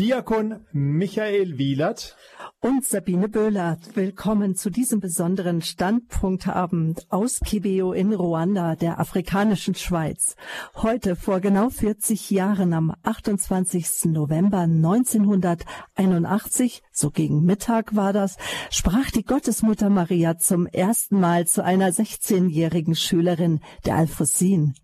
[0.00, 2.16] Diakon Michael Wielert
[2.60, 3.96] und Sabine Böhlert.
[3.96, 10.36] Willkommen zu diesem besonderen Standpunktabend aus Kibeo in Ruanda, der afrikanischen Schweiz.
[10.74, 14.06] Heute vor genau 40 Jahren am 28.
[14.06, 18.36] November 1981, so gegen Mittag war das,
[18.70, 24.74] sprach die Gottesmutter Maria zum ersten Mal zu einer 16-jährigen Schülerin der Alphosin.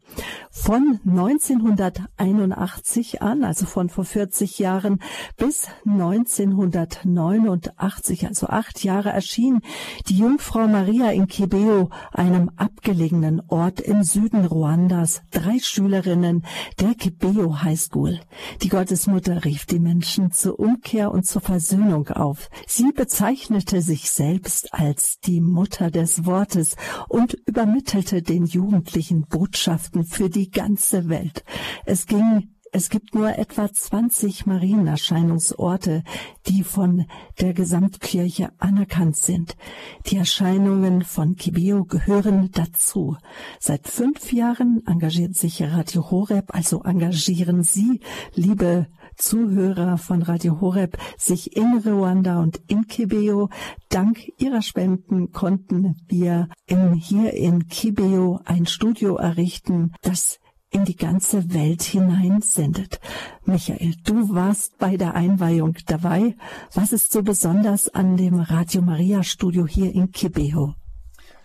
[0.50, 5.02] Von 1981 an, also von vor 40 Jahren,
[5.36, 9.60] bis 1989, also acht Jahre, erschien
[10.08, 16.46] die Jungfrau Maria in Kibeo, einem abgelegenen Ort im Süden Ruandas, drei Schülerinnen
[16.80, 18.18] der Kibeo High School.
[18.62, 22.48] Die Gottesmutter rief die Menschen zur Umkehr und zur Versöhnung auf.
[22.66, 26.76] Sie bezeichnete sich selbst als die Mutter des Wortes
[27.08, 31.44] und übermittelte den Jugendlichen Botschaften für die ganze Welt.
[31.84, 36.02] Es ging es gibt nur etwa 20 Marienerscheinungsorte,
[36.46, 37.06] die von
[37.40, 39.56] der Gesamtkirche anerkannt sind.
[40.04, 43.16] Die Erscheinungen von Kibeo gehören dazu.
[43.60, 48.00] Seit fünf Jahren engagiert sich Radio Horeb, also engagieren Sie,
[48.34, 53.48] liebe Zuhörer von Radio Horeb, sich in Ruanda und in Kibeo.
[53.88, 60.38] Dank Ihrer Spenden konnten wir in, hier in Kibeo ein Studio errichten, das
[60.70, 63.00] in die ganze Welt hinein sendet.
[63.44, 66.36] Michael, du warst bei der Einweihung dabei.
[66.74, 70.74] Was ist so besonders an dem Radio Maria Studio hier in Kibeo?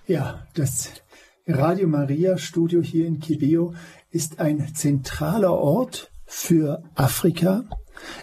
[0.08, 0.90] Ja, das
[1.48, 3.74] Radio Maria Studio hier in Kibeo
[4.10, 7.66] ist ein zentraler Ort für Afrika.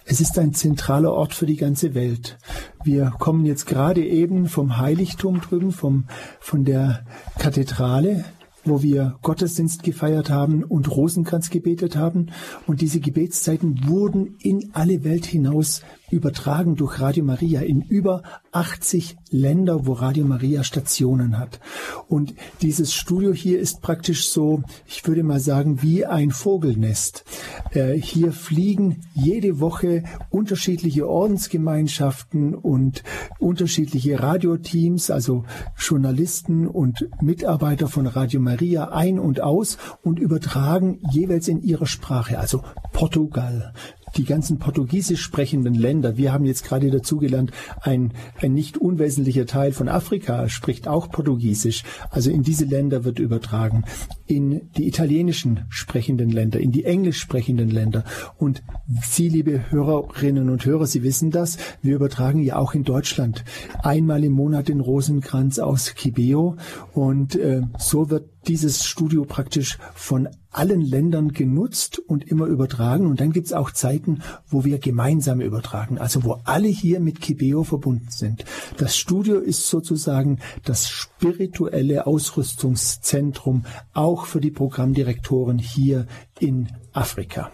[0.06, 2.39] Es ist ein zentraler Ort für die ganze Welt.
[2.83, 6.06] Wir kommen jetzt gerade eben vom Heiligtum drüben, vom,
[6.41, 7.05] von der
[7.39, 8.25] Kathedrale
[8.65, 12.27] wo wir Gottesdienst gefeiert haben und Rosenkranz gebetet haben.
[12.67, 19.17] Und diese Gebetszeiten wurden in alle Welt hinaus übertragen durch Radio Maria in über 80
[19.31, 21.61] Länder, wo Radio Maria Stationen hat.
[22.09, 27.25] Und dieses Studio hier ist praktisch so, ich würde mal sagen, wie ein Vogelnest.
[27.72, 33.03] Äh, hier fliegen jede Woche unterschiedliche Ordensgemeinschaften und
[33.38, 35.44] unterschiedliche Radioteams, also
[35.77, 42.38] Journalisten und Mitarbeiter von Radio Maria ein und aus und übertragen jeweils in ihrer Sprache,
[42.38, 42.62] also
[42.93, 43.75] Portugal,
[44.17, 49.73] die ganzen portugiesisch sprechenden Länder, wir haben jetzt gerade dazugelernt, ein, ein nicht unwesentlicher Teil
[49.73, 51.85] von Afrika spricht auch Portugiesisch.
[52.11, 53.85] Also in diese Länder wird übertragen.
[54.27, 58.05] In die italienischen sprechenden Länder, in die englisch sprechenden Länder.
[58.37, 58.63] Und
[59.07, 63.45] Sie, liebe Hörerinnen und Hörer, Sie wissen das, wir übertragen ja auch in Deutschland
[63.83, 66.57] einmal im Monat den Rosenkranz aus Kibeo.
[66.93, 73.06] Und äh, so wird dieses Studio praktisch von allen Ländern genutzt und immer übertragen.
[73.06, 77.64] Und dann gibt's auch Zeiten, wo wir gemeinsam übertragen, also wo alle hier mit Kibeo
[77.64, 78.44] verbunden sind.
[78.78, 86.06] Das Studio ist sozusagen das spirituelle Ausrüstungszentrum auch für die Programmdirektoren hier
[86.41, 87.53] in Afrika.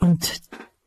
[0.00, 0.42] Und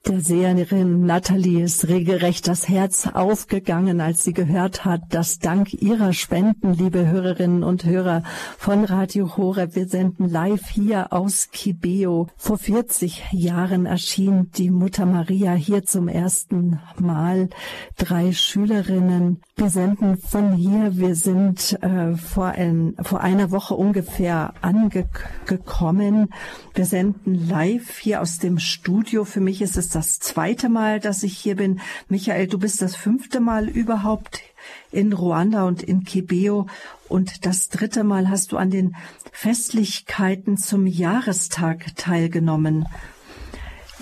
[0.08, 6.14] der Seherin Natalie ist regelrecht das Herz aufgegangen, als sie gehört hat, dass dank ihrer
[6.14, 8.24] Spenden, liebe Hörerinnen und Hörer
[8.58, 12.28] von Radio Horeb, wir senden live hier aus Kibeo.
[12.38, 17.50] Vor 40 Jahren erschien die Mutter Maria hier zum ersten Mal.
[17.98, 19.42] Drei Schülerinnen.
[19.60, 20.98] Wir senden von hier.
[20.98, 26.30] Wir sind äh, vor, ein, vor einer Woche ungefähr angekommen.
[26.76, 29.26] Wir senden live hier aus dem Studio.
[29.26, 31.80] Für mich ist es das zweite Mal, dass ich hier bin.
[32.08, 34.44] Michael, du bist das fünfte Mal überhaupt
[34.92, 36.68] in Ruanda und in Kibeo
[37.10, 38.96] und das dritte Mal hast du an den
[39.32, 42.86] Festlichkeiten zum Jahrestag teilgenommen.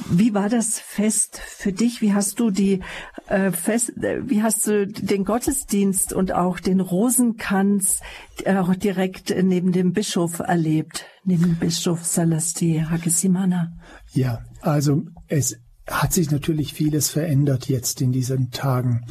[0.09, 2.01] Wie war das Fest für dich?
[2.01, 2.81] Wie hast du die
[3.28, 8.01] äh, Fest, äh, wie hast du den Gottesdienst und auch den Rosenkranz
[8.44, 13.72] äh, auch direkt neben dem Bischof erlebt, neben Bischof Salasti Hagesimana?
[14.13, 15.57] Ja, also es
[15.88, 19.05] hat sich natürlich vieles verändert jetzt in diesen Tagen.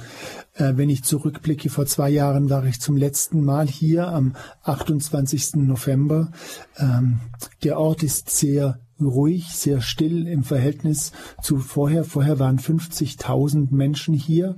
[0.55, 5.55] Äh, wenn ich zurückblicke, vor zwei Jahren war ich zum letzten Mal hier am 28.
[5.55, 6.33] November.
[6.77, 7.21] Ähm,
[7.63, 11.13] der Ort ist sehr ruhig, sehr still im Verhältnis
[11.43, 12.05] zu vorher.
[12.05, 14.57] Vorher waren 50.000 Menschen hier.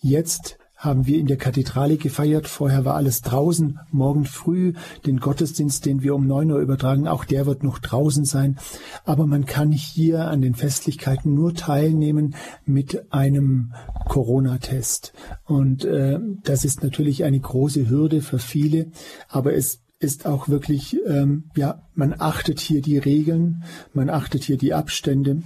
[0.00, 2.46] Jetzt haben wir in der Kathedrale gefeiert.
[2.46, 3.78] Vorher war alles draußen.
[3.90, 4.74] Morgen früh
[5.06, 8.58] den Gottesdienst, den wir um neun Uhr übertragen, auch der wird noch draußen sein.
[9.04, 12.34] Aber man kann hier an den Festlichkeiten nur teilnehmen
[12.66, 13.72] mit einem
[14.08, 15.14] Corona-Test.
[15.44, 18.88] Und äh, das ist natürlich eine große Hürde für viele.
[19.28, 24.58] Aber es ist auch wirklich, ähm, ja, man achtet hier die Regeln, man achtet hier
[24.58, 25.42] die Abstände.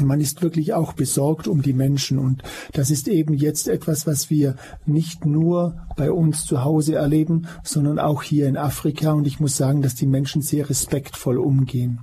[0.00, 2.42] Man ist wirklich auch besorgt um die Menschen und
[2.72, 4.56] das ist eben jetzt etwas, was wir
[4.86, 9.56] nicht nur bei uns zu Hause erleben, sondern auch hier in Afrika und ich muss
[9.56, 12.00] sagen, dass die Menschen sehr respektvoll umgehen.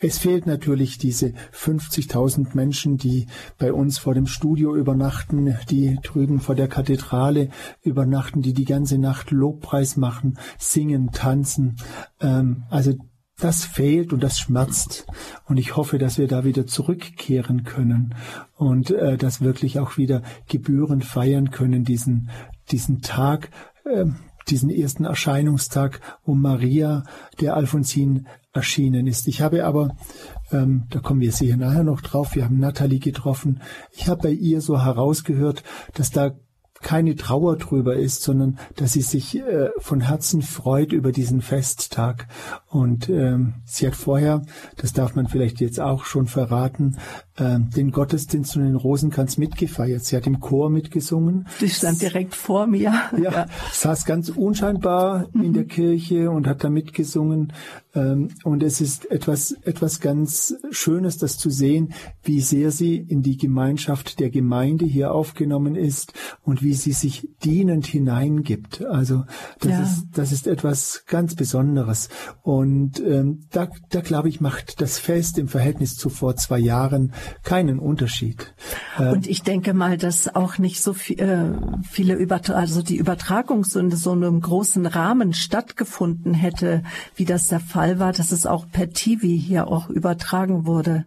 [0.00, 3.26] Es fehlt natürlich diese 50.000 Menschen, die
[3.58, 7.48] bei uns vor dem Studio übernachten, die drüben vor der Kathedrale
[7.82, 11.76] übernachten, die die ganze Nacht Lobpreis machen, singen, tanzen.
[12.20, 12.94] Ähm, also
[13.42, 15.06] das fehlt und das schmerzt.
[15.46, 18.14] Und ich hoffe, dass wir da wieder zurückkehren können
[18.56, 22.30] und äh, das wirklich auch wieder gebührend feiern können, diesen,
[22.70, 23.50] diesen Tag,
[23.84, 24.04] äh,
[24.48, 27.04] diesen ersten Erscheinungstag, wo Maria
[27.40, 29.26] der Alfonsin erschienen ist.
[29.26, 29.96] Ich habe aber,
[30.52, 33.60] ähm, da kommen wir sicher nachher noch drauf, wir haben Natalie getroffen,
[33.92, 36.32] ich habe bei ihr so herausgehört, dass da
[36.82, 42.28] keine Trauer drüber ist, sondern dass sie sich äh, von Herzen freut über diesen Festtag.
[42.68, 44.42] Und ähm, sie hat vorher,
[44.76, 46.98] das darf man vielleicht jetzt auch schon verraten,
[47.38, 50.04] den Gottesdienst und den Rosenkranz mitgefeiert.
[50.04, 51.48] Sie hat im Chor mitgesungen.
[51.58, 52.82] Sie stand direkt vor mir.
[52.82, 53.46] Ja, ja.
[53.72, 55.42] saß ganz unscheinbar mhm.
[55.42, 57.52] in der Kirche und hat da mitgesungen.
[57.94, 63.22] Ähm, und es ist etwas, etwas ganz Schönes, das zu sehen, wie sehr sie in
[63.22, 66.12] die Gemeinschaft der Gemeinde hier aufgenommen ist
[66.42, 68.84] und wie sie sich dienend hineingibt.
[68.84, 69.24] Also
[69.60, 69.82] das ja.
[69.82, 72.08] ist, das ist etwas ganz Besonderes.
[72.42, 77.12] Und ähm, da, da glaube ich, macht das Fest im Verhältnis zu vor zwei Jahren
[77.42, 78.54] keinen Unterschied.
[78.98, 81.52] Äh, und ich denke mal, dass auch nicht so viel, äh,
[81.88, 86.82] viele Übertra also die Übertragung so in so einem großen Rahmen stattgefunden hätte,
[87.16, 91.04] wie das der Fall war, dass es auch per TV hier auch übertragen wurde.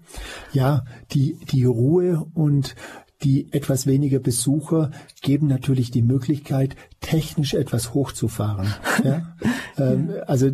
[0.51, 2.75] Ja, die, die Ruhe und
[3.23, 4.91] die etwas weniger Besucher
[5.21, 8.73] geben natürlich die Möglichkeit, technisch etwas hochzufahren.
[9.03, 9.35] Ja?
[9.77, 10.49] ähm, also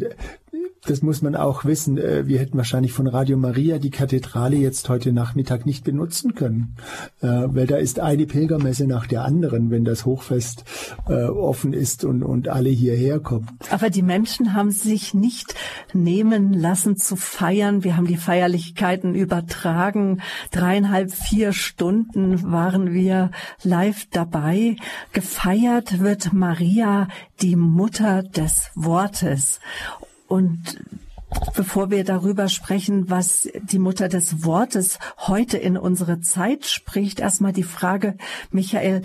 [0.86, 1.98] das muss man auch wissen.
[1.98, 6.76] Äh, wir hätten wahrscheinlich von Radio Maria die Kathedrale jetzt heute Nachmittag nicht benutzen können,
[7.22, 10.64] äh, weil da ist eine Pilgermesse nach der anderen, wenn das Hochfest
[11.08, 13.48] äh, offen ist und, und alle hierher kommen.
[13.70, 15.54] Aber die Menschen haben sich nicht
[15.94, 17.84] nehmen lassen zu feiern.
[17.84, 20.22] Wir haben die Feierlichkeiten übertragen.
[20.50, 23.30] Dreieinhalb, vier Stunden waren wir
[23.64, 24.78] live dabei.
[25.14, 27.08] Gefeiert wird Maria,
[27.42, 29.60] die Mutter des Wortes.
[30.32, 30.80] Und
[31.58, 37.52] bevor wir darüber sprechen, was die Mutter des Wortes heute in unsere Zeit spricht, erstmal
[37.52, 38.16] die Frage,
[38.50, 39.02] Michael,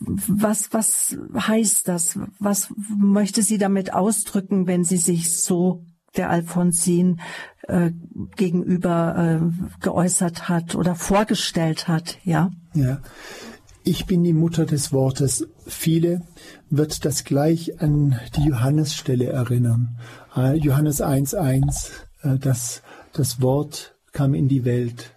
[0.00, 2.18] was, was heißt das?
[2.40, 5.84] Was möchte sie damit ausdrücken, wenn sie sich so
[6.16, 7.20] der Alfonsin
[7.68, 7.92] äh,
[8.34, 12.50] gegenüber äh, geäußert hat oder vorgestellt hat, ja?
[12.74, 13.00] Ja.
[13.88, 15.46] Ich bin die Mutter des Wortes.
[15.64, 16.22] Viele
[16.70, 19.96] wird das gleich an die Johannesstelle erinnern.
[20.36, 21.90] Äh, Johannes 1.1,
[22.22, 25.14] äh, das, das Wort kam in die Welt.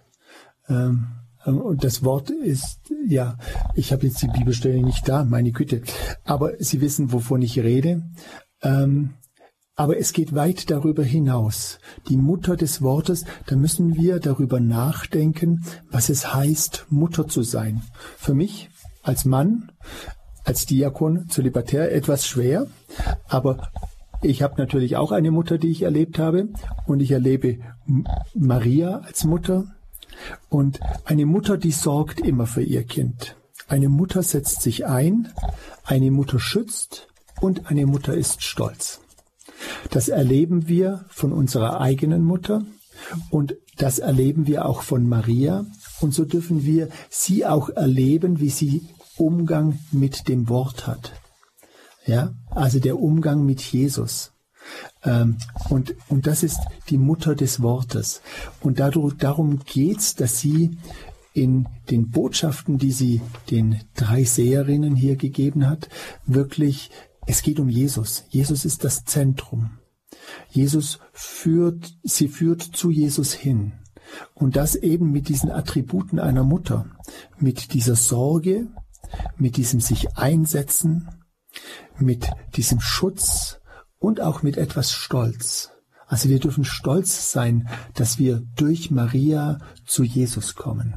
[0.68, 1.08] Ähm,
[1.44, 3.36] äh, und das Wort ist, ja,
[3.74, 5.82] ich habe jetzt die Bibelstelle nicht da, meine Güte,
[6.24, 8.02] aber Sie wissen, wovon ich rede.
[8.62, 9.14] Ähm,
[9.76, 11.78] aber es geht weit darüber hinaus.
[12.08, 17.82] Die Mutter des Wortes, da müssen wir darüber nachdenken, was es heißt, Mutter zu sein.
[18.18, 18.68] Für mich
[19.02, 19.72] als Mann,
[20.44, 22.66] als Diakon, Zölibatär etwas schwer,
[23.26, 23.70] aber
[24.22, 26.48] ich habe natürlich auch eine Mutter, die ich erlebt habe
[26.86, 27.58] und ich erlebe
[28.34, 29.74] Maria als Mutter
[30.48, 33.36] und eine Mutter, die sorgt immer für ihr Kind.
[33.68, 35.28] Eine Mutter setzt sich ein,
[35.84, 37.08] eine Mutter schützt
[37.40, 39.00] und eine Mutter ist stolz.
[39.90, 42.64] Das erleben wir von unserer eigenen Mutter
[43.30, 45.64] und das erleben wir auch von Maria
[46.00, 51.19] und so dürfen wir sie auch erleben, wie sie Umgang mit dem Wort hat.
[52.06, 54.32] Ja, also der Umgang mit Jesus.
[55.04, 55.36] Ähm,
[55.68, 58.22] und, und das ist die Mutter des Wortes.
[58.60, 60.78] Und dadurch, darum geht's, dass sie
[61.32, 65.88] in den Botschaften, die sie den drei Seherinnen hier gegeben hat,
[66.26, 66.90] wirklich,
[67.26, 68.24] es geht um Jesus.
[68.28, 69.70] Jesus ist das Zentrum.
[70.50, 73.72] Jesus führt, sie führt zu Jesus hin.
[74.34, 76.86] Und das eben mit diesen Attributen einer Mutter,
[77.38, 78.66] mit dieser Sorge,
[79.36, 81.08] mit diesem sich einsetzen,
[81.98, 83.60] mit diesem Schutz
[83.98, 85.70] und auch mit etwas Stolz.
[86.06, 90.94] Also wir dürfen stolz sein, dass wir durch Maria zu Jesus kommen.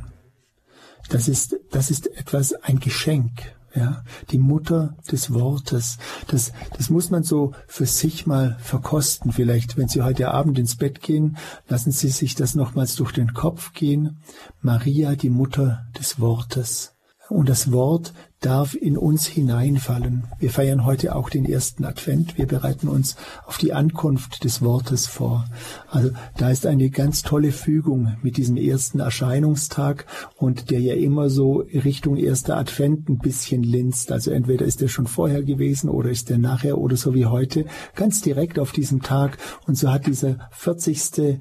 [1.10, 5.98] Das ist, das ist etwas, ein Geschenk, ja, die Mutter des Wortes.
[6.28, 9.32] Das, das muss man so für sich mal verkosten.
[9.32, 13.34] Vielleicht, wenn Sie heute Abend ins Bett gehen, lassen Sie sich das nochmals durch den
[13.34, 14.22] Kopf gehen.
[14.62, 16.96] Maria, die Mutter des Wortes.
[17.30, 18.14] Und das Wort
[18.46, 20.26] darf in uns hineinfallen.
[20.38, 22.38] Wir feiern heute auch den ersten Advent.
[22.38, 25.46] Wir bereiten uns auf die Ankunft des Wortes vor.
[25.90, 31.30] Also da ist eine ganz tolle Fügung mit diesem ersten Erscheinungstag und der ja immer
[31.30, 34.12] so Richtung erster Advent ein bisschen linst.
[34.12, 37.66] Also entweder ist der schon vorher gewesen oder ist der nachher oder so wie heute
[37.96, 39.38] ganz direkt auf diesem Tag.
[39.68, 41.40] Und so hat dieser 40.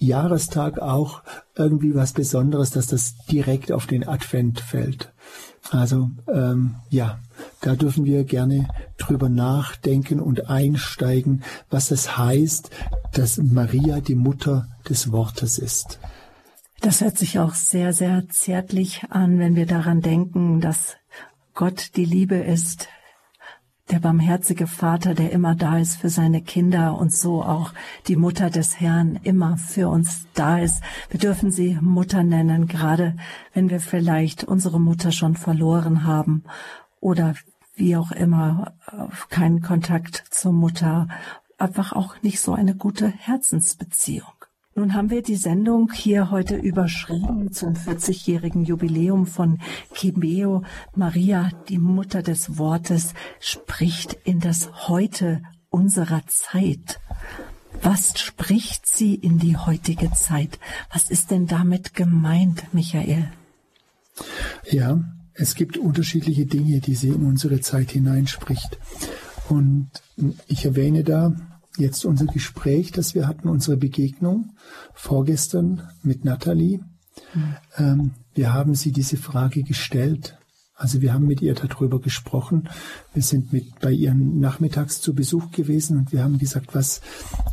[0.00, 1.22] Jahrestag auch
[1.54, 5.12] irgendwie was Besonderes, dass das direkt auf den Advent fällt.
[5.70, 7.18] Also ähm, ja,
[7.60, 12.70] da dürfen wir gerne drüber nachdenken und einsteigen, was es heißt,
[13.12, 15.98] dass Maria die Mutter des Wortes ist.
[16.80, 20.96] Das hört sich auch sehr, sehr zärtlich an, wenn wir daran denken, dass
[21.54, 22.88] Gott die Liebe ist,
[23.90, 27.72] der barmherzige Vater, der immer da ist für seine Kinder und so auch
[28.06, 30.82] die Mutter des Herrn immer für uns da ist.
[31.10, 33.16] Wir dürfen sie Mutter nennen, gerade
[33.52, 36.44] wenn wir vielleicht unsere Mutter schon verloren haben
[37.00, 37.34] oder
[37.74, 38.74] wie auch immer
[39.28, 41.08] keinen Kontakt zur Mutter,
[41.58, 44.39] einfach auch nicht so eine gute Herzensbeziehung.
[44.80, 49.58] Nun haben wir die Sendung hier heute überschrieben zum 40-jährigen Jubiläum von
[49.92, 50.62] Kibeo.
[50.94, 56.98] Maria, die Mutter des Wortes, spricht in das Heute unserer Zeit.
[57.82, 60.58] Was spricht sie in die heutige Zeit?
[60.90, 63.30] Was ist denn damit gemeint, Michael?
[64.70, 64.98] Ja,
[65.34, 68.78] es gibt unterschiedliche Dinge, die sie in unsere Zeit hineinspricht.
[69.50, 69.90] Und
[70.46, 71.34] ich erwähne da
[71.76, 74.56] jetzt unser Gespräch, das wir hatten, unsere Begegnung
[74.94, 76.80] vorgestern mit Nathalie.
[77.34, 77.56] Mhm.
[77.76, 80.36] Ähm, wir haben sie diese Frage gestellt.
[80.74, 82.70] Also wir haben mit ihr darüber gesprochen.
[83.12, 87.02] Wir sind mit bei ihr nachmittags zu Besuch gewesen und wir haben gesagt, was,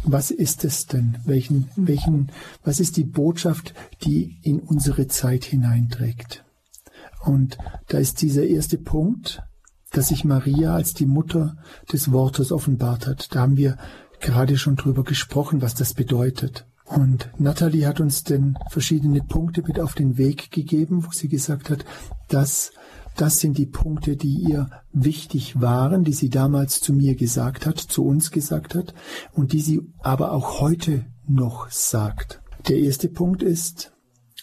[0.03, 1.17] was ist es denn?
[1.25, 1.87] Welchen, mhm.
[1.87, 2.31] welchen,
[2.63, 6.45] was ist die Botschaft, die in unsere Zeit hineinträgt?
[7.25, 7.57] Und
[7.89, 9.41] da ist dieser erste Punkt,
[9.91, 11.57] dass sich Maria als die Mutter
[11.91, 13.33] des Wortes offenbart hat.
[13.35, 13.77] Da haben wir
[14.19, 16.65] gerade schon drüber gesprochen, was das bedeutet.
[16.85, 21.69] Und Natalie hat uns denn verschiedene Punkte mit auf den Weg gegeben, wo sie gesagt
[21.69, 21.83] hat,
[22.29, 22.71] dass
[23.17, 27.79] das sind die Punkte, die ihr wichtig waren, die sie damals zu mir gesagt hat,
[27.79, 28.93] zu uns gesagt hat
[29.33, 32.41] und die sie aber auch heute noch sagt.
[32.67, 33.91] Der erste Punkt ist,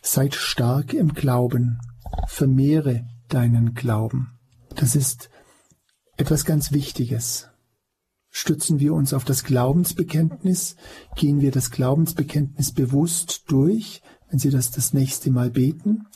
[0.03, 1.79] seid stark im Glauben,
[2.27, 4.39] vermehre deinen Glauben.
[4.75, 5.31] Das ist
[6.17, 7.49] etwas ganz Wichtiges.
[8.37, 10.75] Stützen wir uns auf das Glaubensbekenntnis?
[11.15, 16.07] Gehen wir das Glaubensbekenntnis bewusst durch, wenn Sie das das nächste Mal beten?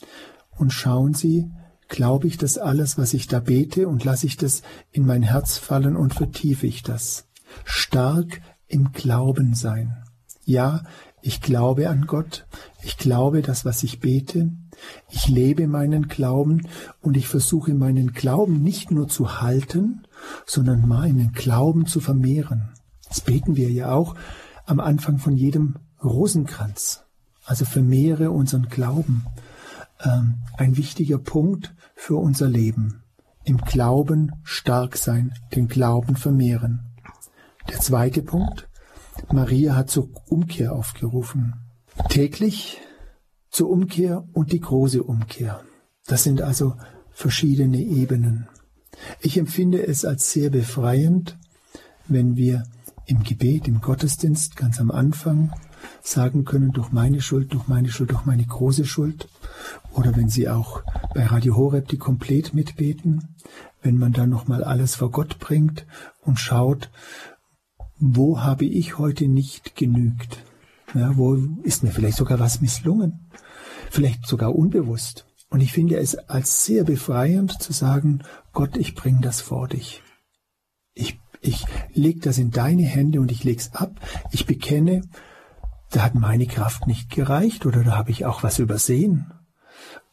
[0.57, 1.49] Und schauen Sie,
[1.87, 5.57] glaube ich das alles, was ich da bete, und lasse ich das in mein Herz
[5.57, 7.25] fallen und vertiefe ich das?
[7.63, 10.03] Stark im Glauben sein.
[10.43, 10.83] Ja,
[11.21, 12.47] ich glaube an Gott,
[12.83, 14.51] ich glaube das, was ich bete,
[15.09, 16.67] ich lebe meinen Glauben
[17.01, 20.03] und ich versuche meinen Glauben nicht nur zu halten,
[20.45, 22.69] sondern meinen Glauben zu vermehren.
[23.07, 24.15] Das beten wir ja auch
[24.65, 27.03] am Anfang von jedem Rosenkranz.
[27.45, 29.25] Also vermehre unseren Glauben.
[30.01, 33.01] Ähm, ein wichtiger Punkt für unser Leben.
[33.43, 36.91] Im Glauben stark sein, den Glauben vermehren.
[37.69, 38.69] Der zweite Punkt.
[39.31, 41.55] Maria hat zur Umkehr aufgerufen.
[42.07, 42.79] Täglich
[43.49, 45.61] zur Umkehr und die große Umkehr.
[46.05, 46.75] Das sind also
[47.11, 48.47] verschiedene Ebenen.
[49.21, 51.37] Ich empfinde es als sehr befreiend,
[52.07, 52.63] wenn wir
[53.05, 55.53] im Gebet, im Gottesdienst ganz am Anfang
[56.01, 59.27] sagen können, durch meine Schuld, durch meine Schuld, durch meine große Schuld.
[59.93, 63.35] Oder wenn Sie auch bei Radio Horeb die komplett mitbeten,
[63.81, 65.85] wenn man dann nochmal alles vor Gott bringt
[66.21, 66.89] und schaut,
[67.97, 70.43] wo habe ich heute nicht genügt?
[70.95, 73.29] Ja, wo ist mir vielleicht sogar was misslungen?
[73.91, 75.25] Vielleicht sogar unbewusst.
[75.49, 80.03] Und ich finde es als sehr befreiend zu sagen, Gott, ich bringe das vor dich.
[80.93, 83.99] Ich, ich leg das in deine Hände und ich leg's ab.
[84.31, 85.01] Ich bekenne,
[85.91, 89.33] da hat meine Kraft nicht gereicht oder da habe ich auch was übersehen.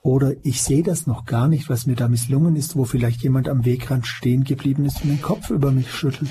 [0.00, 3.48] Oder ich sehe das noch gar nicht, was mir da misslungen ist, wo vielleicht jemand
[3.48, 6.30] am Wegrand stehen geblieben ist und den Kopf über mich schüttelt.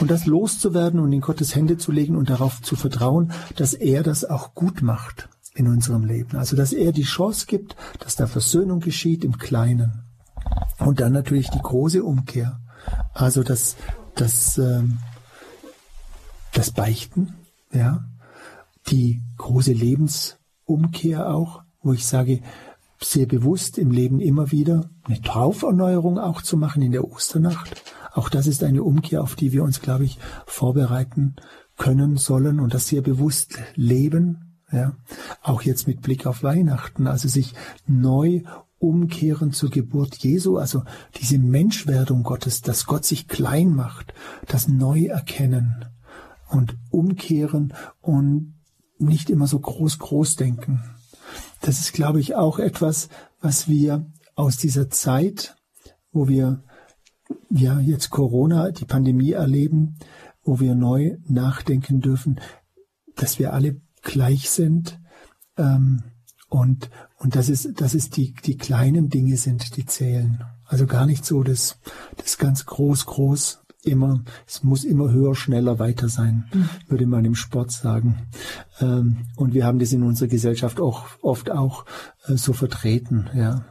[0.00, 4.02] Und das loszuwerden und in Gottes Hände zu legen und darauf zu vertrauen, dass er
[4.02, 6.36] das auch gut macht in unserem Leben.
[6.36, 10.04] Also dass er die Chance gibt, dass da Versöhnung geschieht im Kleinen.
[10.78, 12.60] Und dann natürlich die große Umkehr.
[13.12, 13.76] Also das,
[14.14, 14.98] das, ähm,
[16.52, 17.34] das Beichten,
[17.72, 18.04] ja,
[18.88, 22.40] die große Lebensumkehr auch, wo ich sage,
[23.00, 27.82] sehr bewusst im Leben immer wieder eine Tauferneuerung auch zu machen in der Osternacht.
[28.12, 31.36] Auch das ist eine Umkehr, auf die wir uns, glaube ich, vorbereiten
[31.76, 34.44] können sollen und das sehr bewusst leben.
[34.70, 34.94] Ja,
[35.42, 37.54] auch jetzt mit Blick auf Weihnachten, also sich
[37.86, 38.42] neu
[38.78, 40.82] umkehren zur Geburt Jesu, also
[41.16, 44.12] diese Menschwerdung Gottes, dass Gott sich klein macht,
[44.46, 45.86] das neu erkennen
[46.48, 48.54] und umkehren und
[48.98, 50.82] nicht immer so groß, groß denken.
[51.60, 53.08] Das ist, glaube ich, auch etwas,
[53.40, 55.56] was wir aus dieser Zeit,
[56.12, 56.62] wo wir
[57.50, 59.96] ja jetzt Corona, die Pandemie erleben,
[60.42, 62.40] wo wir neu nachdenken dürfen,
[63.16, 64.98] dass wir alle gleich sind
[65.56, 66.02] ähm,
[66.48, 70.44] und und dass es dass es die die kleinen Dinge sind, die zählen.
[70.64, 71.78] Also gar nicht so das
[72.16, 76.68] das ganz groß groß immer, es muss immer höher, schneller, weiter sein, mhm.
[76.88, 78.26] würde man im Sport sagen.
[78.80, 81.84] Ähm, und wir haben das in unserer Gesellschaft auch oft auch
[82.26, 83.64] äh, so vertreten, ja.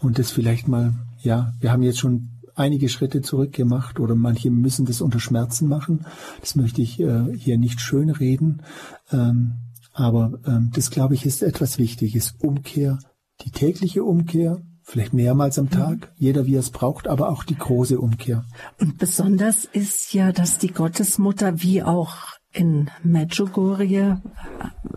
[0.00, 4.86] Und das vielleicht mal, ja, wir haben jetzt schon einige Schritte zurückgemacht oder manche müssen
[4.86, 6.06] das unter Schmerzen machen.
[6.40, 8.62] Das möchte ich äh, hier nicht schönreden.
[9.10, 9.54] Ähm,
[9.92, 12.34] aber ähm, das, glaube ich, ist etwas Wichtiges.
[12.40, 12.98] Umkehr,
[13.44, 16.06] die tägliche Umkehr, vielleicht mehrmals am Tag, mhm.
[16.16, 18.44] jeder wie er es braucht, aber auch die große Umkehr.
[18.78, 22.14] Und besonders ist ja, dass die Gottesmutter wie auch
[22.52, 24.20] in Medjugorje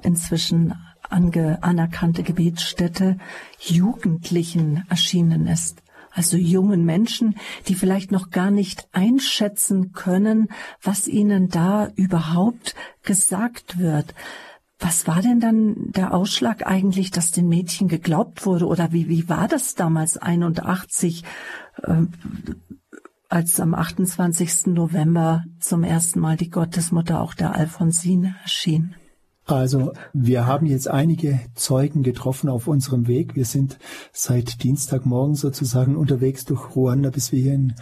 [0.02, 0.74] inzwischen
[1.10, 3.18] ange, anerkannte Gebetsstätte
[3.60, 5.83] Jugendlichen erschienen ist.
[6.14, 7.36] Also jungen Menschen,
[7.68, 10.50] die vielleicht noch gar nicht einschätzen können,
[10.82, 14.14] was ihnen da überhaupt gesagt wird.
[14.80, 18.68] Was war denn dann der Ausschlag eigentlich, dass den Mädchen geglaubt wurde?
[18.68, 21.24] Oder wie, wie war das damals 81,
[21.82, 22.04] äh,
[23.30, 24.68] als am 28.
[24.68, 28.94] November zum ersten Mal die Gottesmutter auch der Alphonsine erschien?
[29.46, 33.36] Also wir haben jetzt einige Zeugen getroffen auf unserem Weg.
[33.36, 33.78] Wir sind
[34.14, 37.74] seit Dienstagmorgen sozusagen unterwegs durch Ruanda, bis wir hier in,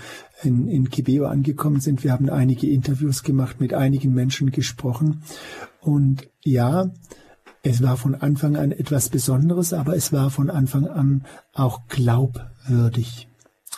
[0.41, 2.03] in, in Kibeo angekommen sind.
[2.03, 5.21] Wir haben einige Interviews gemacht, mit einigen Menschen gesprochen.
[5.81, 6.91] Und ja,
[7.63, 13.27] es war von Anfang an etwas Besonderes, aber es war von Anfang an auch glaubwürdig.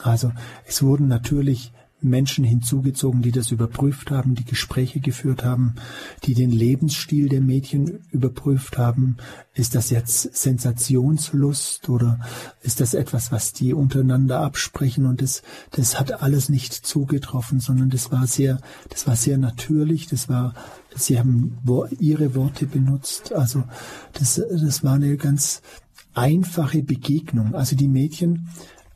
[0.01, 0.31] Also
[0.65, 5.75] es wurden natürlich Menschen hinzugezogen, die das überprüft haben, die Gespräche geführt haben,
[6.23, 9.17] die den Lebensstil der Mädchen überprüft haben.
[9.53, 12.19] Ist das jetzt Sensationslust oder
[12.61, 15.05] ist das etwas, was die untereinander absprechen?
[15.05, 15.41] Und das,
[15.71, 20.07] das hat alles nicht zugetroffen, sondern das war sehr, das war sehr natürlich.
[20.07, 20.53] Das war,
[20.95, 21.57] sie haben
[21.99, 23.33] ihre Worte benutzt.
[23.33, 23.63] Also
[24.13, 25.61] das, das war eine ganz
[26.13, 27.55] einfache Begegnung.
[27.55, 28.49] Also die Mädchen,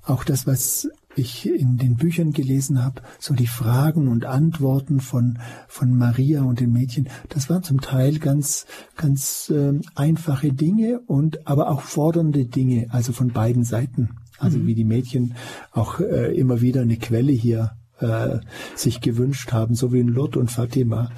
[0.04, 5.40] auch das, was ich in den Büchern gelesen habe, so die Fragen und Antworten von,
[5.68, 11.48] von Maria und den Mädchen, das waren zum Teil ganz, ganz äh, einfache Dinge und
[11.48, 14.10] aber auch fordernde Dinge, also von beiden Seiten.
[14.40, 14.68] Also mhm.
[14.68, 15.36] wie die Mädchen
[15.72, 18.40] auch äh, immer wieder eine Quelle hier äh,
[18.76, 21.12] sich gewünscht haben, so wie in Lourdes und Fatima.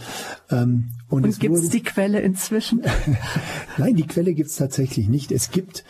[0.50, 2.82] Ähm, und und gibt es die Quelle inzwischen?
[3.78, 5.32] Nein, die Quelle gibt es tatsächlich nicht.
[5.32, 5.84] Es gibt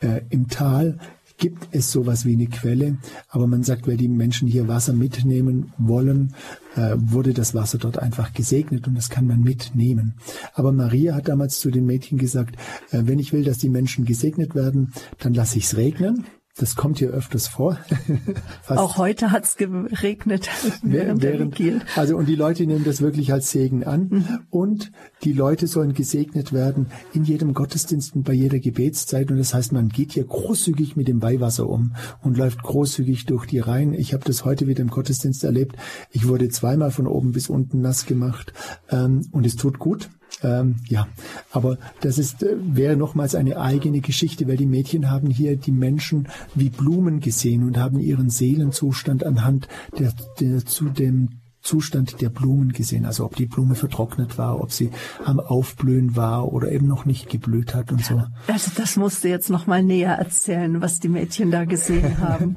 [0.00, 0.98] äh, im Tal
[1.42, 5.72] gibt es sowas wie eine Quelle, aber man sagt, wer die Menschen hier Wasser mitnehmen
[5.76, 6.36] wollen,
[6.76, 10.14] äh, wurde das Wasser dort einfach gesegnet und das kann man mitnehmen.
[10.54, 12.54] Aber Maria hat damals zu den Mädchen gesagt,
[12.92, 16.26] äh, wenn ich will, dass die Menschen gesegnet werden, dann lasse ich es regnen
[16.56, 17.78] das kommt hier öfters vor.
[18.68, 20.50] Auch heute hat es geregnet
[20.82, 24.08] während, während der Also und die Leute nehmen das wirklich als Segen an.
[24.10, 24.26] Mhm.
[24.50, 29.30] Und die Leute sollen gesegnet werden in jedem Gottesdienst und bei jeder Gebetszeit.
[29.30, 33.46] Und das heißt, man geht hier großzügig mit dem Weihwasser um und läuft großzügig durch
[33.46, 33.94] die Reihen.
[33.94, 35.76] Ich habe das heute wieder im Gottesdienst erlebt.
[36.10, 38.52] Ich wurde zweimal von oben bis unten nass gemacht.
[38.90, 40.10] Ähm, und es tut gut.
[40.42, 41.06] Ähm, ja,
[41.50, 45.72] aber das ist, äh, wäre nochmals eine eigene Geschichte, weil die Mädchen haben hier die
[45.72, 52.28] Menschen wie Blumen gesehen und haben ihren Seelenzustand anhand der, der zu dem Zustand der
[52.28, 54.90] Blumen gesehen, also ob die Blume vertrocknet war, ob sie
[55.24, 58.22] am Aufblühen war oder eben noch nicht geblüht hat und so.
[58.48, 62.56] Also das musst du jetzt noch mal näher erzählen, was die Mädchen da gesehen haben.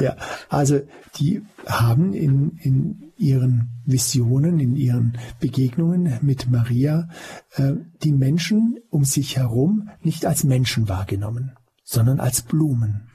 [0.00, 0.16] ja,
[0.48, 0.80] also
[1.16, 7.08] die haben in, in ihren Visionen, in ihren Begegnungen mit Maria
[7.56, 13.08] äh, die Menschen um sich herum nicht als Menschen wahrgenommen, sondern als Blumen.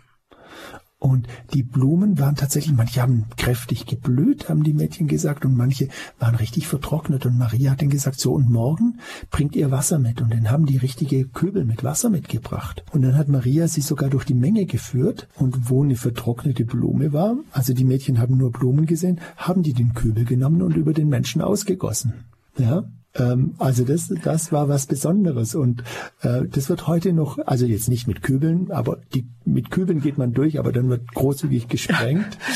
[0.99, 5.87] Und die Blumen waren tatsächlich, manche haben kräftig geblüht, haben die Mädchen gesagt, und manche
[6.19, 7.25] waren richtig vertrocknet.
[7.25, 8.99] Und Maria hat dann gesagt, so, und morgen
[9.31, 10.21] bringt ihr Wasser mit.
[10.21, 12.83] Und dann haben die richtige Kübel mit Wasser mitgebracht.
[12.91, 15.29] Und dann hat Maria sie sogar durch die Menge geführt.
[15.35, 19.73] Und wo eine vertrocknete Blume war, also die Mädchen haben nur Blumen gesehen, haben die
[19.73, 22.25] den Kübel genommen und über den Menschen ausgegossen.
[22.57, 22.83] Ja,
[23.19, 25.83] Ähm, also das, das war was Besonderes und
[26.21, 30.17] äh, das wird heute noch, also jetzt nicht mit Kübeln, aber die, mit Kübeln geht
[30.17, 32.37] man durch, aber dann wird großzügig gesprengt.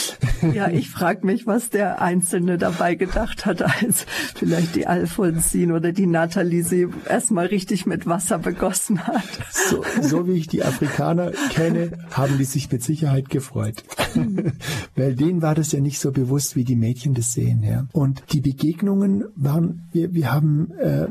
[0.53, 5.93] Ja, ich frage mich, was der Einzelne dabei gedacht hat, als vielleicht die Alfonsin oder
[5.93, 9.23] die Nathalie sie erstmal richtig mit Wasser begossen hat.
[9.51, 13.85] So, so wie ich die Afrikaner kenne, haben die sich mit Sicherheit gefreut.
[14.95, 17.63] Weil denen war das ja nicht so bewusst, wie die Mädchen das sehen.
[17.63, 17.87] Ja.
[17.93, 21.07] Und die Begegnungen waren, wir, wir haben äh,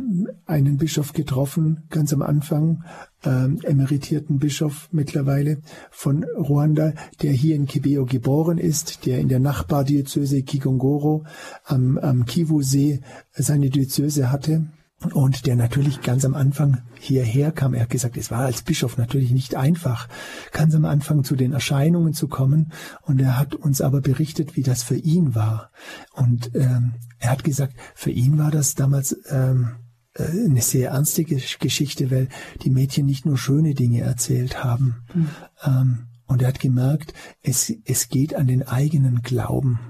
[0.47, 2.85] einen Bischof getroffen, ganz am Anfang,
[3.25, 5.59] ähm, emeritierten Bischof mittlerweile
[5.91, 11.25] von Ruanda, der hier in Kibeo geboren ist, der in der Nachbardiözese Kigongoro
[11.65, 13.01] am, am Kivu-See
[13.33, 14.65] seine Diözese hatte
[15.11, 17.75] und der natürlich ganz am Anfang hierher kam.
[17.75, 20.09] Er hat gesagt, es war als Bischof natürlich nicht einfach,
[20.53, 22.73] ganz am Anfang zu den Erscheinungen zu kommen.
[23.03, 25.71] Und er hat uns aber berichtet, wie das für ihn war.
[26.13, 29.71] Und ähm, er hat gesagt, für ihn war das damals ähm,
[30.15, 32.29] äh, eine sehr ernste Geschichte, weil
[32.63, 35.03] die Mädchen nicht nur schöne Dinge erzählt haben.
[35.15, 35.29] Mhm.
[35.65, 37.13] Ähm, und er hat gemerkt,
[37.43, 39.81] es, es geht an den eigenen Glauben.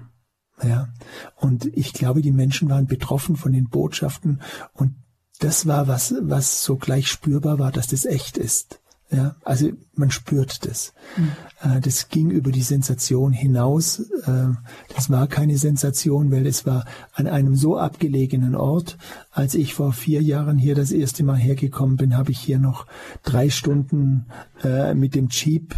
[0.63, 0.89] Ja,
[1.37, 4.95] und ich glaube, die Menschen waren betroffen von den Botschaften und
[5.43, 8.81] das war was, was so gleich spürbar war, dass das echt ist.
[9.11, 10.95] Ja, also man spürt das.
[11.17, 11.81] Mhm.
[11.83, 14.01] Das ging über die Sensation hinaus.
[14.01, 14.49] Äh,
[14.95, 18.99] das war keine Sensation, weil es war an einem so abgelegenen Ort.
[19.31, 22.87] Als ich vor vier Jahren hier das erste Mal hergekommen bin, habe ich hier noch
[23.23, 24.27] drei Stunden
[24.65, 25.75] äh, mit dem Jeep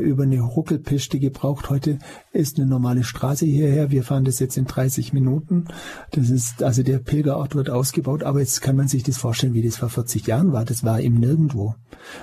[0.00, 1.70] über eine Ruckelpiste gebraucht.
[1.70, 1.98] Heute
[2.32, 3.90] ist eine normale Straße hierher.
[3.90, 5.66] Wir fahren das jetzt in 30 Minuten.
[6.10, 9.62] Das ist, also der Pilgerort wird ausgebaut, aber jetzt kann man sich das vorstellen, wie
[9.62, 10.64] das vor 40 Jahren war.
[10.64, 11.74] Das war eben nirgendwo.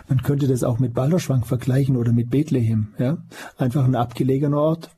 [0.08, 3.17] Man könnte das auch mit Balderschwang vergleichen oder mit Bethlehem, ja.
[3.58, 4.89] Einfach ein abgelegener Ort.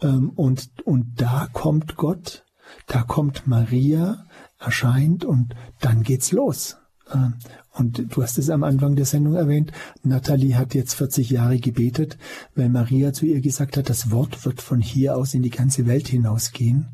[0.00, 2.44] Ähm, und, und da kommt Gott,
[2.86, 4.26] da kommt Maria,
[4.58, 6.76] erscheint und dann geht's los.
[7.12, 7.34] Ähm,
[7.72, 12.18] und du hast es am Anfang der Sendung erwähnt, Natalie hat jetzt 40 Jahre gebetet,
[12.54, 15.86] weil Maria zu ihr gesagt hat, das Wort wird von hier aus in die ganze
[15.86, 16.88] Welt hinausgehen.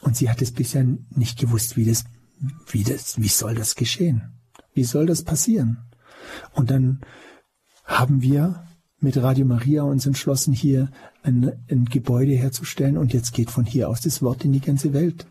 [0.00, 2.04] Und sie hat es bisher nicht gewusst, wie das,
[2.68, 4.32] wie das, wie soll das geschehen?
[4.74, 5.78] Wie soll das passieren?
[6.52, 7.00] Und dann
[7.86, 8.66] haben wir
[8.98, 10.90] mit Radio Maria uns entschlossen, hier
[11.22, 14.92] ein, ein, Gebäude herzustellen und jetzt geht von hier aus das Wort in die ganze
[14.92, 15.26] Welt.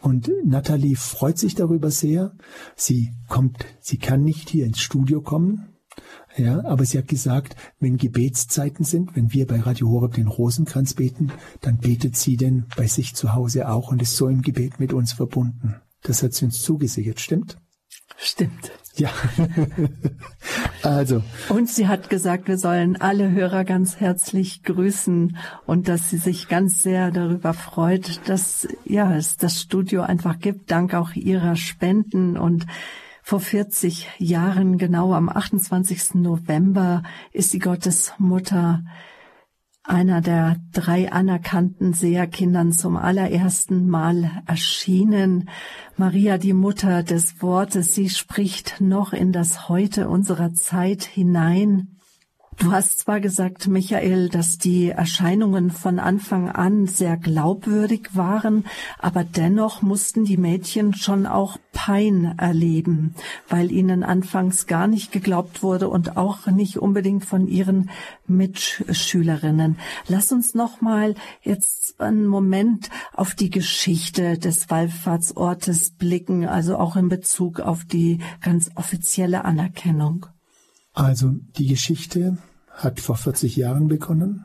[0.00, 2.34] Und Natalie freut sich darüber sehr.
[2.74, 5.68] Sie kommt, sie kann nicht hier ins Studio kommen.
[6.36, 10.94] Ja, aber sie hat gesagt, wenn Gebetszeiten sind, wenn wir bei Radio Horeb den Rosenkranz
[10.94, 14.80] beten, dann betet sie denn bei sich zu Hause auch und ist so im Gebet
[14.80, 15.76] mit uns verbunden.
[16.02, 17.58] Das hat sie uns zugesichert, stimmt?
[18.16, 18.72] Stimmt.
[18.94, 19.10] Ja.
[20.82, 21.22] also.
[21.48, 26.48] Und sie hat gesagt, wir sollen alle Hörer ganz herzlich grüßen und dass sie sich
[26.48, 32.36] ganz sehr darüber freut, dass ja, es das Studio einfach gibt, dank auch ihrer Spenden
[32.36, 32.66] und
[33.22, 36.14] vor 40 Jahren, genau am 28.
[36.14, 37.02] November,
[37.32, 38.82] ist die Gottesmutter
[39.84, 45.48] einer der drei anerkannten Seherkindern zum allerersten Mal erschienen.
[45.96, 51.98] Maria, die Mutter des Wortes, sie spricht noch in das Heute unserer Zeit hinein.
[52.58, 58.66] Du hast zwar gesagt, Michael, dass die Erscheinungen von Anfang an sehr glaubwürdig waren,
[58.98, 63.14] aber dennoch mussten die Mädchen schon auch Pein erleben,
[63.48, 67.90] weil ihnen anfangs gar nicht geglaubt wurde und auch nicht unbedingt von ihren
[68.26, 69.78] Mitschülerinnen.
[70.06, 76.96] Lass uns noch mal jetzt einen Moment auf die Geschichte des Wallfahrtsortes blicken, also auch
[76.96, 80.26] in Bezug auf die ganz offizielle Anerkennung.
[80.92, 82.38] Also die Geschichte
[82.70, 84.44] hat vor 40 Jahren begonnen.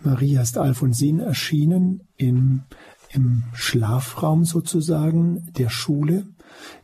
[0.00, 2.62] Maria ist Alfonsin erschienen im,
[3.10, 6.26] im Schlafraum sozusagen der Schule,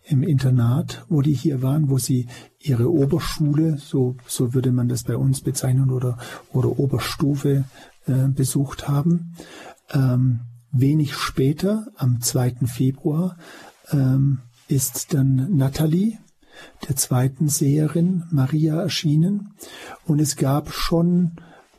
[0.04, 5.04] im Internat, wo die hier waren, wo sie ihre Oberschule, so, so würde man das
[5.04, 6.18] bei uns bezeichnen, oder,
[6.52, 7.64] oder Oberstufe
[8.06, 9.34] äh, besucht haben.
[9.90, 12.66] Ähm, wenig später, am 2.
[12.66, 13.36] Februar,
[13.90, 16.18] ähm, ist dann Natalie,
[16.88, 19.54] der zweiten Seherin Maria erschienen.
[20.06, 21.32] Und es gab schon,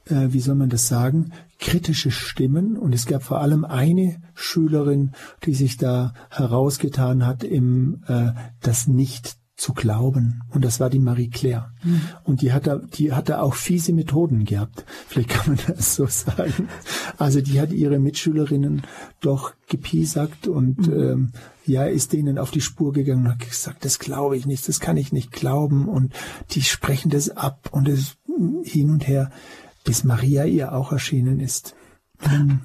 [0.05, 2.77] äh, wie soll man das sagen, kritische Stimmen.
[2.77, 5.11] Und es gab vor allem eine Schülerin,
[5.45, 10.43] die sich da herausgetan hat, im äh, das nicht zu glauben.
[10.49, 11.71] Und das war die Marie Claire.
[11.83, 12.01] Mhm.
[12.23, 14.85] Und die hat da, die hat da auch fiese Methoden gehabt.
[15.07, 16.67] Vielleicht kann man das so sagen.
[17.17, 18.83] Also die hat ihre Mitschülerinnen
[19.21, 20.93] doch gepiesackt und mhm.
[20.93, 21.31] ähm,
[21.65, 24.79] ja, ist denen auf die Spur gegangen und hat gesagt, das glaube ich nicht, das
[24.79, 25.87] kann ich nicht glauben.
[25.87, 26.13] Und
[26.51, 28.17] die sprechen das ab und es
[28.63, 29.31] hin und her,
[29.85, 31.75] bis Maria ihr auch erschienen ist.
[32.21, 32.61] Dann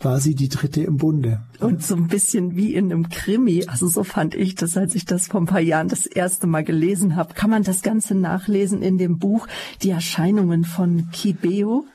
[0.00, 1.42] war sie die dritte im Bunde.
[1.60, 3.64] Und so ein bisschen wie in einem Krimi.
[3.66, 6.64] Also so fand ich das, als ich das vor ein paar Jahren das erste Mal
[6.64, 7.34] gelesen habe.
[7.34, 9.46] Kann man das Ganze nachlesen in dem Buch
[9.82, 11.86] Die Erscheinungen von Kibeo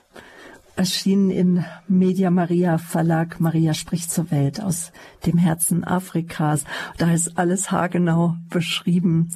[0.79, 3.41] erschienen in Media Maria Verlag.
[3.41, 4.93] Maria spricht zur Welt aus
[5.25, 6.63] dem Herzen Afrikas.
[6.97, 9.29] Da ist alles haargenau beschrieben.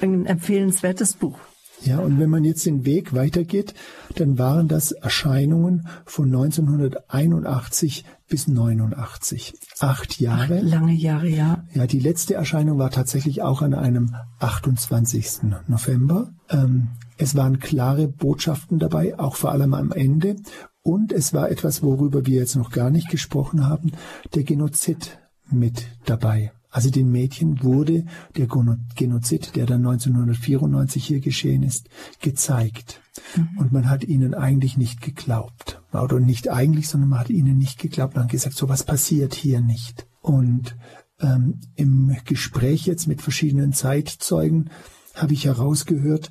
[0.00, 1.38] Ein empfehlenswertes Buch.
[1.84, 3.74] Ja, und wenn man jetzt den Weg weitergeht,
[4.16, 9.54] dann waren das Erscheinungen von 1981 bis 89.
[9.80, 10.60] Acht Jahre.
[10.62, 11.64] Ach, lange Jahre, ja.
[11.72, 15.52] Ja, die letzte Erscheinung war tatsächlich auch an einem 28.
[15.66, 16.30] November.
[16.50, 20.36] Ähm, es waren klare Botschaften dabei, auch vor allem am Ende.
[20.82, 23.92] Und es war etwas, worüber wir jetzt noch gar nicht gesprochen haben,
[24.34, 25.18] der Genozid
[25.50, 26.52] mit dabei.
[26.70, 28.04] Also den Mädchen wurde
[28.36, 28.46] der
[28.94, 31.88] Genozid, der dann 1994 hier geschehen ist,
[32.20, 33.00] gezeigt.
[33.36, 33.58] Mhm.
[33.58, 35.82] Und man hat ihnen eigentlich nicht geglaubt.
[35.92, 38.14] Oder nicht eigentlich, sondern man hat ihnen nicht geglaubt.
[38.14, 40.06] Man hat gesagt, so was passiert hier nicht.
[40.20, 40.76] Und
[41.20, 44.70] ähm, im Gespräch jetzt mit verschiedenen Zeitzeugen
[45.14, 46.30] habe ich herausgehört,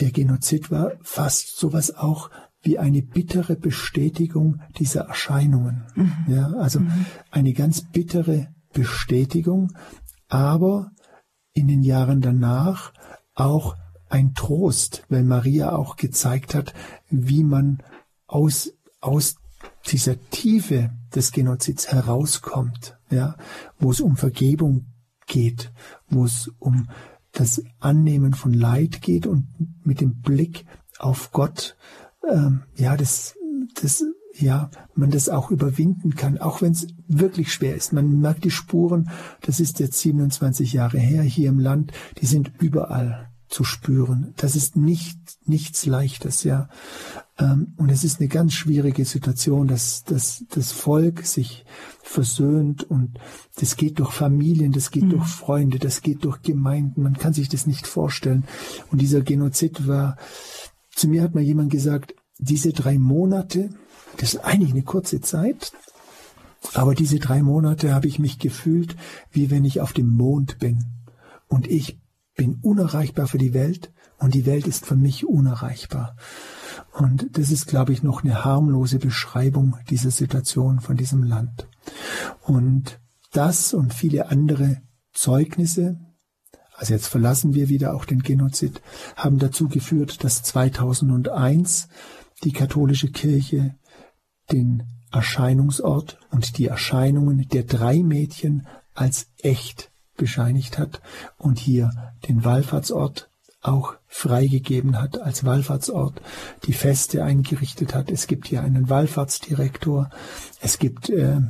[0.00, 2.30] der Genozid war fast sowas auch
[2.62, 5.84] wie eine bittere Bestätigung dieser Erscheinungen.
[5.94, 6.12] Mhm.
[6.28, 7.06] Ja, also mhm.
[7.30, 9.72] eine ganz bittere Bestätigung,
[10.28, 10.90] aber
[11.54, 12.92] in den Jahren danach
[13.34, 13.76] auch
[14.08, 16.74] ein Trost, weil Maria auch gezeigt hat,
[17.08, 17.82] wie man
[18.26, 19.36] aus, aus
[19.86, 23.36] dieser Tiefe des Genozids herauskommt, ja,
[23.78, 24.86] wo es um Vergebung
[25.26, 25.72] geht,
[26.08, 26.88] wo es um
[27.32, 29.48] das Annehmen von Leid geht und
[29.84, 30.64] mit dem Blick
[30.98, 31.76] auf Gott,
[32.30, 33.36] ähm, ja, das,
[33.80, 34.04] das
[34.36, 37.92] ja, man das auch überwinden kann, auch wenn es wirklich schwer ist.
[37.92, 39.10] Man merkt die Spuren,
[39.42, 44.34] das ist jetzt 27 Jahre her hier im Land, die sind überall zu spüren.
[44.36, 46.68] Das ist nicht, nichts Leichtes, ja.
[47.38, 51.64] Ähm, und es ist eine ganz schwierige Situation, dass, dass das Volk sich
[52.02, 53.18] versöhnt und
[53.56, 55.10] das geht durch Familien, das geht mhm.
[55.10, 57.02] durch Freunde, das geht durch Gemeinden.
[57.02, 58.44] Man kann sich das nicht vorstellen.
[58.90, 60.16] Und dieser Genozid war,
[60.90, 63.70] zu mir hat mal jemand gesagt, diese drei Monate,
[64.16, 65.72] das ist eigentlich eine kurze Zeit,
[66.72, 68.96] aber diese drei Monate habe ich mich gefühlt,
[69.30, 70.84] wie wenn ich auf dem Mond bin.
[71.46, 72.00] Und ich
[72.34, 76.16] bin unerreichbar für die Welt und die Welt ist für mich unerreichbar.
[76.92, 81.68] Und das ist, glaube ich, noch eine harmlose Beschreibung dieser Situation von diesem Land.
[82.42, 82.98] Und
[83.32, 84.80] das und viele andere
[85.12, 86.00] Zeugnisse,
[86.76, 88.80] also jetzt verlassen wir wieder auch den Genozid,
[89.16, 91.88] haben dazu geführt, dass 2001
[92.42, 93.74] die katholische Kirche
[94.52, 101.00] den Erscheinungsort und die Erscheinungen der drei Mädchen als echt bescheinigt hat
[101.38, 101.90] und hier
[102.28, 103.30] den Wallfahrtsort
[103.60, 106.20] auch freigegeben hat als Wallfahrtsort,
[106.64, 108.10] die Feste eingerichtet hat.
[108.10, 110.10] Es gibt hier einen Wallfahrtsdirektor,
[110.60, 111.40] es gibt äh,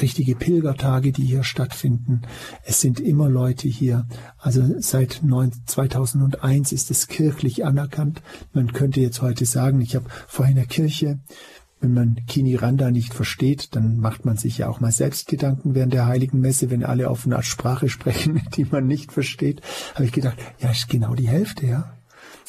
[0.00, 2.22] richtige Pilgertage, die hier stattfinden.
[2.64, 4.06] Es sind immer Leute hier.
[4.38, 5.20] Also seit
[5.66, 8.22] 2001 ist es kirchlich anerkannt.
[8.52, 11.20] Man könnte jetzt heute sagen, ich habe vor einer Kirche
[11.80, 15.74] wenn man Kini Randa nicht versteht, dann macht man sich ja auch mal selbst Gedanken
[15.74, 19.62] während der Heiligen Messe, wenn alle auf einer Sprache sprechen, die man nicht versteht.
[19.94, 21.96] Habe ich gedacht, ja, ist genau die Hälfte, ja.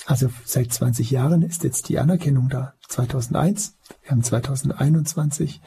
[0.05, 2.73] Also seit 20 Jahren ist jetzt die Anerkennung da.
[2.91, 5.61] 2001, wir haben 2021.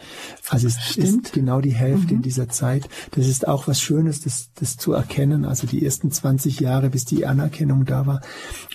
[0.49, 1.27] Also es Stimmt.
[1.27, 2.17] ist genau die Hälfte mhm.
[2.17, 2.89] in dieser Zeit.
[3.13, 5.45] Das ist auch was Schönes, das, das zu erkennen.
[5.45, 8.21] Also die ersten 20 Jahre, bis die Anerkennung da war.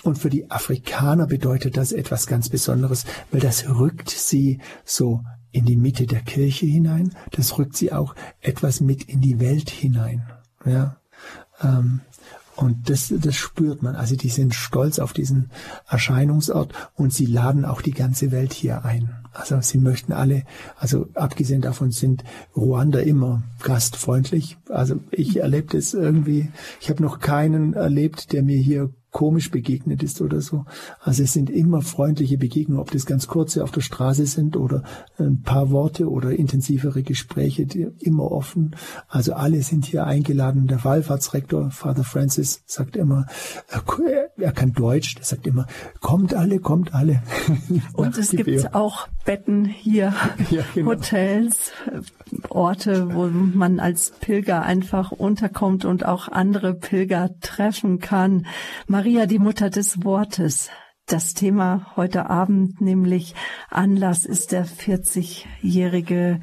[0.02, 5.64] Und für die Afrikaner bedeutet das etwas ganz Besonderes, weil das rückt sie so in
[5.64, 7.14] die Mitte der Kirche hinein.
[7.32, 10.26] Das rückt sie auch etwas mit in die Welt hinein.
[10.64, 10.96] Ja.
[11.62, 12.00] Ähm,
[12.60, 13.96] und das, das spürt man.
[13.96, 15.50] Also die sind stolz auf diesen
[15.88, 19.08] Erscheinungsort und sie laden auch die ganze Welt hier ein.
[19.32, 20.44] Also sie möchten alle,
[20.76, 22.22] also abgesehen davon sind
[22.54, 24.58] Ruanda immer gastfreundlich.
[24.68, 26.50] Also ich erlebe das irgendwie,
[26.82, 30.64] ich habe noch keinen erlebt, der mir hier komisch begegnet ist oder so.
[31.00, 34.84] Also es sind immer freundliche Begegnungen, ob das ganz kurze auf der Straße sind oder
[35.18, 38.76] ein paar Worte oder intensivere Gespräche, die immer offen.
[39.08, 40.66] Also alle sind hier eingeladen.
[40.66, 43.26] Der Wallfahrtsrektor, Father Francis, sagt immer,
[44.36, 45.66] er kann Deutsch, der sagt immer,
[46.00, 47.22] kommt alle, kommt alle.
[47.92, 50.12] Und es gibt auch Betten hier,
[50.50, 50.90] ja, genau.
[50.90, 51.70] Hotels,
[52.48, 58.46] Orte, wo man als Pilger einfach unterkommt und auch andere Pilger treffen kann.
[58.88, 60.70] Maria, die Mutter des Wortes.
[61.06, 63.36] Das Thema heute Abend, nämlich
[63.70, 66.40] Anlass ist der 40-jährige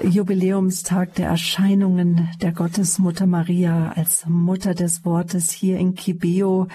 [0.00, 6.68] Jubiläumstag der Erscheinungen der Gottesmutter Maria als Mutter des Wortes hier in Kibeo.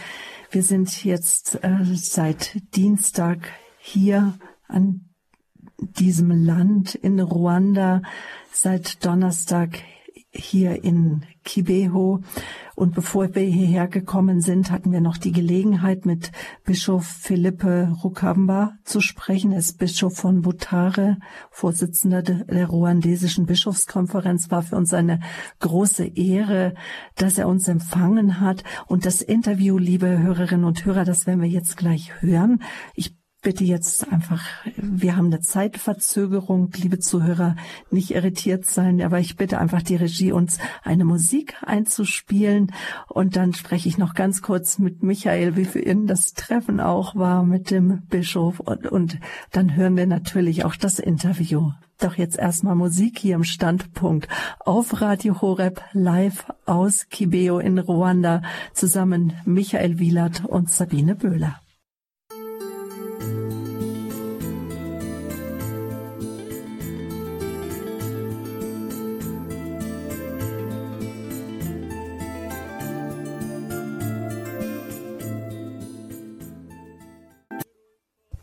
[0.52, 3.50] Wir sind jetzt äh, seit Dienstag
[3.80, 4.34] hier
[4.68, 5.06] an
[5.82, 8.02] diesem Land in Ruanda
[8.52, 9.80] seit Donnerstag
[10.32, 12.22] hier in Kibeho.
[12.76, 16.32] Und bevor wir hierher gekommen sind, hatten wir noch die Gelegenheit, mit
[16.64, 19.52] Bischof Philippe Rukamba zu sprechen.
[19.52, 21.18] Er ist Bischof von Butare,
[21.50, 24.52] Vorsitzender der ruandesischen Bischofskonferenz.
[24.52, 25.20] War für uns eine
[25.60, 26.74] große Ehre,
[27.16, 28.64] dass er uns empfangen hat.
[28.88, 32.62] Und das Interview, liebe Hörerinnen und Hörer, das werden wir jetzt gleich hören.
[32.94, 34.44] Ich bitte jetzt einfach,
[34.76, 37.56] wir haben eine Zeitverzögerung, liebe Zuhörer,
[37.90, 42.74] nicht irritiert sein, aber ich bitte einfach die Regie, uns eine Musik einzuspielen
[43.08, 47.16] und dann spreche ich noch ganz kurz mit Michael, wie für ihn das Treffen auch
[47.16, 49.20] war mit dem Bischof und, und
[49.52, 51.72] dann hören wir natürlich auch das Interview.
[51.98, 54.28] Doch jetzt erstmal Musik hier im Standpunkt
[54.60, 58.42] auf Radio Horeb live aus Kibeo in Ruanda
[58.74, 61.60] zusammen Michael Wielert und Sabine Böhler.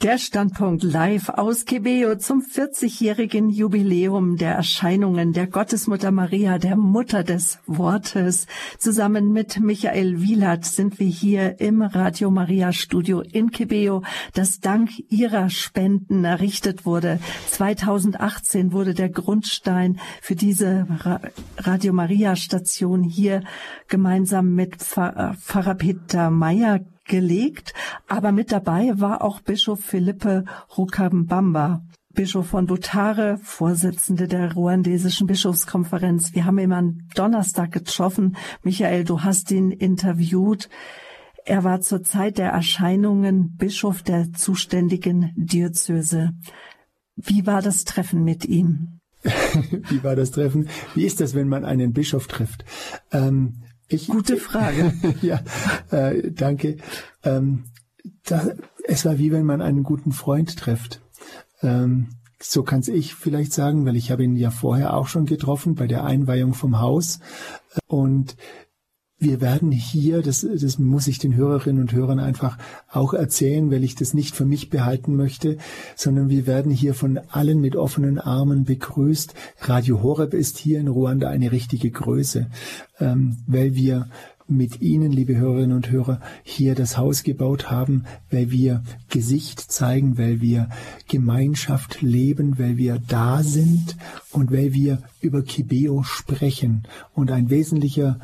[0.06, 7.24] Der Standpunkt live aus Kebeo zum 40-jährigen Jubiläum der Erscheinungen der Gottesmutter Maria, der Mutter
[7.24, 8.46] des Wortes.
[8.78, 14.90] Zusammen mit Michael Wielert sind wir hier im Radio Maria Studio in Kebeo, das dank
[15.08, 17.18] ihrer Spenden errichtet wurde.
[17.50, 20.86] 2018 wurde der Grundstein für diese
[21.56, 23.42] Radio Maria Station hier
[23.88, 27.74] gemeinsam mit Pfarrer Peter Meyer gelegt,
[28.08, 30.44] aber mit dabei war auch Bischof Philippe
[30.76, 31.82] Rukambamba.
[32.14, 36.34] Bischof von Butare, Vorsitzende der ruandesischen Bischofskonferenz.
[36.34, 38.36] Wir haben ihn am Donnerstag getroffen.
[38.62, 40.70] Michael, du hast ihn interviewt.
[41.44, 46.32] Er war zur Zeit der Erscheinungen Bischof der zuständigen Diözese.
[47.16, 49.00] Wie war das Treffen mit ihm?
[49.22, 50.68] Wie war das Treffen?
[50.94, 52.64] Wie ist das, wenn man einen Bischof trifft?
[53.12, 54.92] Ähm, ich, Gute Frage.
[55.22, 55.40] ja,
[55.90, 56.78] äh, danke.
[57.22, 57.64] Ähm,
[58.24, 58.50] da,
[58.84, 61.00] es war wie wenn man einen guten Freund trifft.
[61.62, 62.08] Ähm,
[62.40, 65.86] so kann's ich vielleicht sagen, weil ich habe ihn ja vorher auch schon getroffen bei
[65.86, 67.20] der Einweihung vom Haus.
[67.86, 68.36] Und
[69.18, 72.58] wir werden hier, das, das muss ich den Hörerinnen und Hörern einfach
[72.90, 75.56] auch erzählen, weil ich das nicht für mich behalten möchte,
[75.94, 79.34] sondern wir werden hier von allen mit offenen Armen begrüßt.
[79.60, 82.48] Radio Horeb ist hier in Ruanda eine richtige Größe,
[83.00, 84.08] ähm, weil wir
[84.48, 90.18] mit Ihnen, liebe Hörerinnen und Hörer, hier das Haus gebaut haben, weil wir Gesicht zeigen,
[90.18, 90.68] weil wir
[91.08, 93.96] Gemeinschaft leben, weil wir da sind
[94.30, 96.84] und weil wir über Kibeo sprechen.
[97.14, 98.20] Und ein wesentlicher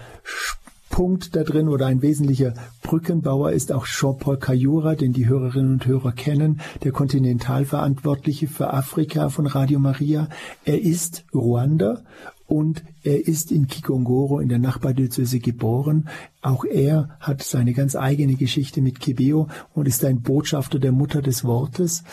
[0.93, 2.53] Punkt da drin oder ein wesentlicher
[2.83, 9.31] Brückenbauer ist auch Jean-Paul Cayura, den die Hörerinnen und Hörer kennen, der Kontinentalverantwortliche für Afrika
[9.31, 10.29] von Radio Maria.
[10.67, 12.05] Er ist Ruander
[12.47, 16.11] und er ist in Kikongoro in der Nachbardiözese geboren.
[16.43, 21.23] Auch er hat seine ganz eigene Geschichte mit Kibeo und ist ein Botschafter der Mutter
[21.23, 22.05] des Wortes.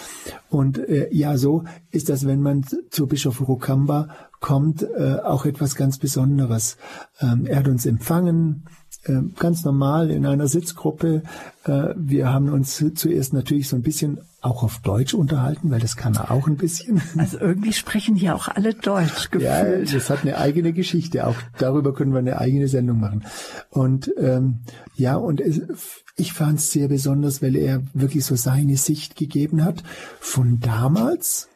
[0.50, 4.08] Und äh, ja, so ist das, wenn man zu Bischof Rukamba
[4.39, 6.78] kommt, äh, auch etwas ganz Besonderes.
[7.19, 8.65] Ähm, er hat uns empfangen,
[9.06, 11.23] äh, ganz normal in einer Sitzgruppe.
[11.65, 15.97] Äh, wir haben uns zuerst natürlich so ein bisschen auch auf Deutsch unterhalten, weil das
[15.97, 17.02] kann er auch ein bisschen.
[17.17, 19.43] Also irgendwie sprechen hier auch alle Deutsch gefühlt.
[19.43, 21.28] Ja, das hat eine eigene Geschichte.
[21.28, 23.25] Auch darüber können wir eine eigene Sendung machen.
[23.69, 24.60] Und ähm,
[24.95, 25.62] ja, und es,
[26.15, 29.84] ich fand es sehr besonders, weil er wirklich so seine Sicht gegeben hat
[30.19, 31.49] von damals,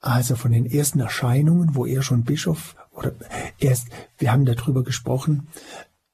[0.00, 3.12] also von den ersten Erscheinungen, wo er schon Bischof oder
[3.58, 5.48] erst, wir haben darüber gesprochen,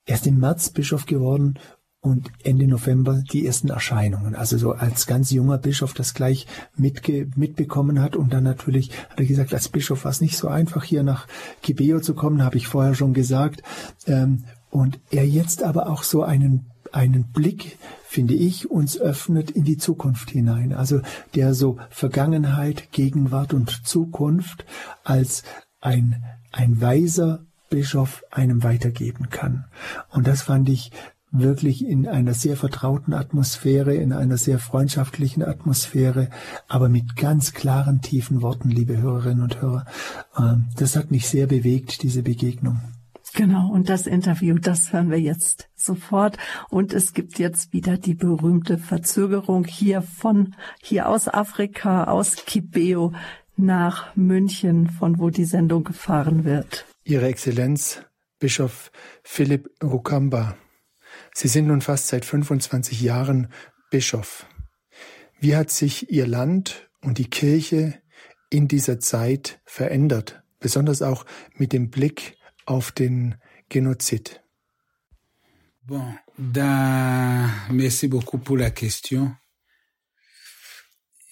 [0.05, 1.59] erst im März Bischof geworden
[2.01, 4.35] und Ende November die ersten Erscheinungen.
[4.35, 6.47] Also so als ganz junger Bischof das gleich
[6.77, 10.49] mitge mitbekommen hat und dann natürlich hat er gesagt, als Bischof war es nicht so
[10.49, 11.27] einfach hier nach
[11.63, 13.63] Kibeo zu kommen, habe ich vorher schon gesagt.
[14.07, 19.65] Ähm, und er jetzt aber auch so einen einen Blick, finde ich, uns öffnet in
[19.65, 20.73] die Zukunft hinein.
[20.73, 21.01] Also
[21.35, 24.65] der so Vergangenheit, Gegenwart und Zukunft
[25.05, 25.43] als
[25.81, 26.23] ein,
[26.53, 29.65] ein weiser Bischof einem weitergeben kann.
[30.11, 30.93] Und das fand ich
[31.33, 36.31] wirklich in einer sehr vertrauten Atmosphäre, in einer sehr freundschaftlichen Atmosphäre,
[36.69, 39.85] aber mit ganz klaren, tiefen Worten, liebe Hörerinnen und Hörer.
[40.39, 42.81] Ähm, das hat mich sehr bewegt, diese Begegnung.
[43.37, 46.39] Genau, und das Interview, das hören wir jetzt sofort.
[46.71, 53.13] Und es gibt jetzt wieder die berühmte Verzögerung hier von, hier aus Afrika, aus Kibeo
[53.55, 56.87] nach München, von wo die Sendung gefahren wird.
[57.05, 58.01] Ihre Exzellenz,
[58.39, 58.91] Bischof
[59.23, 60.57] Philipp Rukamba.
[61.35, 63.49] Sie sind nun fast seit 25 Jahren
[63.91, 64.47] Bischof.
[65.41, 68.01] Wie hat sich Ihr Land und die Kirche
[68.49, 71.27] in dieser Zeit verändert, besonders auch
[71.59, 72.36] mit dem Blick
[72.67, 73.37] auf den
[73.69, 74.43] Genozid?
[75.83, 79.35] Bon, da, merci beaucoup pour la question.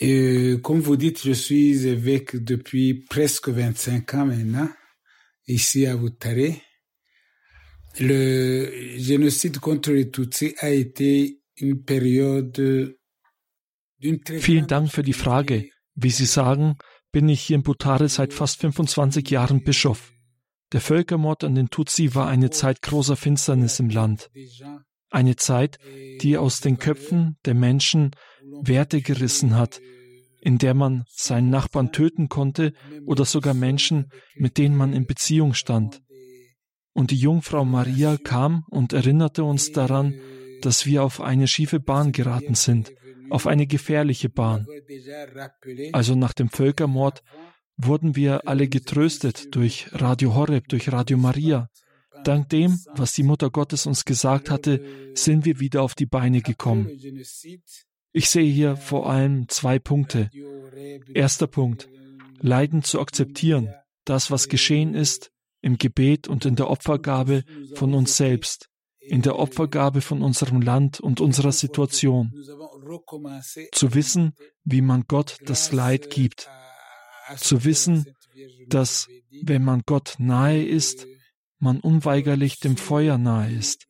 [0.01, 4.69] Et comme vous dites, je suis évêque depuis presque 25 ans maintenant,
[5.47, 6.63] ici à Outaré.
[8.01, 12.97] Le génocide contre les Tutsis a été une période
[14.01, 15.71] Vielen Dank für die Frage.
[15.95, 16.77] Wie Sie sagen,
[17.13, 20.13] bin ich hier in Butare seit fast 25 Jahren Bischof.
[20.75, 24.29] Der Völkermord an den Tutsi war eine Zeit großer Finsternis im Land.
[25.09, 25.79] Eine Zeit,
[26.21, 28.11] die aus den Köpfen der Menschen
[28.61, 29.81] Werte gerissen hat,
[30.41, 32.73] in der man seinen Nachbarn töten konnte
[33.07, 36.03] oder sogar Menschen, mit denen man in Beziehung stand.
[36.93, 40.19] Und die Jungfrau Maria kam und erinnerte uns daran,
[40.63, 42.93] dass wir auf eine schiefe Bahn geraten sind,
[43.31, 44.67] auf eine gefährliche Bahn.
[45.93, 47.23] Also nach dem Völkermord
[47.77, 51.69] wurden wir alle getröstet durch Radio Horeb, durch Radio Maria.
[52.23, 54.81] Dank dem, was die Mutter Gottes uns gesagt hatte,
[55.15, 56.89] sind wir wieder auf die Beine gekommen.
[58.13, 60.31] Ich sehe hier vor allem zwei Punkte.
[61.13, 61.89] Erster Punkt,
[62.41, 67.43] Leiden zu akzeptieren, das, was geschehen ist, im Gebet und in der Opfergabe
[67.75, 68.69] von uns selbst,
[69.01, 72.33] in der Opfergabe von unserem Land und unserer Situation.
[73.73, 76.49] Zu wissen, wie man Gott das Leid gibt
[77.37, 78.07] zu wissen,
[78.69, 79.09] dass
[79.43, 81.07] wenn man Gott nahe ist,
[81.59, 83.87] man unweigerlich dem Feuer nahe ist.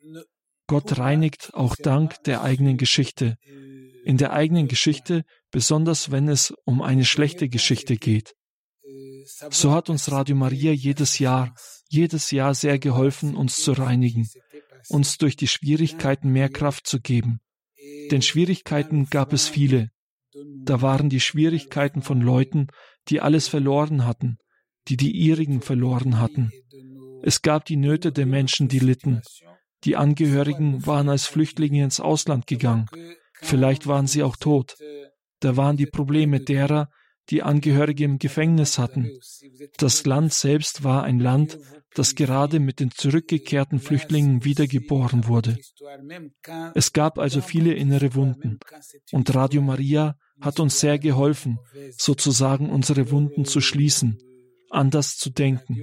[0.66, 3.36] Gott reinigt auch dank der eigenen Geschichte.
[4.04, 8.34] In der eigenen Geschichte, besonders wenn es um eine schlechte Geschichte geht.
[9.50, 11.54] So hat uns Radio Maria jedes Jahr,
[11.88, 14.28] jedes Jahr sehr geholfen, uns zu reinigen,
[14.88, 17.40] uns durch die Schwierigkeiten mehr Kraft zu geben.
[18.10, 19.90] Denn Schwierigkeiten gab es viele.
[20.64, 22.68] Da waren die Schwierigkeiten von Leuten,
[23.08, 24.38] die alles verloren hatten,
[24.88, 26.52] die die ihrigen verloren hatten.
[27.22, 29.22] Es gab die Nöte der Menschen, die litten.
[29.84, 32.86] Die Angehörigen waren als Flüchtlinge ins Ausland gegangen.
[33.40, 34.76] Vielleicht waren sie auch tot.
[35.40, 36.90] Da waren die Probleme derer,
[37.30, 39.10] die Angehörige im Gefängnis hatten.
[39.78, 41.58] Das Land selbst war ein Land,
[41.94, 45.58] das gerade mit den zurückgekehrten Flüchtlingen wiedergeboren wurde.
[46.74, 48.58] Es gab also viele innere Wunden.
[49.12, 51.58] Und Radio Maria hat uns sehr geholfen,
[51.96, 54.18] sozusagen unsere Wunden zu schließen,
[54.70, 55.82] anders zu denken.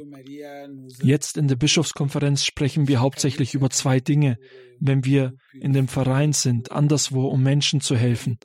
[1.02, 4.38] Jetzt in der Bischofskonferenz sprechen wir hauptsächlich über zwei Dinge,
[4.80, 8.40] wenn wir in dem Verein sind, anderswo, um Menschen zu helfen.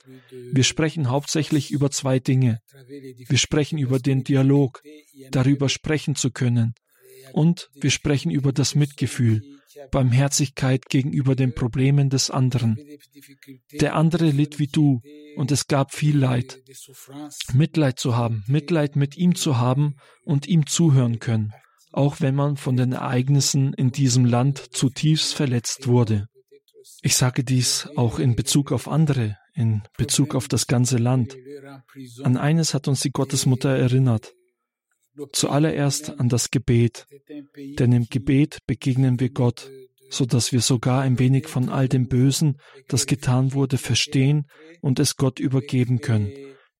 [0.51, 2.59] Wir sprechen hauptsächlich über zwei Dinge.
[2.87, 4.81] Wir sprechen über den Dialog,
[5.31, 6.73] darüber sprechen zu können.
[7.33, 9.41] Und wir sprechen über das Mitgefühl,
[9.91, 12.77] Barmherzigkeit gegenüber den Problemen des anderen.
[13.73, 15.01] Der andere litt wie du
[15.35, 16.61] und es gab viel Leid.
[17.53, 21.53] Mitleid zu haben, Mitleid mit ihm zu haben und ihm zuhören können,
[21.91, 26.27] auch wenn man von den Ereignissen in diesem Land zutiefst verletzt wurde.
[27.01, 31.35] Ich sage dies auch in Bezug auf andere, in Bezug auf das ganze Land.
[32.23, 34.33] An eines hat uns die Gottesmutter erinnert.
[35.31, 37.07] Zuallererst an das Gebet,
[37.79, 39.69] denn im Gebet begegnen wir Gott,
[40.09, 42.57] so dass wir sogar ein wenig von all dem Bösen,
[42.87, 44.47] das getan wurde, verstehen
[44.81, 46.31] und es Gott übergeben können.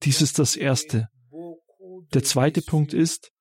[0.04, 1.10] Dies ist das Erste.
[2.14, 3.32] Der zweite Punkt ist,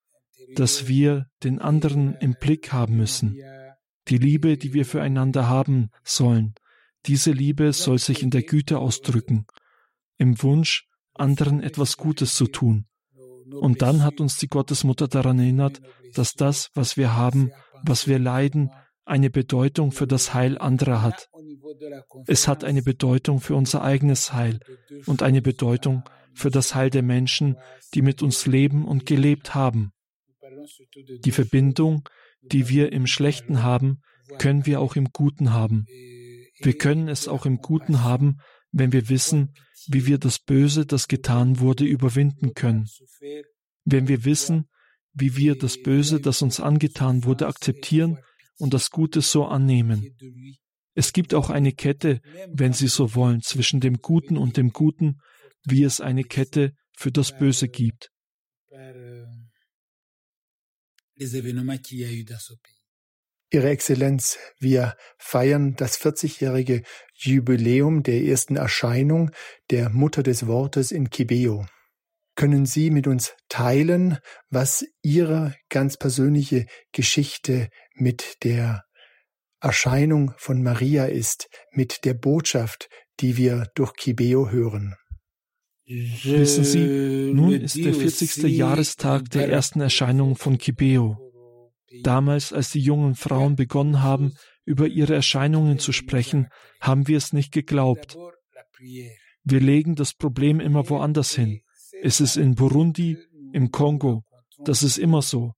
[0.55, 3.39] dass wir den anderen im Blick haben müssen.
[4.09, 6.55] Die Liebe, die wir füreinander haben sollen,
[7.07, 9.47] diese Liebe soll sich in der Güte ausdrücken,
[10.17, 12.87] im Wunsch, anderen etwas Gutes zu tun.
[13.51, 15.81] Und dann hat uns die Gottesmutter daran erinnert,
[16.15, 18.71] dass das, was wir haben, was wir leiden,
[19.05, 21.29] eine Bedeutung für das Heil anderer hat.
[22.27, 24.61] Es hat eine Bedeutung für unser eigenes Heil
[25.07, 26.03] und eine Bedeutung
[26.35, 27.57] für das Heil der Menschen,
[27.95, 29.93] die mit uns leben und gelebt haben.
[31.25, 32.09] Die Verbindung,
[32.43, 34.03] die wir im Schlechten haben,
[34.39, 35.87] können wir auch im Guten haben.
[36.61, 38.39] Wir können es auch im Guten haben,
[38.73, 39.55] wenn wir wissen,
[39.89, 42.89] wie wir das Böse, das getan wurde, überwinden können.
[43.85, 44.69] Wenn wir wissen,
[45.13, 48.19] wie wir das Böse, das uns angetan wurde, akzeptieren
[48.59, 50.15] und das Gute so annehmen.
[50.95, 52.21] Es gibt auch eine Kette,
[52.53, 55.21] wenn Sie so wollen, zwischen dem Guten und dem Guten,
[55.65, 58.11] wie es eine Kette für das Böse gibt.
[63.51, 66.83] Ihre Exzellenz, wir feiern das 40-jährige
[67.15, 69.31] Jubiläum der ersten Erscheinung
[69.71, 71.65] der Mutter des Wortes in Kibeo.
[72.35, 74.19] Können Sie mit uns teilen,
[74.51, 78.85] was Ihre ganz persönliche Geschichte mit der
[79.61, 82.89] Erscheinung von Maria ist, mit der Botschaft,
[83.21, 84.97] die wir durch Kibeo hören?
[85.87, 88.43] Wissen Sie, nun ist der 40.
[88.43, 91.26] Jahrestag der ersten Erscheinung von Kibeo.
[92.03, 94.33] Damals, als die jungen Frauen begonnen haben,
[94.65, 96.49] über ihre Erscheinungen zu sprechen,
[96.81, 98.17] haben wir es nicht geglaubt.
[99.45, 101.61] Wir legen das Problem immer woanders hin.
[102.03, 103.17] Es ist in Burundi,
[103.53, 104.25] im Kongo.
[104.59, 105.53] Das ist immer so,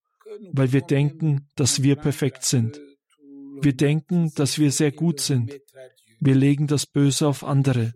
[0.52, 2.80] weil wir denken, dass wir perfekt sind.
[3.60, 5.58] Wir denken, dass wir sehr gut sind.
[6.20, 7.92] Wir legen das Böse auf andere.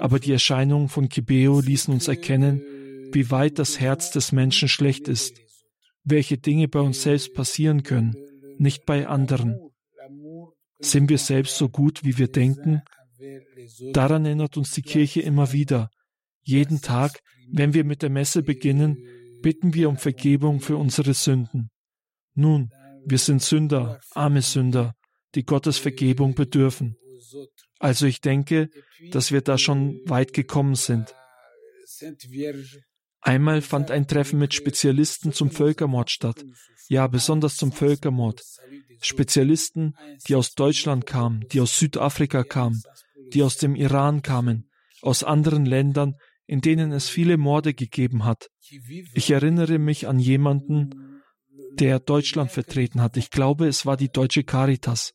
[0.00, 2.62] Aber die Erscheinungen von Kibeo ließen uns erkennen,
[3.12, 5.34] wie weit das Herz des Menschen schlecht ist,
[6.04, 8.16] welche Dinge bei uns selbst passieren können,
[8.58, 9.58] nicht bei anderen.
[10.80, 12.82] Sind wir selbst so gut, wie wir denken?
[13.92, 15.90] Daran erinnert uns die Kirche immer wieder.
[16.42, 17.20] Jeden Tag,
[17.52, 18.98] wenn wir mit der Messe beginnen,
[19.42, 21.70] bitten wir um Vergebung für unsere Sünden.
[22.34, 22.70] Nun,
[23.04, 24.94] wir sind Sünder, arme Sünder,
[25.34, 26.96] die Gottes Vergebung bedürfen.
[27.78, 28.70] Also ich denke,
[29.10, 31.14] dass wir da schon weit gekommen sind.
[33.22, 36.44] Einmal fand ein Treffen mit Spezialisten zum Völkermord statt.
[36.88, 38.42] Ja, besonders zum Völkermord.
[39.00, 39.94] Spezialisten,
[40.28, 42.82] die aus Deutschland kamen, die aus Südafrika kamen,
[43.32, 44.68] die aus dem Iran kamen,
[45.00, 46.16] aus anderen Ländern,
[46.46, 48.50] in denen es viele Morde gegeben hat.
[49.14, 51.22] Ich erinnere mich an jemanden,
[51.74, 53.16] der Deutschland vertreten hat.
[53.16, 55.14] Ich glaube, es war die deutsche Caritas.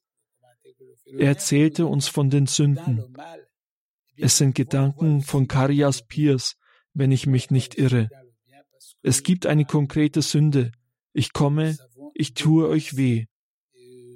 [1.05, 3.15] Er erzählte uns von den Sünden.
[4.15, 6.55] Es sind Gedanken von Karias Piers,
[6.97, 8.09] wenn ich mich nicht irre.
[9.03, 10.71] Es gibt eine konkrete Sünde.
[11.13, 11.77] Ich komme,
[12.13, 13.25] ich tue euch weh.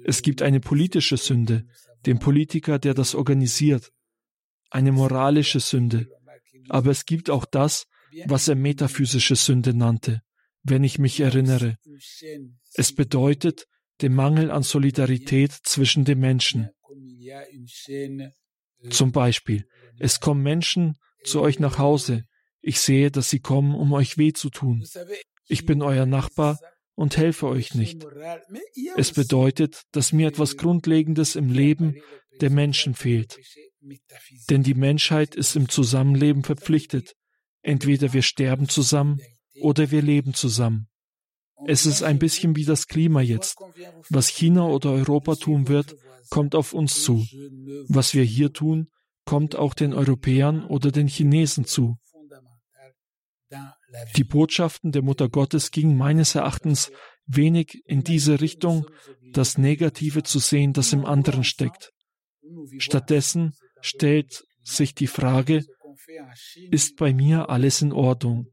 [0.04, 1.64] Es gibt eine politische Sünde,
[2.06, 3.92] den Politiker, der das organisiert.
[4.70, 6.08] Eine moralische Sünde.
[6.68, 7.86] Aber es gibt auch das,
[8.26, 10.22] was er metaphysische Sünde nannte,
[10.64, 11.78] wenn ich mich erinnere.
[12.74, 13.66] Es bedeutet
[14.00, 16.70] den Mangel an Solidarität zwischen den Menschen.
[18.90, 19.68] Zum Beispiel,
[19.98, 22.24] es kommen Menschen zu euch nach Hause.
[22.62, 24.86] Ich sehe, dass sie kommen, um euch weh zu tun.
[25.46, 26.58] Ich bin euer Nachbar
[26.94, 28.06] und helfe euch nicht.
[28.96, 31.96] Es bedeutet, dass mir etwas Grundlegendes im Leben
[32.40, 33.38] der Menschen fehlt.
[34.48, 37.14] Denn die Menschheit ist im Zusammenleben verpflichtet.
[37.62, 39.20] Entweder wir sterben zusammen
[39.60, 40.88] oder wir leben zusammen.
[41.66, 43.56] Es ist ein bisschen wie das Klima jetzt.
[44.08, 45.96] Was China oder Europa tun wird,
[46.30, 47.26] kommt auf uns zu.
[47.88, 48.88] Was wir hier tun,
[49.24, 51.98] kommt auch den Europäern oder den Chinesen zu.
[54.16, 56.90] Die Botschaften der Mutter Gottes gingen meines Erachtens
[57.26, 58.86] wenig in diese Richtung,
[59.32, 61.92] das Negative zu sehen, das im anderen steckt.
[62.78, 65.64] Stattdessen stellt sich die Frage,
[66.70, 68.46] ist bei mir alles in Ordnung?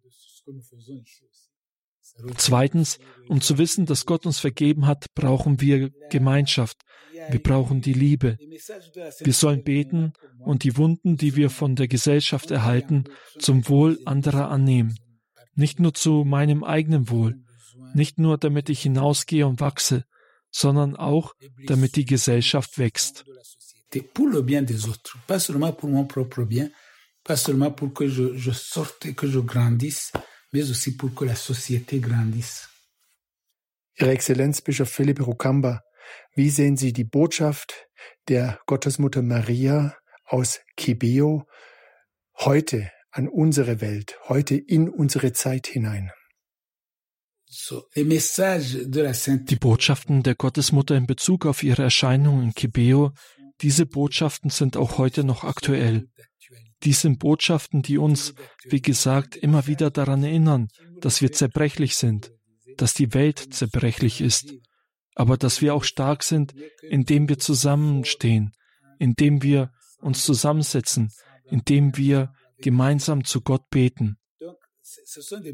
[2.35, 6.77] Zweitens, um zu wissen, dass Gott uns vergeben hat, brauchen wir Gemeinschaft.
[7.29, 8.37] Wir brauchen die Liebe.
[8.39, 13.05] Wir sollen beten und die Wunden, die wir von der Gesellschaft erhalten,
[13.37, 14.97] zum Wohl anderer annehmen.
[15.55, 17.43] Nicht nur zu meinem eigenen Wohl,
[17.93, 20.05] nicht nur damit ich hinausgehe und wachse,
[20.51, 21.33] sondern auch
[21.67, 23.25] damit die Gesellschaft wächst.
[24.13, 26.69] Pour le bien des autres, pas seulement pour mon propre bien,
[27.23, 30.11] pas seulement pour que je, je sorte et que je grandisse,
[30.51, 32.69] mais aussi pour que la société grandisse.
[33.99, 35.81] Ihre Exzellenz Bischof Philipp Rukamba,
[36.33, 37.87] wie sehen Sie die Botschaft
[38.27, 39.95] der Gottesmutter Maria
[40.25, 41.45] aus Kibeo
[42.37, 46.11] heute an unsere Welt, heute in unsere Zeit hinein?
[49.49, 53.11] Die Botschaften der Gottesmutter in Bezug auf ihre Erscheinung in Kibeo,
[53.61, 56.07] diese Botschaften sind auch heute noch aktuell.
[56.83, 60.69] Dies sind Botschaften, die uns, wie gesagt, immer wieder daran erinnern,
[61.01, 62.31] dass wir zerbrechlich sind,
[62.77, 64.53] dass die Welt zerbrechlich ist,
[65.15, 68.53] aber dass wir auch stark sind, indem wir zusammenstehen,
[68.97, 69.71] indem wir
[70.01, 71.11] uns zusammensetzen,
[71.45, 74.17] indem wir gemeinsam zu Gott beten.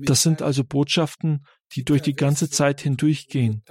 [0.01, 3.63] Das sind also Botschaften, die durch die ganze Zeit hindurchgehen,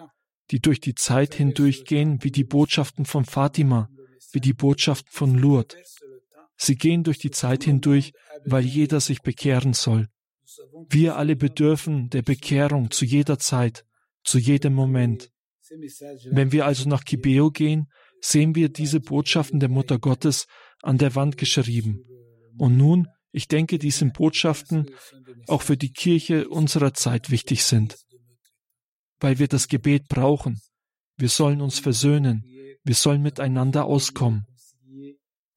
[0.50, 3.88] die durch die Zeit hindurchgehen wie die Botschaften von Fatima,
[4.32, 6.00] wie die Botschaften von Lourdes.
[6.56, 8.12] Sie gehen durch die Zeit hindurch,
[8.44, 10.08] weil jeder sich bekehren soll.
[10.88, 13.84] Wir alle bedürfen der Bekehrung zu jeder Zeit,
[14.22, 15.30] zu jedem Moment.
[16.30, 17.90] Wenn wir also nach Kibeo gehen,
[18.20, 20.46] sehen wir diese Botschaften der Mutter Gottes
[20.82, 22.04] an der Wand geschrieben.
[22.58, 24.90] Und nun, ich denke, diese Botschaften
[25.48, 27.96] auch für die Kirche unserer Zeit wichtig sind,
[29.18, 30.60] weil wir das Gebet brauchen.
[31.16, 32.44] Wir sollen uns versöhnen.
[32.84, 34.46] Wir sollen miteinander auskommen.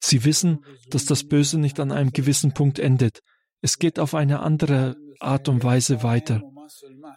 [0.00, 3.20] Sie wissen, dass das Böse nicht an einem gewissen Punkt endet.
[3.60, 6.42] Es geht auf eine andere Art und Weise weiter.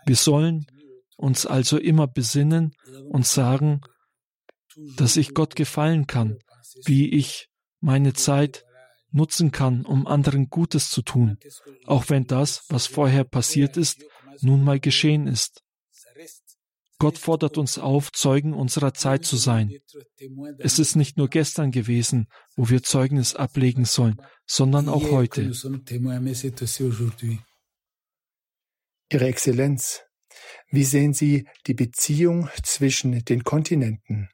[0.05, 0.65] Wir sollen
[1.17, 2.73] uns also immer besinnen
[3.09, 3.82] und sagen,
[4.97, 6.39] dass ich Gott gefallen kann,
[6.86, 8.63] wie ich meine Zeit
[9.11, 11.38] nutzen kann, um anderen Gutes zu tun,
[11.86, 14.03] auch wenn das, was vorher passiert ist,
[14.41, 15.61] nun mal geschehen ist.
[17.02, 19.76] Gott fordert uns auf, Zeugen unserer Zeit zu sein.
[20.60, 25.52] Es ist nicht nur gestern gewesen, wo wir Zeugnis ablegen sollen, sondern auch heute.
[29.12, 30.04] Ihre Exzellenz,
[30.70, 34.30] wie sehen Sie die Beziehung zwischen den Kontinenten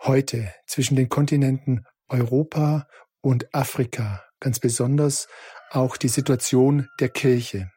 [0.00, 2.86] heute, zwischen den Kontinenten Europa
[3.20, 5.26] und Afrika, ganz besonders
[5.70, 7.72] auch die Situation der Kirche?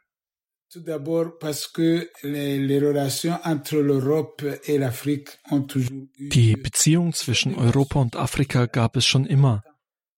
[0.71, 7.13] Tout d'abord parce que les, les relations entre l'Europe et l'Afrique ont toujours Die Beziehung
[7.13, 9.63] zwischen Europa und Afrika gab es schon immer.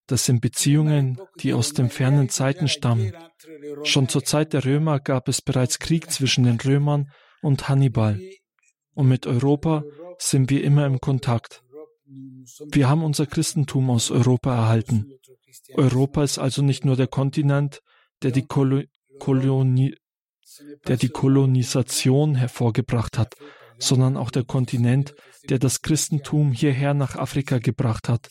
[0.08, 3.14] Das sind Beziehungen, die aus den fernen Zeiten stammen.
[3.84, 7.10] Schon zur Zeit der Römer gab es bereits Krieg zwischen den Römern
[7.42, 8.20] und Hannibal.
[8.94, 9.86] Und mit Europa
[10.18, 11.64] sind wir immer im Kontakt.
[12.74, 15.14] Wir haben unser Christentum aus Europa erhalten.
[15.76, 17.82] Europa ist also nicht nur der Kontinent,
[18.22, 18.82] der die Kolo
[19.20, 19.96] Koloni
[20.88, 23.36] der die Kolonisation hervorgebracht hat,
[23.78, 25.16] sondern auch der Kontinent,
[25.50, 28.30] der das Christentum hierher nach Afrika gebracht hat.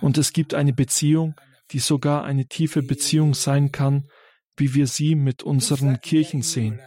[0.00, 1.34] Und es gibt eine Beziehung,
[1.72, 4.08] die sogar eine tiefe Beziehung sein kann,
[4.56, 6.80] wie wir sie mit unseren Kirchen sehen.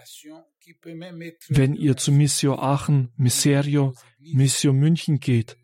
[1.50, 5.58] Wenn ihr zu Missio Aachen, Miserio, Missio München geht,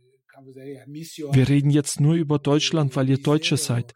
[1.31, 3.93] wir reden jetzt nur über Deutschland, weil ihr Deutsche seid.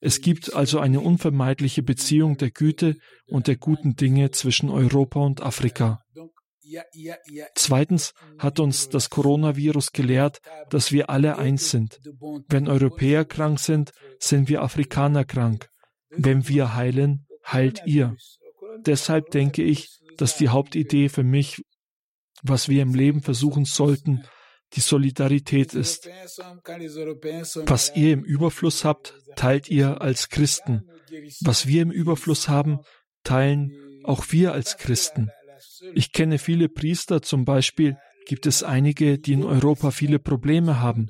[0.00, 5.42] Es gibt also eine unvermeidliche Beziehung der Güte und der guten Dinge zwischen Europa und
[5.42, 6.00] Afrika.
[7.54, 12.00] Zweitens hat uns das Coronavirus gelehrt, dass wir alle eins sind.
[12.48, 15.68] Wenn Europäer krank sind, sind wir Afrikaner krank.
[16.10, 18.16] Wenn wir heilen, heilt ihr.
[18.84, 21.62] Deshalb denke ich, dass die Hauptidee für mich,
[22.42, 24.24] was wir im Leben versuchen sollten,
[24.76, 26.08] die Solidarität ist.
[27.66, 30.88] Was ihr im Überfluss habt, teilt ihr als Christen.
[31.40, 32.80] Was wir im Überfluss haben,
[33.24, 33.72] teilen
[34.04, 35.30] auch wir als Christen.
[35.94, 37.96] Ich kenne viele Priester, zum Beispiel
[38.26, 41.08] gibt es einige, die in Europa viele Probleme haben.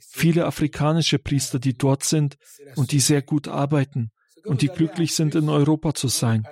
[0.00, 2.36] Viele afrikanische Priester, die dort sind
[2.74, 4.10] und die sehr gut arbeiten
[4.44, 6.46] und die glücklich sind, in Europa zu sein.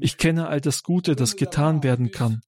[0.00, 2.42] Ich kenne all das Gute, das getan werden kann.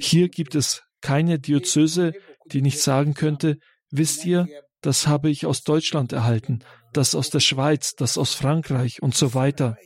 [0.00, 2.12] Hier gibt es keine Diözese,
[2.46, 3.58] die nicht sagen könnte,
[3.90, 4.48] wisst ihr,
[4.80, 6.60] das habe ich aus Deutschland erhalten,
[6.92, 9.76] das aus der Schweiz, das aus Frankreich und so weiter.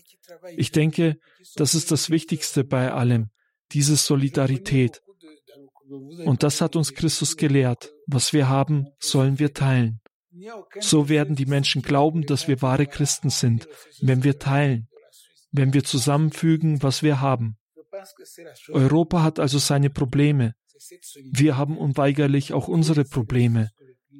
[0.57, 1.17] Ich denke,
[1.57, 3.31] das ist das Wichtigste bei allem,
[3.73, 5.01] diese Solidarität.
[6.25, 7.93] Und das hat uns Christus gelehrt.
[8.07, 10.01] Was wir haben, sollen wir teilen.
[10.81, 13.69] So werden die Menschen glauben, dass wir wahre Christen sind,
[14.01, 14.89] wenn wir teilen,
[15.51, 17.59] wenn wir zusammenfügen, was wir haben.
[18.69, 20.55] Europa hat also seine Probleme.
[21.33, 23.71] Wir haben unweigerlich auch unsere Probleme.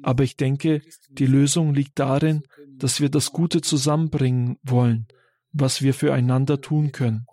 [0.01, 2.43] Aber ich denke, die Lösung liegt darin,
[2.77, 5.07] dass wir das Gute zusammenbringen wollen,
[5.51, 7.25] was wir füreinander tun können.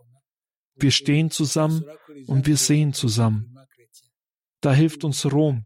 [0.77, 1.85] Wir stehen zusammen
[2.27, 3.57] und wir sehen zusammen.
[4.61, 5.65] Da hilft uns Rom.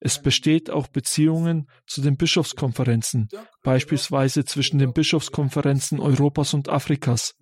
[0.00, 3.28] Es besteht auch Beziehungen zu den Bischofskonferenzen,
[3.62, 7.34] beispielsweise zwischen den Bischofskonferenzen Europas und Afrikas.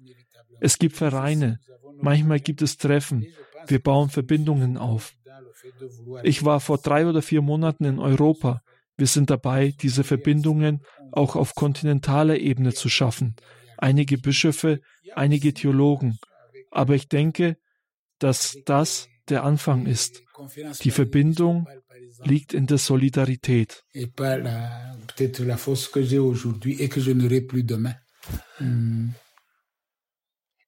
[0.61, 1.59] Es gibt Vereine,
[1.97, 3.27] manchmal gibt es Treffen,
[3.67, 5.15] wir bauen Verbindungen auf.
[6.23, 8.63] Ich war vor drei oder vier Monaten in Europa.
[8.97, 10.83] Wir sind dabei, diese Verbindungen
[11.13, 13.37] auch auf kontinentaler Ebene zu schaffen.
[13.79, 14.81] Einige Bischöfe,
[15.15, 16.19] einige Theologen.
[16.71, 17.57] Aber ich denke,
[18.19, 20.23] dass das der Anfang ist.
[20.83, 21.67] Die Verbindung
[22.23, 23.85] liegt in der Solidarität.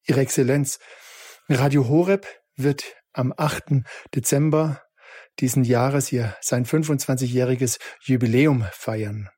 [0.06, 0.78] Ihre Exzellenz,
[1.48, 2.26] Radio Horeb
[2.56, 3.84] wird am 8.
[4.14, 4.81] Dezember
[5.40, 9.28] diesen Jahres hier sein 25-jähriges Jubiläum feiern.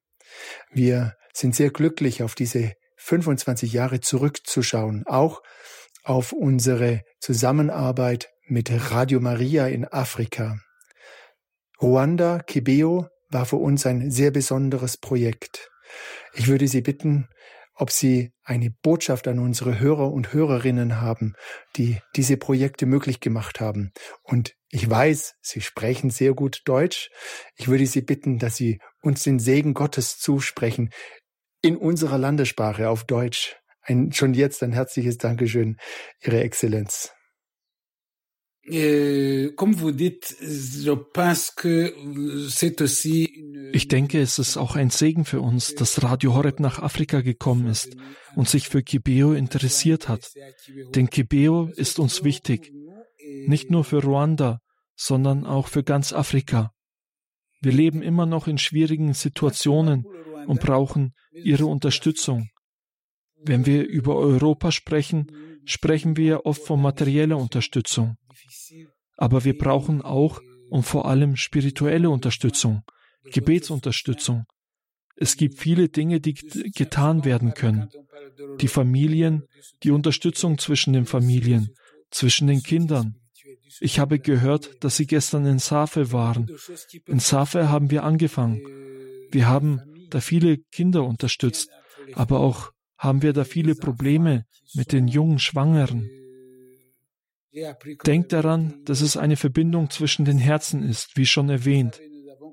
[0.71, 5.43] Wir sind sehr glücklich, auf diese 25 Jahre zurückzuschauen, auch
[6.05, 10.59] auf unsere Zusammenarbeit mit Radio Maria in Afrika.
[11.81, 15.71] Ruanda, Kibeo war für uns ein sehr besonderes Projekt.
[16.35, 17.29] Ich würde Sie bitten,
[17.75, 21.35] ob Sie eine Botschaft an unsere Hörer und Hörerinnen haben,
[21.77, 23.93] die diese Projekte möglich gemacht haben.
[24.23, 27.11] Und ich weiß, Sie sprechen sehr gut Deutsch.
[27.57, 30.91] Ich würde Sie bitten, dass Sie uns den Segen Gottes zusprechen
[31.63, 33.57] in unserer Landessprache auf Deutsch.
[33.81, 35.79] Ein, schon jetzt ein herzliches Dankeschön,
[36.21, 37.14] Ihre Exzellenz.
[38.67, 39.51] Euh,
[43.73, 47.67] ich denke, es ist auch ein Segen für uns, dass Radio Horeb nach Afrika gekommen
[47.67, 47.97] ist
[48.35, 50.33] und sich für Kibeo interessiert hat.
[50.95, 52.73] Denn Kibeo ist uns wichtig,
[53.47, 54.61] nicht nur für Ruanda,
[54.97, 56.73] sondern auch für ganz Afrika.
[57.61, 60.07] Wir leben immer noch in schwierigen Situationen
[60.47, 62.49] und brauchen ihre Unterstützung.
[63.43, 65.31] Wenn wir über Europa sprechen,
[65.65, 68.17] sprechen wir oft von materieller Unterstützung.
[69.17, 70.41] Aber wir brauchen auch
[70.71, 72.83] und vor allem spirituelle Unterstützung,
[73.33, 74.45] Gebetsunterstützung.
[75.17, 77.89] Es gibt viele Dinge, die getan werden können.
[78.61, 79.45] Die Familien,
[79.83, 81.71] die Unterstützung zwischen den Familien,
[82.11, 83.17] zwischen den Kindern.
[83.81, 86.49] Ich habe gehört, dass Sie gestern in Safe waren.
[87.07, 88.61] In Safe haben wir angefangen.
[89.31, 89.81] Wir haben
[90.11, 91.71] da viele Kinder unterstützt,
[92.15, 96.09] aber auch haben wir da viele Probleme mit den jungen Schwangeren.
[98.07, 102.01] Denkt daran, dass es eine Verbindung zwischen den Herzen ist, wie schon erwähnt.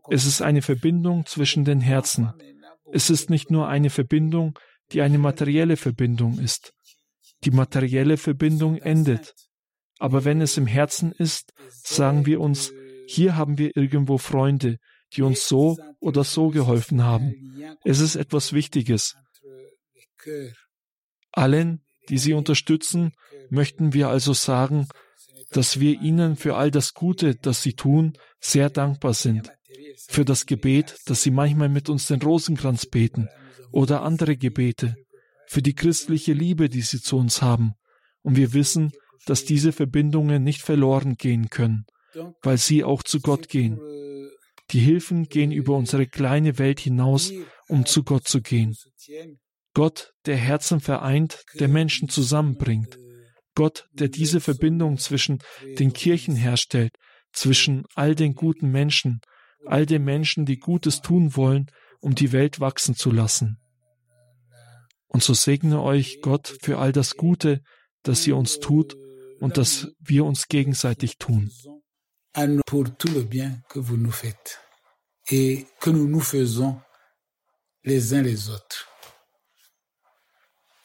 [0.10, 2.34] Es ist eine Verbindung zwischen den Herzen.
[2.92, 4.58] Es ist nicht nur eine Verbindung,
[4.92, 6.74] die eine materielle Verbindung ist.
[7.44, 9.34] Die materielle Verbindung endet.
[9.98, 12.72] Aber wenn es im Herzen ist, sagen wir uns,
[13.08, 14.78] hier haben wir irgendwo Freunde,
[15.14, 17.56] die uns so oder so geholfen haben.
[17.84, 19.16] Es ist etwas Wichtiges.
[21.32, 23.12] Allen, die sie unterstützen,
[23.50, 24.88] möchten wir also sagen,
[25.52, 29.52] dass wir ihnen für all das Gute, das sie tun, sehr dankbar sind.
[30.08, 33.28] Für das Gebet, dass sie manchmal mit uns den Rosenkranz beten
[33.72, 34.96] oder andere Gebete.
[35.48, 37.74] Für die christliche Liebe, die sie zu uns haben.
[38.22, 38.92] Und wir wissen,
[39.26, 41.86] dass diese Verbindungen nicht verloren gehen können,
[42.42, 43.80] weil sie auch zu Gott gehen.
[44.72, 47.34] Die Hilfen gehen über unsere kleine Welt hinaus,
[47.68, 48.76] um zu Gott zu gehen.
[49.74, 52.98] Gott, der Herzen vereint, der Menschen zusammenbringt.
[53.56, 55.40] Gott, der diese Verbindung zwischen
[55.80, 56.96] den Kirchen herstellt,
[57.34, 59.22] zwischen all den guten Menschen,
[59.66, 61.68] all den Menschen, die Gutes tun wollen,
[62.00, 63.58] um die Welt wachsen zu lassen.
[65.08, 67.62] Und so segne euch Gott für all das Gute,
[68.04, 68.98] das ihr uns tut
[69.40, 71.52] und das wir uns gegenseitig tun.
[72.66, 74.60] Pour tout le bien que vous nous faites
[75.28, 76.80] et que nous nous faisons
[77.84, 78.91] les uns les autres.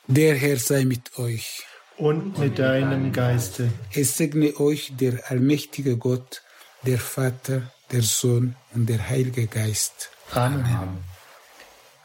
[0.09, 1.64] Der Herr sei mit euch.
[1.96, 3.72] Und mit deinem Geiste.
[3.92, 6.42] Es segne euch der allmächtige Gott,
[6.82, 10.11] der Vater, der Sohn und der Heilige Geist.
[10.32, 10.64] Amen.
[10.64, 11.04] Amen.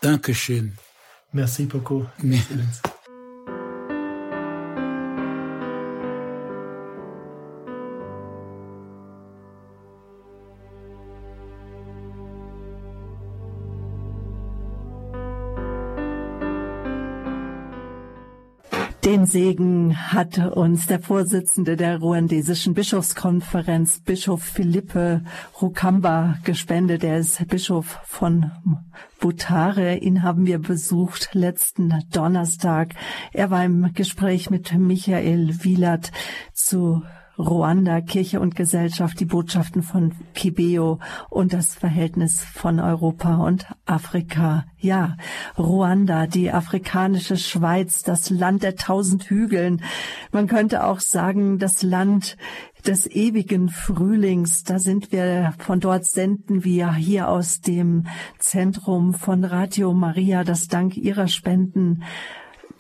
[0.01, 0.77] Dankeschön.
[1.31, 2.07] Merci beaucoup.
[19.25, 25.23] Segen hat uns der Vorsitzende der ruandesischen Bischofskonferenz, Bischof Philippe
[25.61, 27.03] Rukamba, gespendet.
[27.03, 28.51] Er ist Bischof von
[29.19, 29.97] Butare.
[29.97, 32.93] Ihn haben wir besucht letzten Donnerstag.
[33.33, 36.11] Er war im Gespräch mit Michael Wielert
[36.53, 37.03] zu
[37.41, 44.65] Ruanda, Kirche und Gesellschaft, die Botschaften von Kibeo und das Verhältnis von Europa und Afrika.
[44.77, 45.17] Ja,
[45.57, 49.81] Ruanda, die afrikanische Schweiz, das Land der tausend Hügeln.
[50.31, 52.37] Man könnte auch sagen, das Land
[52.85, 54.63] des ewigen Frühlings.
[54.63, 58.07] Da sind wir, von dort senden wir hier aus dem
[58.39, 62.03] Zentrum von Radio Maria, das dank ihrer Spenden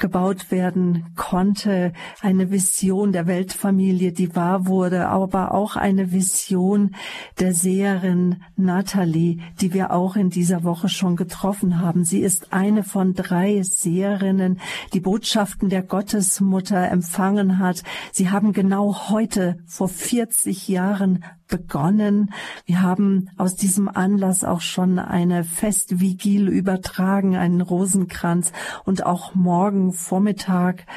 [0.01, 6.95] gebaut werden konnte, eine Vision der Weltfamilie, die wahr wurde, aber auch eine Vision
[7.39, 12.03] der Seherin Natalie, die wir auch in dieser Woche schon getroffen haben.
[12.03, 14.59] Sie ist eine von drei Seherinnen,
[14.93, 17.83] die Botschaften der Gottesmutter empfangen hat.
[18.11, 22.33] Sie haben genau heute vor 40 Jahren begonnen.
[22.65, 28.51] Wir haben aus diesem Anlass auch schon eine Festvigil übertragen, einen Rosenkranz
[28.85, 30.87] und auch morgen Vormittag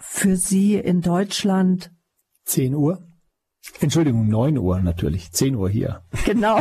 [0.00, 1.92] für Sie in Deutschland.
[2.44, 3.11] 10 Uhr?
[3.80, 6.02] Entschuldigung, 9 Uhr natürlich, 10 Uhr hier.
[6.24, 6.60] Genau.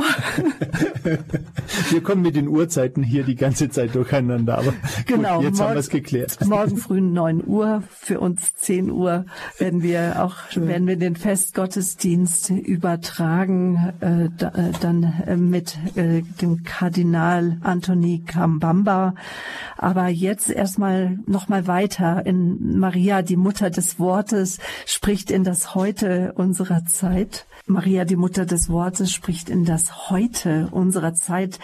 [1.90, 4.74] wir kommen mit den Uhrzeiten hier die ganze Zeit durcheinander, aber
[5.08, 6.46] genau, gut, jetzt morgen, haben wir es geklärt.
[6.46, 9.26] Morgen früh 9 Uhr, für uns 10 Uhr
[9.58, 16.22] werden wir auch werden wir den Festgottesdienst übertragen, äh, da, äh, dann äh, mit äh,
[16.42, 19.16] dem Kardinal Anthony Kambamba.
[19.78, 26.34] Aber jetzt erstmal nochmal weiter in Maria, die Mutter des Wortes, spricht in das Heute
[26.36, 27.46] unserer Zeit.
[27.66, 31.60] Maria, die Mutter des Wortes, spricht in das Heute unserer Zeit.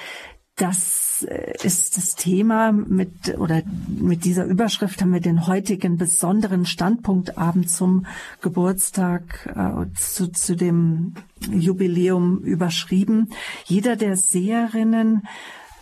[0.56, 6.66] Das äh, ist das Thema mit oder mit dieser Überschrift haben wir den heutigen besonderen
[6.66, 8.06] Standpunktabend zum
[8.42, 11.14] Geburtstag äh, zu, zu dem
[11.52, 13.30] Jubiläum überschrieben.
[13.66, 15.28] Jeder der Seherinnen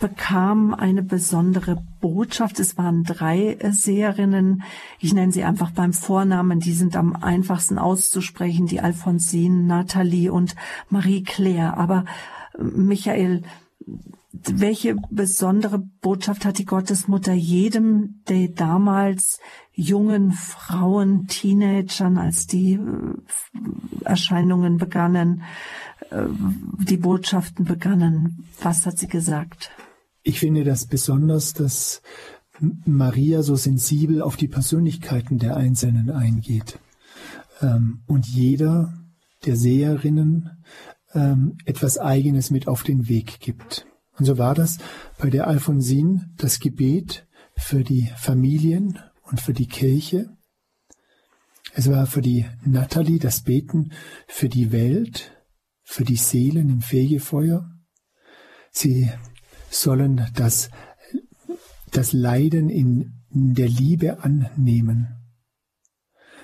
[0.00, 2.60] bekam eine besondere Botschaft.
[2.60, 4.62] Es waren drei Seherinnen.
[5.00, 6.60] Ich nenne sie einfach beim Vornamen.
[6.60, 8.66] Die sind am einfachsten auszusprechen.
[8.66, 10.54] Die Alphonsine, Nathalie und
[10.90, 11.76] Marie-Claire.
[11.76, 12.04] Aber
[12.58, 13.42] Michael,
[14.32, 19.40] welche besondere Botschaft hat die Gottesmutter jedem der damals
[19.72, 25.42] jungen Frauen, Teenagern, als die äh, Erscheinungen begannen,
[26.10, 26.24] äh,
[26.78, 28.44] die Botschaften begannen?
[28.60, 29.70] Was hat sie gesagt?
[30.28, 32.02] Ich finde das besonders, dass
[32.58, 36.80] Maria so sensibel auf die Persönlichkeiten der Einzelnen eingeht.
[37.62, 38.92] Ähm, und jeder
[39.44, 40.64] der Seherinnen
[41.14, 43.86] ähm, etwas Eigenes mit auf den Weg gibt.
[44.18, 44.78] Und so war das
[45.16, 50.36] bei der Alfonsin das Gebet für die Familien und für die Kirche.
[51.72, 53.92] Es war für die Natalie das Beten
[54.26, 55.30] für die Welt,
[55.84, 57.70] für die Seelen im Fegefeuer.
[58.72, 59.08] Sie
[59.70, 60.70] sollen das,
[61.92, 65.08] das Leiden in, der Liebe annehmen.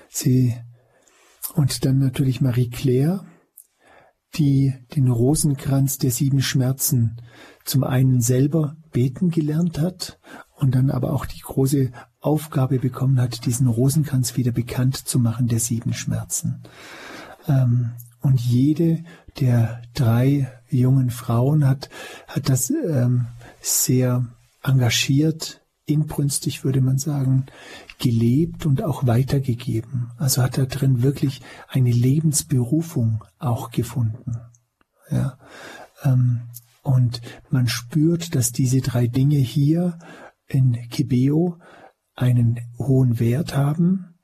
[0.09, 0.55] Sie,
[1.55, 3.25] und dann natürlich Marie Claire,
[4.35, 7.17] die den Rosenkranz der sieben Schmerzen
[7.65, 10.19] zum einen selber beten gelernt hat
[10.55, 15.47] und dann aber auch die große Aufgabe bekommen hat, diesen Rosenkranz wieder bekannt zu machen,
[15.47, 16.63] der sieben Schmerzen.
[17.47, 19.03] Ähm, und jede
[19.39, 21.89] der drei jungen Frauen hat,
[22.27, 23.27] hat das ähm,
[23.61, 24.25] sehr
[24.63, 27.45] engagiert, inbrünstig würde man sagen,
[27.99, 30.11] gelebt und auch weitergegeben.
[30.17, 34.37] Also hat er drin wirklich eine Lebensberufung auch gefunden.
[35.09, 35.37] Ja,
[36.03, 36.41] ähm,
[36.81, 39.97] und man spürt, dass diese drei Dinge hier
[40.47, 41.57] in Kibeo
[42.15, 44.15] einen hohen Wert haben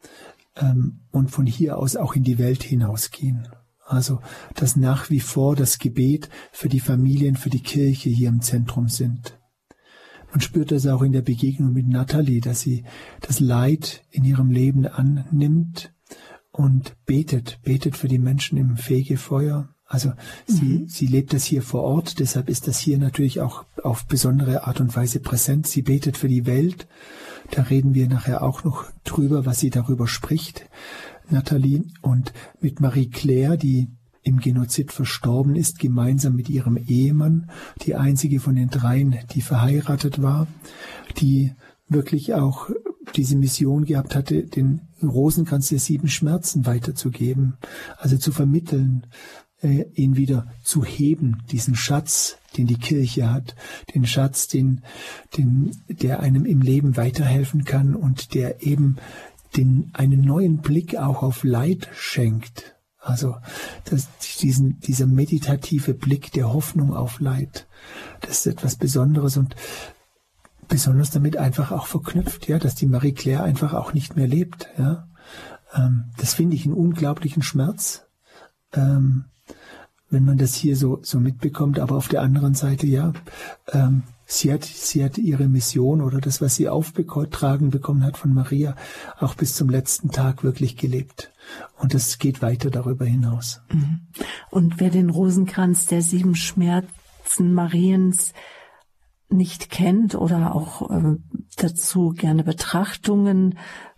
[0.55, 3.47] ähm, und von hier aus auch in die Welt hinausgehen.
[3.89, 4.19] Also,
[4.53, 8.87] dass nach wie vor das Gebet für die Familien, für die Kirche hier im Zentrum
[8.87, 9.39] sind.
[10.31, 12.83] Man spürt das auch in der Begegnung mit Natalie, dass sie
[13.21, 15.91] das Leid in ihrem Leben annimmt
[16.51, 19.69] und betet, betet für die Menschen im Fegefeuer.
[19.85, 20.13] Also
[20.45, 20.87] sie, mhm.
[20.87, 24.79] sie lebt das hier vor Ort, deshalb ist das hier natürlich auch auf besondere Art
[24.81, 25.65] und Weise präsent.
[25.65, 26.87] Sie betet für die Welt.
[27.49, 30.69] Da reden wir nachher auch noch drüber, was sie darüber spricht,
[31.31, 31.83] Natalie.
[32.01, 33.87] Und mit Marie Claire, die
[34.23, 37.49] im Genozid verstorben ist, gemeinsam mit ihrem Ehemann,
[37.81, 40.47] die einzige von den dreien, die verheiratet war,
[41.17, 41.53] die
[41.87, 42.69] wirklich auch
[43.15, 47.57] diese Mission gehabt hatte, den Rosenkranz der sieben Schmerzen weiterzugeben,
[47.97, 49.07] also zu vermitteln,
[49.61, 53.55] äh, ihn wieder zu heben, diesen Schatz, den die Kirche hat,
[53.93, 54.81] den Schatz, den,
[55.37, 58.97] den, der einem im Leben weiterhelfen kann und der eben
[59.57, 62.75] den, einen neuen Blick auch auf Leid schenkt.
[62.99, 63.37] Also
[63.85, 64.07] das,
[64.41, 67.67] diesen, dieser meditative Blick der Hoffnung auf Leid,
[68.21, 69.55] das ist etwas Besonderes und
[70.67, 74.69] besonders damit einfach auch verknüpft, ja, dass die Marie Claire einfach auch nicht mehr lebt.
[74.77, 75.07] Ja,
[75.73, 78.05] ähm, das finde ich einen unglaublichen Schmerz.
[78.73, 79.25] Ähm,
[80.09, 81.79] wenn man das hier so, so mitbekommt.
[81.79, 83.13] Aber auf der anderen Seite, ja,
[83.71, 88.33] ähm, sie hat, sie hat ihre Mission oder das, was sie aufgetragen bekommen hat von
[88.33, 88.75] Maria,
[89.19, 91.31] auch bis zum letzten Tag wirklich gelebt.
[91.77, 93.61] Und das geht weiter darüber hinaus.
[93.71, 94.01] Mhm.
[94.49, 98.33] Und wer den Rosenkranz der sieben Schmerzen Mariens
[99.29, 101.15] nicht kennt oder auch äh,
[101.63, 103.57] dazu gerne Betrachtungen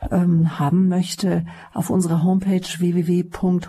[0.09, 3.61] ähm, haben möchte, auf unserer Homepage www.horeb.org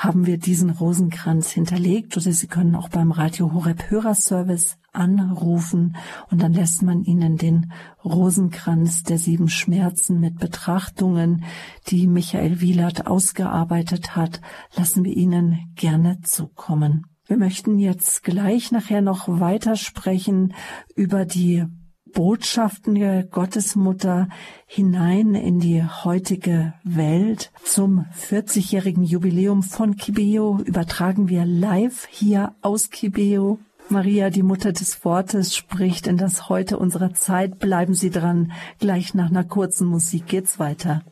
[0.00, 5.96] haben wir diesen Rosenkranz hinterlegt oder Sie können auch beim Radio Horeb Hörerservice anrufen
[6.30, 7.70] und dann lässt man Ihnen den
[8.02, 11.44] Rosenkranz der sieben Schmerzen mit Betrachtungen,
[11.88, 14.40] die Michael Wielert ausgearbeitet hat,
[14.74, 17.09] lassen wir Ihnen gerne zukommen.
[17.30, 20.52] Wir möchten jetzt gleich nachher noch weitersprechen
[20.96, 21.64] über die
[22.12, 24.28] Botschaften der Gottesmutter
[24.66, 27.52] hinein in die heutige Welt.
[27.62, 33.60] Zum 40-jährigen Jubiläum von Kibeo übertragen wir live hier aus Kibeo.
[33.88, 37.60] Maria, die Mutter des Wortes, spricht in das Heute unserer Zeit.
[37.60, 38.50] Bleiben Sie dran.
[38.80, 41.04] Gleich nach einer kurzen Musik geht's weiter.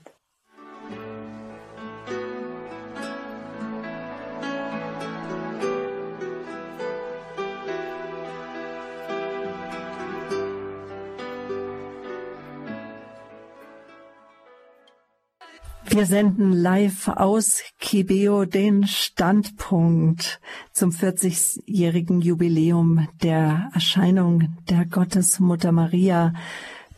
[15.99, 20.41] Wir senden live aus Kibeo den Standpunkt
[20.71, 26.35] zum 40-jährigen Jubiläum der Erscheinung der Gottesmutter Maria.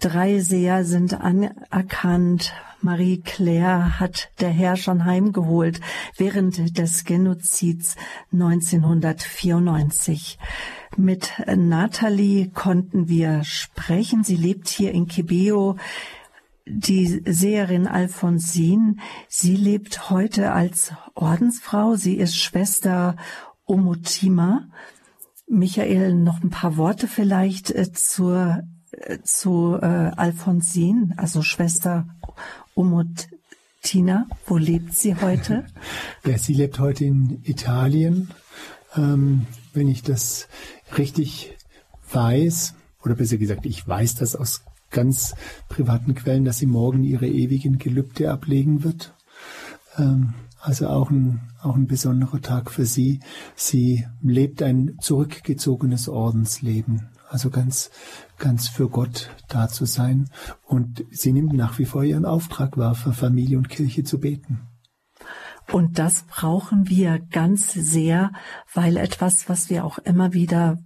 [0.00, 2.52] Drei Seher sind anerkannt.
[2.82, 5.80] Marie Claire hat der Herr schon heimgeholt
[6.18, 7.96] während des Genozids
[8.34, 10.38] 1994.
[10.98, 14.24] Mit Nathalie konnten wir sprechen.
[14.24, 15.78] Sie lebt hier in Kibeo
[16.70, 18.96] die Seherin Alphonsine,
[19.28, 21.96] sie lebt heute als Ordensfrau.
[21.96, 23.16] Sie ist Schwester
[23.64, 24.68] Omotima
[25.50, 28.62] Michael, noch ein paar Worte vielleicht äh, zur,
[28.92, 32.06] äh, zu äh, Alfonsin, also Schwester
[32.74, 33.28] Umut
[33.82, 34.26] Tina.
[34.46, 35.66] Wo lebt sie heute?
[36.24, 38.30] Ja, sie lebt heute in Italien.
[38.94, 40.48] Ähm, wenn ich das
[40.96, 41.56] richtig
[42.12, 45.34] weiß, oder besser gesagt, ich weiß das aus ganz
[45.68, 49.14] privaten Quellen, dass sie morgen ihre ewigen Gelübde ablegen wird.
[49.96, 53.20] Ähm, also auch ein, auch ein besonderer Tag für sie.
[53.54, 57.08] Sie lebt ein zurückgezogenes Ordensleben.
[57.28, 57.90] Also ganz,
[58.38, 60.28] ganz für Gott da zu sein.
[60.66, 64.60] Und sie nimmt nach wie vor ihren Auftrag wahr, für Familie und Kirche zu beten.
[65.72, 68.32] Und das brauchen wir ganz sehr,
[68.74, 70.78] weil etwas, was wir auch immer wieder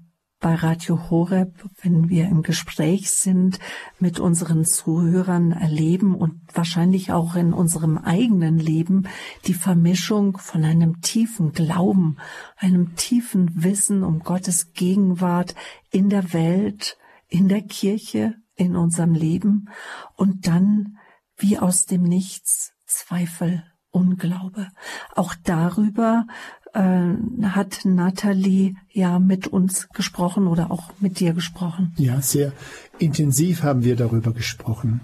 [0.45, 3.59] bei Radio Horeb, wenn wir im Gespräch sind,
[3.99, 9.09] mit unseren Zuhörern erleben und wahrscheinlich auch in unserem eigenen Leben
[9.47, 12.19] die Vermischung von einem tiefen Glauben,
[12.59, 15.55] einem tiefen Wissen um Gottes Gegenwart
[15.91, 19.71] in der Welt, in der Kirche, in unserem Leben
[20.15, 20.99] und dann
[21.39, 24.69] wie aus dem Nichts Zweifel, Unglaube.
[25.15, 26.27] Auch darüber
[26.75, 27.15] äh,
[27.45, 31.95] hat Nathalie ja mit uns gesprochen oder auch mit dir gesprochen.
[31.97, 32.53] Ja, sehr
[32.99, 35.01] intensiv haben wir darüber gesprochen.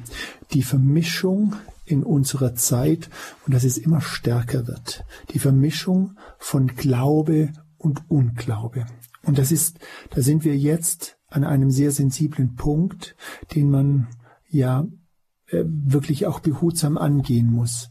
[0.52, 1.54] Die Vermischung
[1.86, 3.08] in unserer Zeit
[3.46, 5.04] und dass es immer stärker wird.
[5.32, 8.86] Die Vermischung von Glaube und Unglaube.
[9.22, 9.78] Und das ist,
[10.10, 13.16] da sind wir jetzt an einem sehr sensiblen Punkt,
[13.54, 14.08] den man
[14.48, 14.86] ja
[15.48, 17.90] äh, wirklich auch behutsam angehen muss.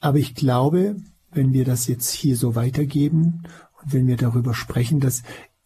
[0.00, 0.96] Aber ich glaube,
[1.32, 3.42] wenn wir das jetzt hier so weitergeben
[3.82, 5.22] und wenn wir darüber sprechen, dass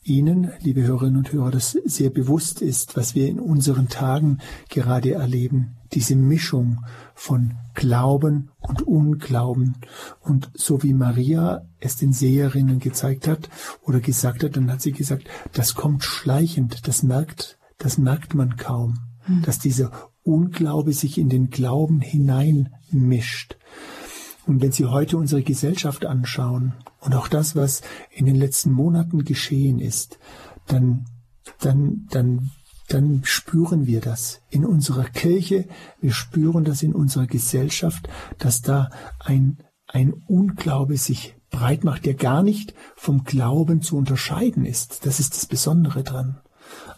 [0.06, 4.38] Ihnen, liebe Hörerinnen und Hörer, das sehr bewusst ist, was wir in unseren Tagen
[4.68, 6.84] gerade erleben, diese Mischung
[7.14, 9.76] von Glauben und Unglauben.
[10.20, 13.48] Und so wie Maria es den Seherinnen gezeigt hat
[13.82, 18.56] oder gesagt hat, dann hat sie gesagt, das kommt schleichend, das merkt, das merkt man
[18.56, 19.42] kaum, mhm.
[19.42, 19.90] dass dieser
[20.22, 23.56] Unglaube sich in den Glauben hineinmischt.
[24.46, 29.24] Und wenn Sie heute unsere Gesellschaft anschauen und auch das, was in den letzten Monaten
[29.24, 30.18] geschehen ist,
[30.66, 31.06] dann,
[31.60, 32.50] dann, dann,
[32.88, 35.66] dann spüren wir das in unserer Kirche,
[36.00, 42.14] wir spüren das in unserer Gesellschaft, dass da ein, ein Unglaube sich breit macht, der
[42.14, 45.06] gar nicht vom Glauben zu unterscheiden ist.
[45.06, 46.40] Das ist das Besondere dran.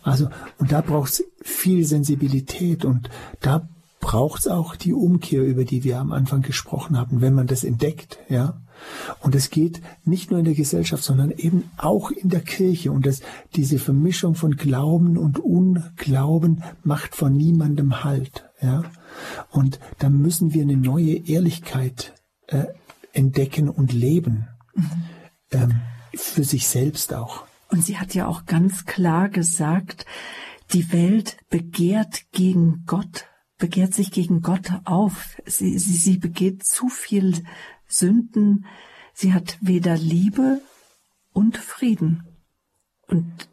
[0.02, 0.28] Also,
[0.58, 3.68] und da braucht es viel Sensibilität und da
[4.06, 7.64] braucht es auch die Umkehr, über die wir am Anfang gesprochen haben, wenn man das
[7.64, 8.62] entdeckt, ja.
[9.18, 12.92] Und es geht nicht nur in der Gesellschaft, sondern eben auch in der Kirche.
[12.92, 13.20] Und das,
[13.56, 18.84] diese Vermischung von Glauben und Unglauben macht von niemandem Halt, ja.
[19.50, 22.14] Und da müssen wir eine neue Ehrlichkeit
[22.46, 22.66] äh,
[23.12, 24.46] entdecken und leben.
[24.76, 24.90] Mhm.
[25.50, 25.80] Ähm,
[26.14, 27.42] für sich selbst auch.
[27.70, 30.06] Und sie hat ja auch ganz klar gesagt,
[30.72, 33.26] die Welt begehrt gegen Gott
[33.58, 35.36] begehrt sich gegen Gott auf.
[35.46, 37.42] Sie, sie, sie begeht zu viel
[37.86, 38.66] Sünden.
[39.14, 40.60] Sie hat weder Liebe
[41.32, 42.24] und Frieden.
[43.08, 43.48] Und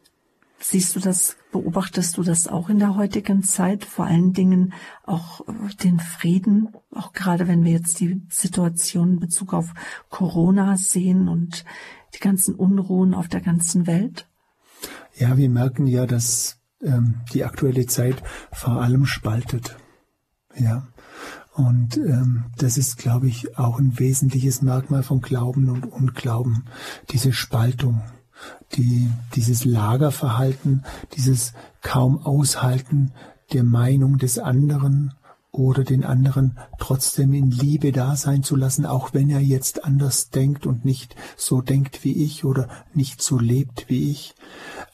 [0.59, 3.85] siehst du das, beobachtest du das auch in der heutigen Zeit?
[3.85, 4.73] Vor allen Dingen
[5.03, 5.41] auch
[5.83, 9.73] den Frieden, auch gerade wenn wir jetzt die Situation in Bezug auf
[10.09, 11.65] Corona sehen und
[12.15, 14.27] die ganzen Unruhen auf der ganzen Welt?
[15.15, 19.77] Ja, wir merken ja, dass ähm, die aktuelle Zeit vor allem spaltet.
[20.55, 20.87] Ja.
[21.53, 26.63] Und ähm, das ist, glaube ich, auch ein wesentliches Merkmal von Glauben und Unglauben,
[27.11, 28.01] diese Spaltung,
[28.73, 30.83] die, dieses Lagerverhalten,
[31.15, 33.11] dieses kaum Aushalten
[33.53, 35.13] der Meinung des anderen
[35.51, 40.31] oder den anderen trotzdem in Liebe da sein zu lassen, auch wenn er jetzt anders
[40.31, 44.33] denkt und nicht so denkt wie ich oder nicht so lebt wie ich.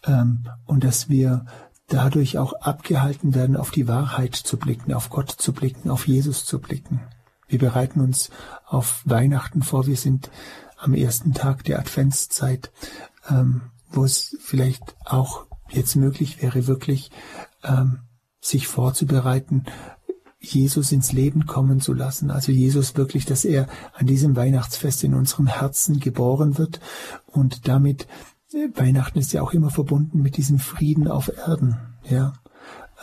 [0.06, 1.46] Ähm, und dass wir
[1.90, 6.46] dadurch auch abgehalten werden, auf die Wahrheit zu blicken, auf Gott zu blicken, auf Jesus
[6.46, 7.02] zu blicken.
[7.48, 8.30] Wir bereiten uns
[8.68, 9.88] auf Weihnachten vor.
[9.88, 10.30] Wir sind
[10.78, 12.72] am ersten Tag der Adventszeit,
[13.28, 17.12] ähm, wo es vielleicht auch jetzt möglich wäre, wirklich
[17.64, 18.00] ähm,
[18.40, 19.66] sich vorzubereiten,
[20.40, 22.32] Jesus ins Leben kommen zu lassen.
[22.32, 26.80] Also Jesus wirklich, dass er an diesem Weihnachtsfest in unserem Herzen geboren wird
[27.26, 28.08] und damit
[28.76, 31.78] Weihnachten ist ja auch immer verbunden mit diesem Frieden auf Erden,
[32.10, 32.34] ja,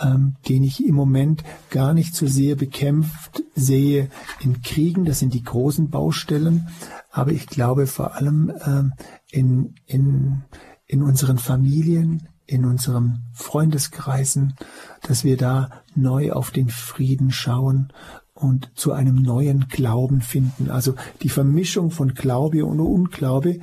[0.00, 4.08] ähm, den ich im Moment gar nicht so sehr bekämpft sehe
[4.40, 5.04] in Kriegen.
[5.04, 6.68] Das sind die großen Baustellen,
[7.10, 8.92] aber ich glaube vor allem ähm,
[9.30, 10.42] in in
[10.86, 14.54] in unseren Familien, in unseren Freundeskreisen,
[15.02, 17.92] dass wir da neu auf den Frieden schauen
[18.34, 20.70] und zu einem neuen Glauben finden.
[20.70, 23.60] Also die Vermischung von Glaube und Unglaube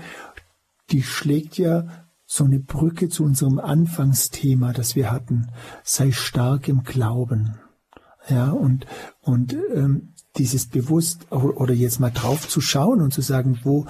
[0.92, 1.88] die schlägt ja
[2.26, 5.52] so eine Brücke zu unserem Anfangsthema, das wir hatten.
[5.84, 7.60] Sei stark im Glauben.
[8.30, 8.86] Ja, und,
[9.22, 13.86] und ähm, dieses bewusst oder jetzt mal drauf zu schauen und zu sagen, wo,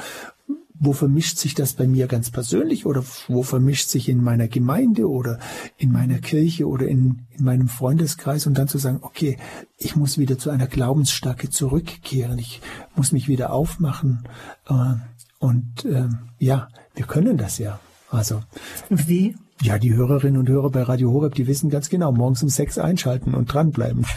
[0.74, 5.10] wo vermischt sich das bei mir ganz persönlich oder wo vermischt sich in meiner Gemeinde
[5.10, 5.40] oder
[5.78, 9.38] in meiner Kirche oder in, in meinem Freundeskreis und dann zu sagen, okay,
[9.78, 12.62] ich muss wieder zu einer Glaubensstärke zurückkehren, ich
[12.96, 14.28] muss mich wieder aufmachen
[14.68, 14.96] äh,
[15.40, 17.80] und äh, ja, wir können das ja.
[18.10, 18.44] Also
[18.90, 19.36] wie?
[19.64, 22.78] Ja, die Hörerinnen und Hörer bei Radio Horeb, die wissen ganz genau, morgens um sechs
[22.78, 24.06] einschalten und dranbleiben.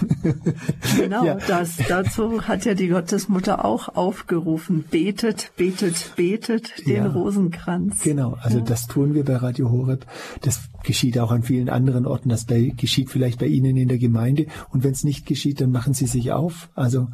[0.96, 1.36] Genau, ja.
[1.46, 4.84] das, dazu hat ja die Gottesmutter auch aufgerufen.
[4.90, 7.06] Betet, betet, betet den ja.
[7.06, 8.02] Rosenkranz.
[8.02, 8.64] Genau, also ja.
[8.64, 10.06] das tun wir bei Radio Horeb.
[10.40, 12.28] Das geschieht auch an vielen anderen Orten.
[12.28, 14.46] Das bei, geschieht vielleicht bei Ihnen in der Gemeinde.
[14.70, 16.70] Und wenn es nicht geschieht, dann machen Sie sich auf.
[16.74, 17.08] Also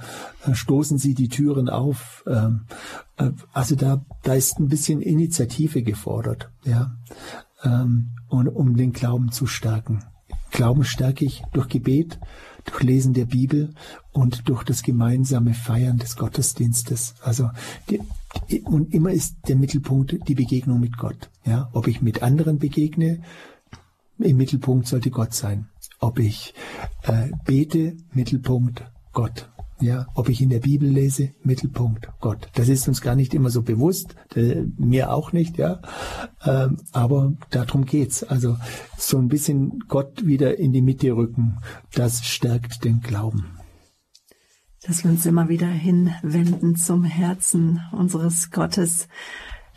[0.46, 2.24] äh, stoßen Sie die Türen auf.
[2.26, 2.62] Ähm,
[3.16, 6.50] äh, also da, da ist ein bisschen Initiative gefordert.
[6.64, 6.92] Ja
[7.64, 10.04] ähm, und, um den Glauben zu stärken.
[10.50, 12.18] Glauben stärke ich durch Gebet,
[12.64, 13.74] durch Lesen der Bibel
[14.12, 17.14] und durch das gemeinsame Feiern des Gottesdienstes.
[17.22, 17.50] Also
[17.88, 18.00] die,
[18.64, 21.30] und immer ist der Mittelpunkt die Begegnung mit Gott.
[21.44, 23.22] Ja, ob ich mit anderen begegne,
[24.18, 25.68] im Mittelpunkt sollte Gott sein.
[25.98, 26.54] Ob ich
[27.02, 29.48] äh, bete, Mittelpunkt Gott.
[29.82, 32.48] Ja, ob ich in der Bibel lese, Mittelpunkt Gott.
[32.54, 35.80] Das ist uns gar nicht immer so bewusst, äh, mir auch nicht, ja.
[36.44, 38.22] Ähm, aber darum geht's.
[38.22, 38.56] Also
[38.96, 41.58] so ein bisschen Gott wieder in die Mitte rücken,
[41.92, 43.58] das stärkt den Glauben.
[44.86, 49.08] Dass wir uns immer wieder hinwenden zum Herzen unseres Gottes,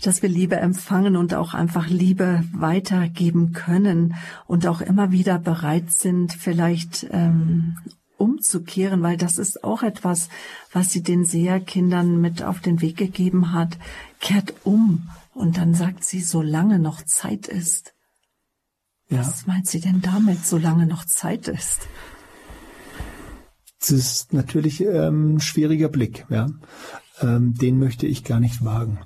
[0.03, 4.13] dass wir Liebe empfangen und auch einfach Liebe weitergeben können
[4.45, 7.77] und auch immer wieder bereit sind, vielleicht ähm,
[8.18, 10.30] umzukehren, weil das ist auch etwas,
[10.72, 13.78] was sie den Seherkindern mit auf den Weg gegeben hat.
[14.20, 15.09] Kehrt um.
[15.34, 17.93] Und dann sagt sie, solange noch Zeit ist.
[19.09, 19.20] Ja.
[19.20, 21.88] Was meint sie denn damit, solange noch Zeit ist?
[23.80, 26.47] Das ist natürlich ähm, ein schwieriger Blick, ja.
[27.22, 28.99] Ähm, den möchte ich gar nicht wagen.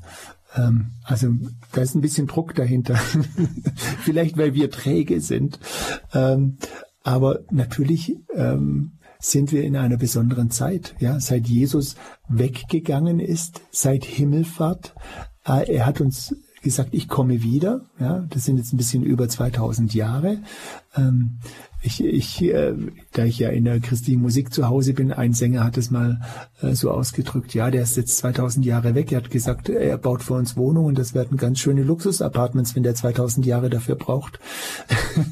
[0.56, 1.36] Ähm, also
[1.74, 2.96] da ist ein bisschen Druck dahinter.
[4.04, 5.60] Vielleicht weil wir träge sind.
[6.14, 6.58] Ähm,
[7.04, 10.96] aber natürlich ähm, sind wir in einer besonderen Zeit.
[11.00, 11.96] Ja, seit Jesus
[12.30, 14.96] weggegangen ist, seit Himmelfahrt,
[15.46, 17.82] äh, er hat uns gesagt, ich komme wieder.
[18.00, 20.40] Ja, das sind jetzt ein bisschen über 2000 Jahre.
[20.96, 21.40] Ähm,
[21.82, 22.74] ich, ich, äh,
[23.14, 26.20] da ich ja in der christlichen Musik zu Hause bin, ein Sänger hat es mal
[26.62, 29.12] äh, so ausgedrückt, ja, der ist jetzt 2000 Jahre weg.
[29.12, 32.96] Er hat gesagt, er baut für uns Wohnungen, das werden ganz schöne Luxusapartments, wenn der
[32.96, 34.40] 2000 Jahre dafür braucht.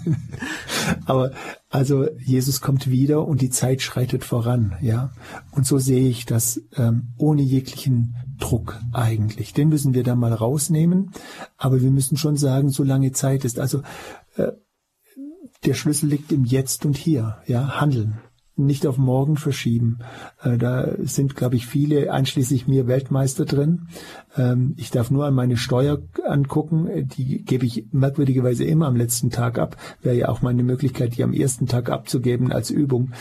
[1.06, 1.32] Aber
[1.70, 5.12] also Jesus kommt wieder und die Zeit schreitet voran, ja.
[5.52, 9.54] Und so sehe ich das ähm, ohne jeglichen Druck eigentlich.
[9.54, 11.12] Den müssen wir da mal rausnehmen.
[11.58, 13.60] Aber wir müssen schon sagen, so lange Zeit ist.
[13.60, 13.82] Also
[14.36, 14.52] äh,
[15.66, 18.20] der Schlüssel liegt im Jetzt und Hier, ja, handeln
[18.58, 20.00] nicht auf morgen verschieben.
[20.42, 23.88] Äh, da sind, glaube ich, viele, einschließlich mir, Weltmeister drin.
[24.38, 27.08] Ähm, ich darf nur an meine Steuer angucken.
[27.18, 29.78] Die gebe ich merkwürdigerweise immer am letzten Tag ab.
[30.02, 33.12] Wäre ja auch meine Möglichkeit, die am ersten Tag abzugeben als Übung.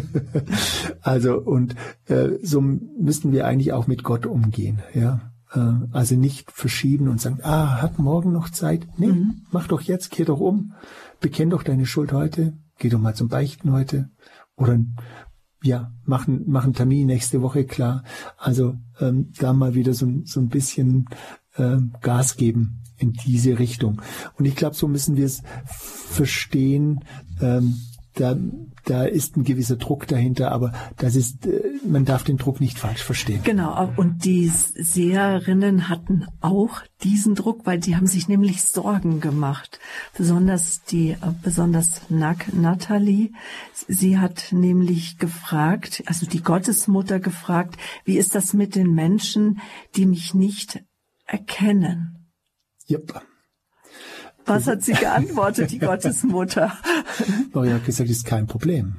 [1.00, 1.74] also, und
[2.06, 5.32] äh, so müssten wir eigentlich auch mit Gott umgehen, ja.
[5.52, 8.86] Äh, also nicht verschieben und sagen, ah, hat morgen noch Zeit?
[8.98, 9.42] Nee, mhm.
[9.50, 10.74] mach doch jetzt, kehr doch um.
[11.20, 12.52] Bekenn doch deine Schuld heute.
[12.78, 14.10] Geh doch mal zum Beichten heute.
[14.56, 14.78] Oder
[15.62, 18.04] ja, machen, machen Termin nächste Woche klar.
[18.36, 21.06] Also ähm, da mal wieder so, so ein bisschen
[21.56, 24.02] ähm, Gas geben in diese Richtung.
[24.36, 25.42] Und ich glaube, so müssen wir es
[25.74, 27.00] verstehen.
[27.40, 27.76] Ähm,
[28.14, 28.36] da,
[28.88, 32.78] da ist ein gewisser Druck dahinter, aber das ist, äh, man darf den Druck nicht
[32.78, 33.42] falsch verstehen.
[33.44, 39.78] Genau, und die Seherinnen hatten auch diesen Druck, weil die haben sich nämlich Sorgen gemacht.
[40.16, 43.32] Besonders die, äh, besonders Natalie,
[43.86, 49.60] sie hat nämlich gefragt, also die Gottesmutter gefragt, wie ist das mit den Menschen,
[49.96, 50.82] die mich nicht
[51.26, 52.30] erkennen?
[52.88, 53.22] Yep.
[54.48, 56.72] Was hat sie geantwortet, die Gottesmutter?
[57.52, 58.96] Maria hat gesagt, ist kein Problem.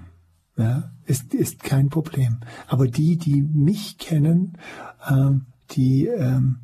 [0.58, 2.40] Ja, ist, ist kein Problem.
[2.68, 4.58] Aber die, die mich kennen,
[5.10, 6.60] ähm, die, ähm,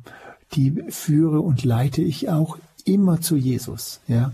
[0.52, 4.00] die führe und leite ich auch immer zu Jesus.
[4.06, 4.32] Ja,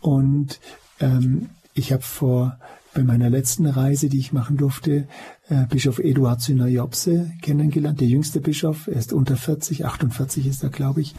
[0.00, 0.60] und
[0.98, 2.58] ähm, ich habe vor
[2.94, 5.06] bei meiner letzten Reise, die ich machen durfte,
[5.48, 8.86] äh, Bischof Eduard Syner-Jobse kennengelernt, der jüngste Bischof.
[8.86, 11.14] Er ist unter 40, 48 ist er, glaube ich.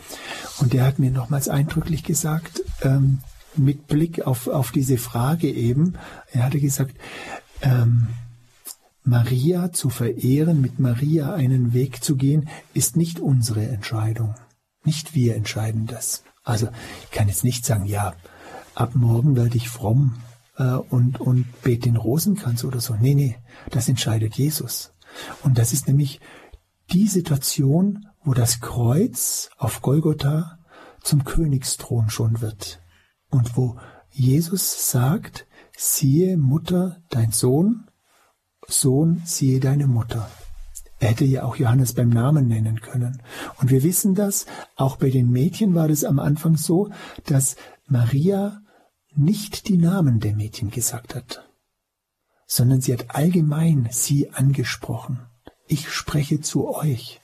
[0.60, 3.20] Und der hat mir nochmals eindrücklich gesagt, ähm,
[3.56, 5.94] mit Blick auf, auf diese Frage eben,
[6.32, 6.96] er hatte gesagt,
[7.62, 8.08] ähm,
[9.04, 14.36] Maria zu verehren, mit Maria einen Weg zu gehen, ist nicht unsere Entscheidung.
[14.86, 16.24] Nicht wir entscheiden das.
[16.44, 16.70] Also
[17.04, 18.14] ich kann jetzt nicht sagen, ja,
[18.76, 20.16] ab morgen werde ich fromm
[20.58, 22.96] äh, und, und bete den Rosenkranz oder so.
[22.96, 23.38] Nee, nee,
[23.70, 24.94] das entscheidet Jesus.
[25.44, 26.20] Und das ist nämlich
[26.92, 30.60] die Situation, wo das Kreuz auf Golgotha
[31.02, 32.82] zum Königsthron schon wird.
[33.30, 33.78] Und wo
[34.12, 37.88] Jesus sagt, siehe Mutter, dein Sohn,
[38.68, 40.30] Sohn, siehe deine Mutter.
[41.00, 43.22] Er hätte ja auch Johannes beim Namen nennen können.
[43.60, 44.46] Und wir wissen das,
[44.78, 46.92] auch bei den Mädchen war das am Anfang so,
[47.26, 47.58] dass
[47.88, 48.63] Maria
[49.16, 51.50] nicht die Namen der Mädchen gesagt hat,
[52.46, 55.20] sondern sie hat allgemein sie angesprochen.
[55.68, 57.22] Ich spreche zu euch.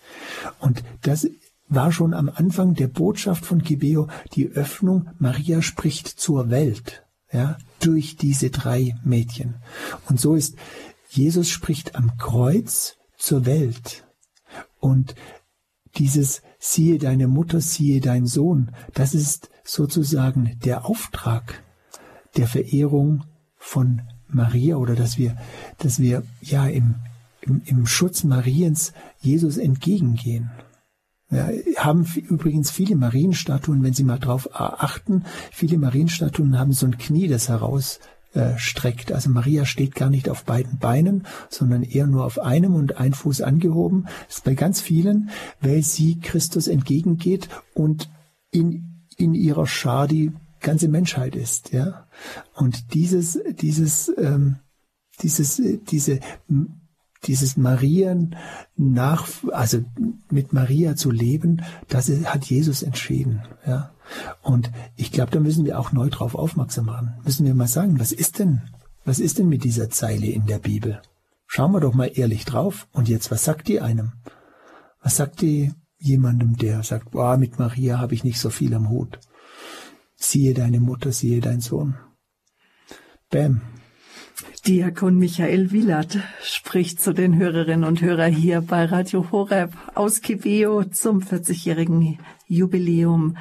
[0.59, 1.27] Und das
[1.67, 7.57] war schon am Anfang der Botschaft von Gibeo die Öffnung, Maria spricht zur Welt, ja,
[7.79, 9.55] durch diese drei Mädchen.
[10.07, 10.55] Und so ist,
[11.09, 14.05] Jesus spricht am Kreuz zur Welt.
[14.79, 15.15] Und
[15.95, 21.63] dieses siehe deine Mutter, siehe dein Sohn, das ist sozusagen der Auftrag
[22.39, 23.25] der Verehrung
[23.57, 25.35] von Maria oder dass wir,
[25.77, 26.95] dass wir ja im,
[27.41, 30.49] im, im Schutz Mariens Jesus entgegengehen.
[31.29, 36.97] Ja, haben übrigens viele Marienstatuen, wenn Sie mal drauf achten, viele Marienstatuen haben so ein
[36.97, 39.11] Knie, das herausstreckt.
[39.11, 43.13] Also Maria steht gar nicht auf beiden Beinen, sondern eher nur auf einem und ein
[43.13, 44.05] Fuß angehoben.
[44.27, 45.29] Das ist bei ganz vielen,
[45.59, 48.09] weil sie Christus entgegengeht und
[48.49, 52.07] in, in ihrer Schar die ganze Menschheit ist, ja.
[52.53, 54.57] Und dieses, dieses, ähm,
[55.21, 56.19] dieses, diese,
[57.25, 58.35] dieses Marien
[58.75, 59.83] nach, also
[60.31, 63.91] mit Maria zu leben, das hat Jesus entschieden, ja.
[64.41, 67.13] Und ich glaube, da müssen wir auch neu drauf aufmerksam machen.
[67.23, 68.61] Müssen wir mal sagen, was ist denn,
[69.05, 71.01] was ist denn mit dieser Zeile in der Bibel?
[71.45, 72.87] Schauen wir doch mal ehrlich drauf.
[72.91, 74.13] Und jetzt, was sagt die einem?
[75.01, 78.89] Was sagt die jemandem, der sagt, boah, mit Maria habe ich nicht so viel am
[78.89, 79.19] Hut?
[80.19, 81.95] Siehe deine Mutter, siehe dein Sohn.
[83.29, 83.61] Bäm.
[84.67, 90.83] Diakon Michael Willert spricht zu den Hörerinnen und Hörern hier bei Radio Horeb aus Kibeo
[90.83, 93.37] zum 40-jährigen Jubiläum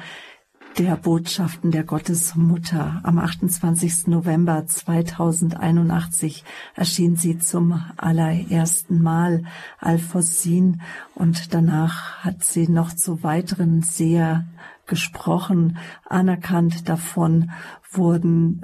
[0.77, 3.01] der Botschaften der Gottesmutter.
[3.03, 4.07] Am 28.
[4.07, 6.45] November 2081
[6.75, 9.43] erschien sie zum allerersten Mal
[9.79, 10.81] Alphosin
[11.15, 14.47] und danach hat sie noch zu weiteren sehr
[14.89, 16.89] gesprochen, anerkannt.
[16.89, 17.51] Davon
[17.89, 18.61] wurden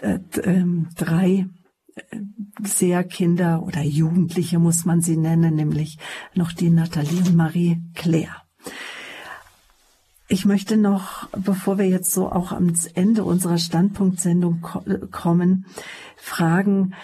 [0.00, 0.64] äh, äh,
[0.96, 1.46] drei
[1.94, 2.16] äh,
[2.64, 5.98] sehr Kinder oder Jugendliche muss man sie nennen, nämlich
[6.34, 8.42] noch die Nathalie und Marie Claire.
[10.32, 14.62] Ich möchte noch, bevor wir jetzt so auch ans Ende unserer Standpunktsendung
[15.10, 15.66] kommen,
[16.16, 16.94] fragen,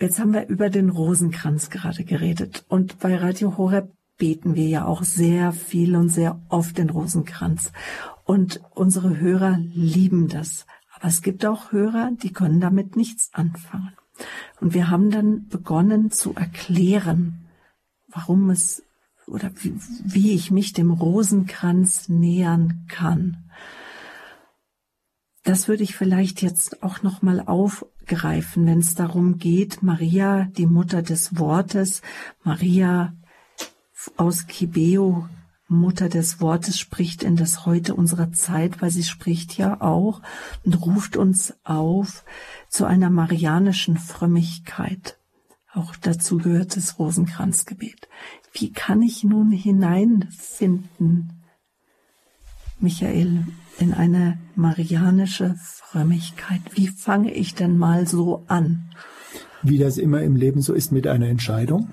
[0.00, 4.84] jetzt haben wir über den Rosenkranz gerade geredet und bei Radio Horeb beten wir ja
[4.84, 7.72] auch sehr viel und sehr oft den Rosenkranz.
[8.24, 10.66] Und unsere Hörer lieben das.
[10.94, 13.96] Aber es gibt auch Hörer, die können damit nichts anfangen.
[14.60, 17.48] Und wir haben dann begonnen zu erklären,
[18.08, 18.84] warum es
[19.26, 19.74] oder wie,
[20.04, 23.50] wie ich mich dem Rosenkranz nähern kann.
[25.44, 30.66] Das würde ich vielleicht jetzt auch noch mal aufgreifen, wenn es darum geht, Maria, die
[30.66, 32.02] Mutter des Wortes,
[32.44, 33.14] Maria
[34.16, 35.28] aus Kibeo,
[35.68, 40.20] Mutter des Wortes, spricht in das Heute unserer Zeit, weil sie spricht ja auch
[40.64, 42.24] und ruft uns auf
[42.68, 45.18] zu einer marianischen Frömmigkeit.
[45.72, 48.08] Auch dazu gehört das Rosenkranzgebet.
[48.52, 51.44] Wie kann ich nun hineinfinden,
[52.80, 53.46] Michael,
[53.78, 56.60] in eine marianische Frömmigkeit?
[56.72, 58.90] Wie fange ich denn mal so an?
[59.62, 61.90] Wie das immer im Leben so ist mit einer Entscheidung.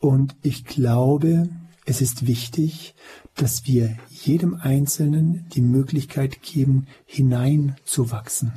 [0.00, 1.48] Und ich glaube,
[1.84, 2.94] es ist wichtig,
[3.36, 8.52] dass wir jedem Einzelnen die Möglichkeit geben, hineinzuwachsen.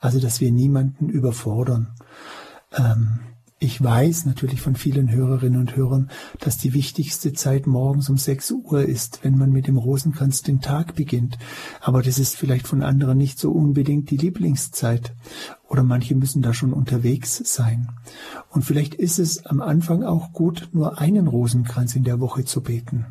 [0.00, 1.94] Also, dass wir niemanden überfordern.
[2.76, 3.20] Ähm,
[3.60, 8.52] ich weiß natürlich von vielen Hörerinnen und Hörern, dass die wichtigste Zeit morgens um 6
[8.52, 11.38] Uhr ist, wenn man mit dem Rosenkranz den Tag beginnt.
[11.80, 15.12] Aber das ist vielleicht von anderen nicht so unbedingt die Lieblingszeit.
[15.66, 17.88] Oder manche müssen da schon unterwegs sein.
[18.50, 22.62] Und vielleicht ist es am Anfang auch gut, nur einen Rosenkranz in der Woche zu
[22.62, 23.06] beten.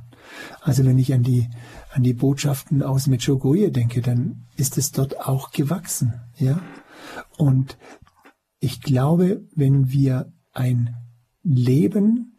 [0.61, 1.49] Also wenn ich an die,
[1.91, 6.59] an die Botschaften aus Medjugorje denke, dann ist es dort auch gewachsen, ja.
[7.37, 7.77] Und
[8.59, 10.95] ich glaube, wenn wir ein
[11.43, 12.37] Leben,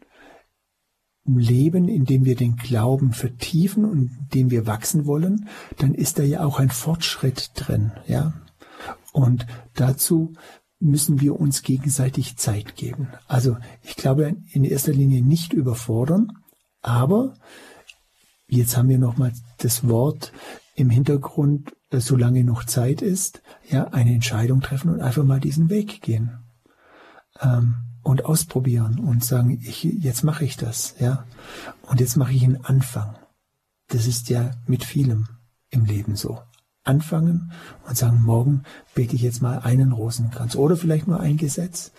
[1.25, 5.47] Leben, in dem wir den Glauben vertiefen und in dem wir wachsen wollen,
[5.77, 8.33] dann ist da ja auch ein Fortschritt drin, ja.
[9.11, 10.33] Und dazu
[10.79, 13.09] müssen wir uns gegenseitig Zeit geben.
[13.27, 16.31] Also ich glaube in erster Linie nicht überfordern,
[16.81, 17.35] aber
[18.47, 20.31] jetzt haben wir nochmal das Wort
[20.75, 25.69] im Hintergrund, äh, solange noch Zeit ist, ja, eine Entscheidung treffen und einfach mal diesen
[25.69, 26.39] Weg gehen.
[27.41, 31.25] Ähm, und ausprobieren und sagen, ich, jetzt mache ich das, ja.
[31.83, 33.15] Und jetzt mache ich einen Anfang.
[33.87, 35.27] Das ist ja mit vielem
[35.69, 36.39] im Leben so.
[36.83, 37.51] Anfangen
[37.87, 38.63] und sagen, morgen
[38.95, 41.91] bete ich jetzt mal einen Rosenkranz oder vielleicht nur ein Gesetz.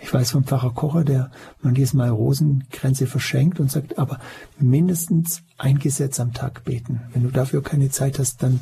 [0.00, 1.30] Ich weiß vom Pfarrer Kocher, der
[1.62, 4.18] manches Mal Rosenkränze verschenkt und sagt, aber
[4.58, 7.02] mindestens ein Gesetz am Tag beten.
[7.12, 8.60] Wenn du dafür keine Zeit hast, dann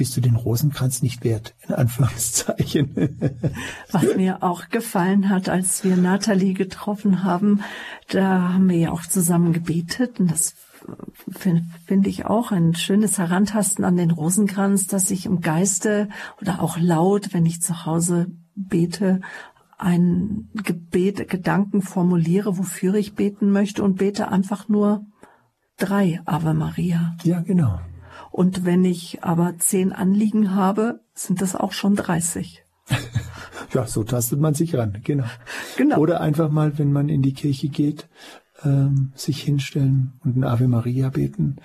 [0.00, 3.18] bist du den Rosenkranz nicht wert, in Anführungszeichen.
[3.92, 7.60] Was mir auch gefallen hat, als wir Nathalie getroffen haben,
[8.08, 10.54] da haben wir ja auch zusammen gebetet und das
[11.28, 16.08] finde find ich auch ein schönes Herantasten an den Rosenkranz, dass ich im Geiste
[16.40, 19.20] oder auch laut, wenn ich zu Hause bete,
[19.76, 25.04] ein Gebet, Gedanken formuliere, wofür ich beten möchte und bete einfach nur
[25.76, 27.16] drei Ave Maria.
[27.22, 27.80] Ja, genau.
[28.40, 32.62] Und wenn ich aber zehn Anliegen habe, sind das auch schon 30.
[33.74, 35.26] ja, so tastet man sich ran, genau.
[35.76, 35.98] genau.
[35.98, 38.08] Oder einfach mal, wenn man in die Kirche geht,
[38.64, 41.56] ähm, sich hinstellen und ein Ave Maria beten.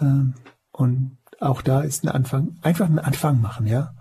[0.00, 0.34] Ähm,
[0.72, 3.94] und auch da ist ein Anfang, einfach einen Anfang machen, ja.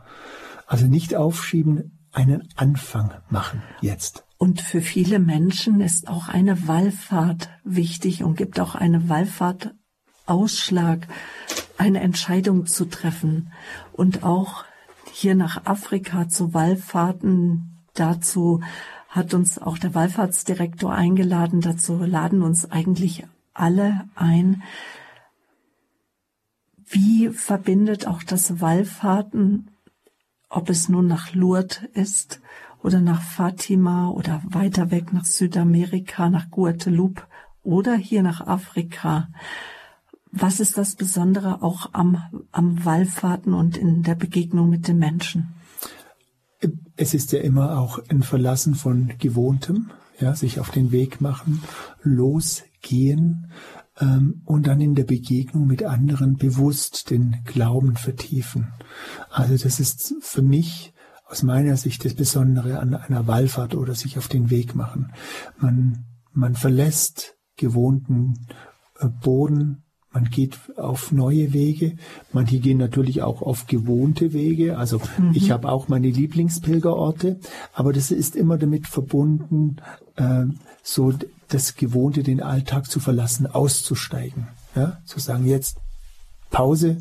[0.65, 4.23] Also nicht aufschieben, einen Anfang machen jetzt.
[4.40, 9.76] Und für viele Menschen ist auch eine Wallfahrt wichtig und gibt auch eine Wallfahrt
[10.26, 11.07] Ausschlag,
[11.80, 13.51] eine Entscheidung zu treffen
[13.93, 14.65] und auch
[15.11, 18.61] hier nach Afrika zu Wallfahrten dazu
[19.10, 21.61] hat uns auch der Wallfahrtsdirektor eingeladen.
[21.61, 24.61] Dazu laden uns eigentlich alle ein.
[26.85, 29.72] Wie verbindet auch das Wallfahrten,
[30.49, 32.41] ob es nun nach Lourdes ist
[32.81, 37.23] oder nach Fatima oder weiter weg nach Südamerika, nach Guadeloupe
[37.64, 39.27] oder hier nach Afrika?
[40.31, 42.18] Was ist das Besondere auch am,
[42.51, 45.53] am Wallfahrten und in der Begegnung mit den Menschen?
[46.95, 51.64] Es ist ja immer auch ein Verlassen von Gewohntem, ja, sich auf den Weg machen,
[52.03, 53.51] losgehen
[53.99, 58.73] ähm, und dann in der Begegnung mit anderen bewusst den Glauben vertiefen.
[59.31, 60.93] Also das ist für mich
[61.26, 65.14] aus meiner Sicht das Besondere an einer Wallfahrt oder sich auf den Weg machen.
[65.57, 68.47] Man, man verlässt gewohnten
[68.99, 69.84] äh, Boden,
[70.19, 71.95] man geht auf neue Wege.
[72.33, 74.77] Manche gehen natürlich auch auf gewohnte Wege.
[74.77, 75.31] Also mhm.
[75.33, 77.39] ich habe auch meine Lieblingspilgerorte,
[77.73, 79.77] aber das ist immer damit verbunden,
[80.17, 80.43] äh,
[80.83, 81.13] so
[81.47, 84.49] das Gewohnte, den Alltag zu verlassen, auszusteigen.
[84.75, 84.97] Ja?
[85.05, 85.77] Zu sagen, jetzt
[86.51, 86.97] Pause,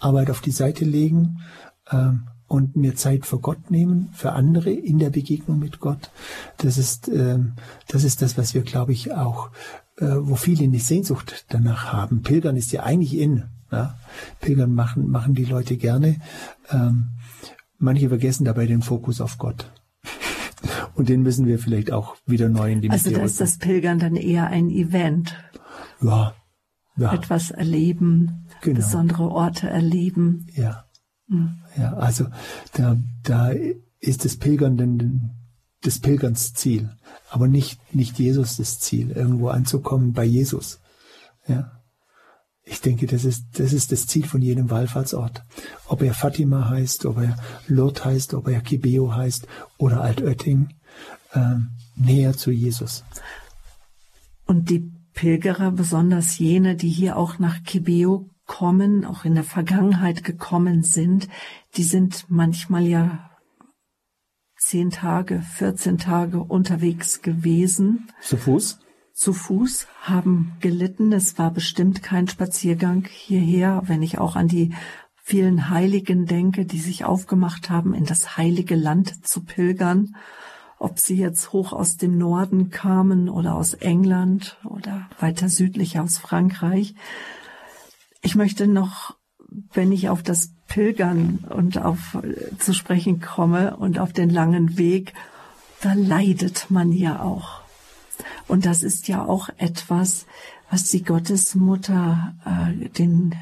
[0.00, 1.42] Arbeit auf die Seite legen
[1.88, 2.10] äh,
[2.48, 6.10] und mir Zeit für Gott nehmen, für andere in der Begegnung mit Gott.
[6.56, 7.38] Das ist, äh,
[7.86, 9.50] das ist das, was wir, glaube ich, auch
[10.06, 12.22] wo viele eine Sehnsucht danach haben.
[12.22, 13.44] Pilgern ist ja eigentlich in.
[13.70, 13.98] Ja?
[14.40, 16.16] Pilgern machen, machen die Leute gerne.
[16.70, 17.10] Ähm,
[17.78, 19.70] manche vergessen dabei den Fokus auf Gott.
[20.94, 23.98] Und den müssen wir vielleicht auch wieder neu in die Also da ist das Pilgern
[23.98, 25.34] dann eher ein Event.
[26.00, 26.34] Ja.
[26.96, 27.12] ja.
[27.12, 28.76] Etwas erleben, genau.
[28.76, 30.46] besondere Orte erleben.
[30.54, 30.84] Ja.
[31.28, 31.58] Hm.
[31.76, 32.26] Ja, also
[32.72, 33.52] da, da
[34.00, 35.30] ist das Pilgern dann
[35.84, 36.90] des Pilgerns Ziel,
[37.30, 40.80] aber nicht, nicht Jesus das Ziel, irgendwo anzukommen bei Jesus.
[41.46, 41.72] Ja.
[42.64, 45.42] Ich denke, das ist, das ist das Ziel von jedem Wallfahrtsort.
[45.86, 47.36] Ob er Fatima heißt, ob er
[47.66, 49.46] Lourdes heißt, ob er Kibeo heißt
[49.78, 50.68] oder Altötting,
[51.34, 53.04] ähm, näher zu Jesus.
[54.46, 60.24] Und die Pilgerer, besonders jene, die hier auch nach Kibeo kommen, auch in der Vergangenheit
[60.24, 61.28] gekommen sind,
[61.76, 63.29] die sind manchmal ja
[64.60, 68.08] zehn Tage, 14 Tage unterwegs gewesen.
[68.20, 68.78] Zu Fuß?
[69.12, 71.12] Zu Fuß, haben gelitten.
[71.12, 74.74] Es war bestimmt kein Spaziergang hierher, wenn ich auch an die
[75.22, 80.14] vielen Heiligen denke, die sich aufgemacht haben, in das heilige Land zu pilgern.
[80.78, 86.18] Ob sie jetzt hoch aus dem Norden kamen oder aus England oder weiter südlich aus
[86.18, 86.94] Frankreich.
[88.22, 89.16] Ich möchte noch,
[89.72, 92.16] wenn ich auf das Pilgern und auf
[92.58, 95.12] zu sprechen komme und auf den langen Weg,
[95.82, 97.60] da leidet man ja auch.
[98.48, 100.26] Und das ist ja auch etwas,
[100.70, 103.34] was die Gottesmutter äh, den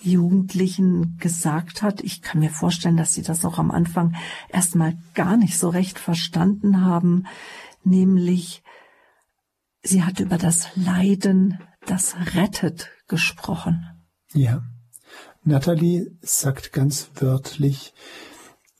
[0.00, 2.00] Jugendlichen gesagt hat.
[2.00, 4.16] Ich kann mir vorstellen, dass sie das auch am Anfang
[4.48, 7.26] erstmal gar nicht so recht verstanden haben,
[7.84, 8.62] nämlich
[9.82, 13.86] sie hat über das Leiden, das rettet gesprochen.
[14.32, 14.62] Ja.
[15.42, 17.94] Natalie sagt ganz wörtlich,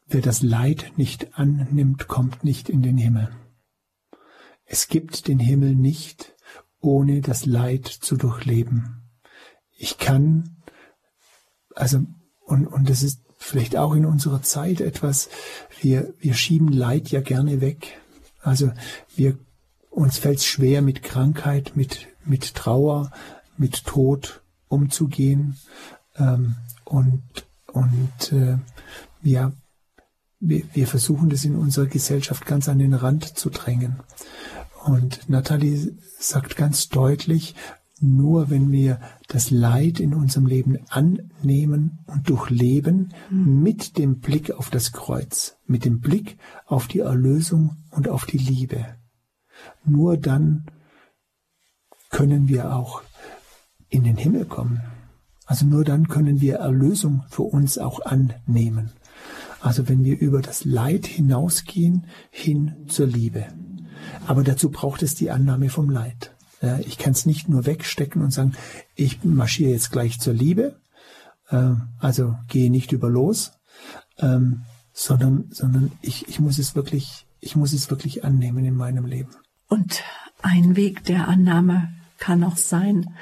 [0.06, 3.30] wer das Leid nicht annimmt, kommt nicht in den Himmel.
[4.66, 6.34] Es gibt den Himmel nicht,
[6.80, 9.02] ohne das Leid zu durchleben.
[9.76, 10.62] Ich kann,
[11.74, 12.04] also
[12.40, 15.30] und, und das ist vielleicht auch in unserer Zeit etwas,
[15.80, 17.98] wir, wir schieben Leid ja gerne weg.
[18.42, 18.70] Also
[19.16, 19.38] wir,
[19.88, 23.10] uns fällt es schwer, mit Krankheit, mit, mit Trauer,
[23.56, 25.56] mit Tod umzugehen.
[26.16, 27.22] Ähm, und
[27.72, 28.58] und äh,
[29.22, 29.52] ja,
[30.40, 34.00] wir, wir versuchen das in unserer Gesellschaft ganz an den Rand zu drängen.
[34.84, 37.54] Und Nathalie sagt ganz deutlich,
[38.00, 43.62] nur wenn wir das Leid in unserem Leben annehmen und durchleben mhm.
[43.62, 48.38] mit dem Blick auf das Kreuz, mit dem Blick auf die Erlösung und auf die
[48.38, 48.86] Liebe,
[49.84, 50.64] nur dann
[52.08, 53.02] können wir auch
[53.90, 54.80] in den Himmel kommen.
[55.50, 58.92] Also nur dann können wir Erlösung für uns auch annehmen.
[59.60, 63.48] Also wenn wir über das Leid hinausgehen hin zur Liebe.
[64.28, 66.36] Aber dazu braucht es die Annahme vom Leid.
[66.62, 68.52] Ja, ich kann es nicht nur wegstecken und sagen,
[68.94, 70.80] ich marschiere jetzt gleich zur Liebe,
[71.48, 73.50] äh, also gehe nicht über los,
[74.18, 74.62] ähm,
[74.92, 79.30] sondern, sondern ich, ich muss es wirklich, ich muss es wirklich annehmen in meinem Leben.
[79.66, 80.04] Und
[80.42, 83.16] ein Weg der Annahme kann auch sein,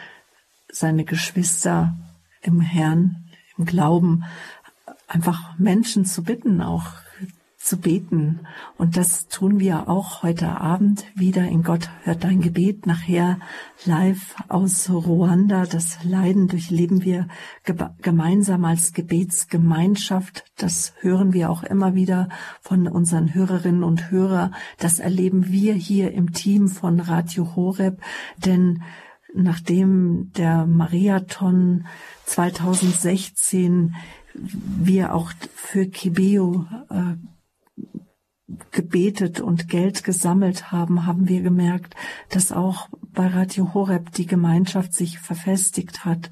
[0.71, 1.97] seine Geschwister
[2.43, 3.25] im Herrn,
[3.57, 4.25] im Glauben,
[5.07, 6.87] einfach Menschen zu bitten, auch
[7.69, 8.41] zu beten.
[8.79, 12.87] Und das tun wir auch heute Abend wieder in Gott hört dein Gebet.
[12.87, 13.39] Nachher
[13.85, 15.67] live aus Ruanda.
[15.67, 17.27] Das Leiden durchleben wir
[18.01, 20.45] gemeinsam als Gebetsgemeinschaft.
[20.57, 22.29] Das hören wir auch immer wieder
[22.63, 24.55] von unseren Hörerinnen und Hörern.
[24.79, 28.01] Das erleben wir hier im Team von Radio Horeb.
[28.39, 28.83] Denn
[29.35, 31.87] nachdem der Mariathon
[32.29, 33.95] 2016
[34.35, 37.17] wir auch für Kibeo äh,
[38.71, 41.95] gebetet und Geld gesammelt haben, haben wir gemerkt,
[42.31, 46.31] dass auch bei Radio Horeb die Gemeinschaft sich verfestigt hat.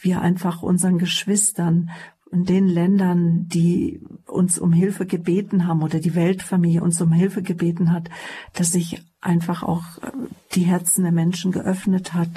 [0.00, 1.90] Wir einfach unseren Geschwistern
[2.30, 7.42] in den Ländern, die uns um Hilfe gebeten haben oder die Weltfamilie uns um Hilfe
[7.42, 8.08] gebeten hat,
[8.52, 10.10] dass sich einfach auch äh,
[10.54, 12.30] die Herzen der Menschen geöffnet hat,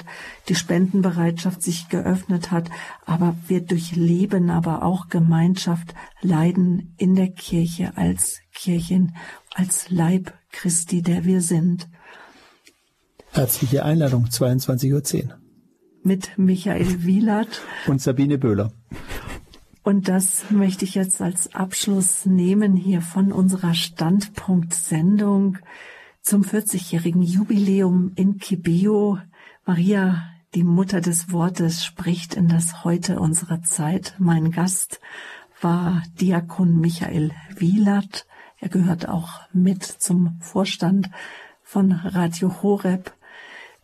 [0.48, 2.70] die Spendenbereitschaft sich geöffnet hat,
[3.06, 9.16] aber wir durchleben aber auch Gemeinschaft, leiden in der Kirche als Kirchen,
[9.54, 11.88] als Leib Christi, der wir sind.
[13.30, 15.38] Herzliche Einladung, 22.10 Uhr.
[16.02, 18.72] Mit Michael Wielert und Sabine Böhler.
[19.84, 25.58] Und das möchte ich jetzt als Abschluss nehmen hier von unserer Standpunkt-Sendung
[26.22, 29.18] zum 40-jährigen Jubiläum in Kibeo.
[29.66, 30.22] Maria,
[30.54, 34.14] die Mutter des Wortes, spricht in das Heute unserer Zeit.
[34.18, 35.00] Mein Gast
[35.60, 38.26] war Diakon Michael Wielert.
[38.58, 41.10] Er gehört auch mit zum Vorstand
[41.62, 43.12] von Radio Horeb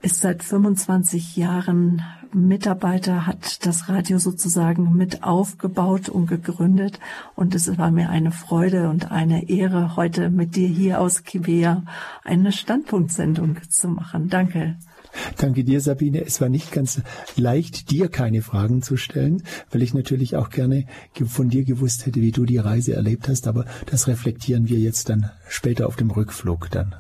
[0.01, 2.03] ist seit 25 Jahren
[2.33, 7.01] Mitarbeiter, hat das Radio sozusagen mit aufgebaut und gegründet.
[7.35, 11.83] Und es war mir eine Freude und eine Ehre, heute mit dir hier aus Kibea
[12.25, 14.29] eine Standpunktsendung zu machen.
[14.29, 14.77] Danke.
[15.37, 16.25] Danke dir, Sabine.
[16.25, 17.01] Es war nicht ganz
[17.35, 20.87] leicht, dir keine Fragen zu stellen, weil ich natürlich auch gerne
[21.27, 23.49] von dir gewusst hätte, wie du die Reise erlebt hast.
[23.49, 26.95] Aber das reflektieren wir jetzt dann später auf dem Rückflug dann.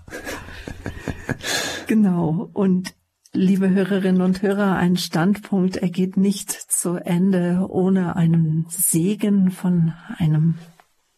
[1.86, 2.50] Genau.
[2.52, 2.94] Und
[3.32, 9.94] liebe Hörerinnen und Hörer, ein Standpunkt, er geht nicht zu Ende ohne einen Segen von
[10.18, 10.56] einem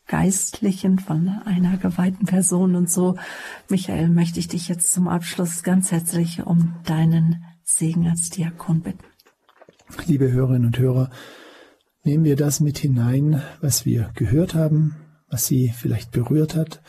[0.07, 2.77] Geistlichen, von einer geweihten Person.
[2.77, 3.17] Und so,
[3.69, 9.05] Michael, möchte ich dich jetzt zum Abschluss ganz herzlich um deinen Segen als Diakon bitten.
[10.07, 11.11] Liebe Hörerinnen und Hörer,
[12.05, 14.97] nehmen wir das mit hinein, was wir gehört haben,
[15.29, 16.83] was Sie vielleicht berührt hat,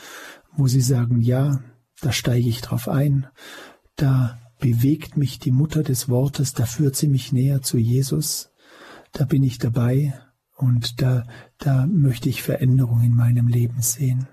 [0.56, 1.62] wo Sie sagen, ja,
[2.02, 3.28] da steige ich drauf ein,
[3.96, 8.52] da bewegt mich die Mutter des Wortes, da führt sie mich näher zu Jesus,
[9.12, 10.14] da bin ich dabei.
[10.56, 11.26] Und da,
[11.58, 14.28] da möchte ich Veränderung in meinem Leben sehen.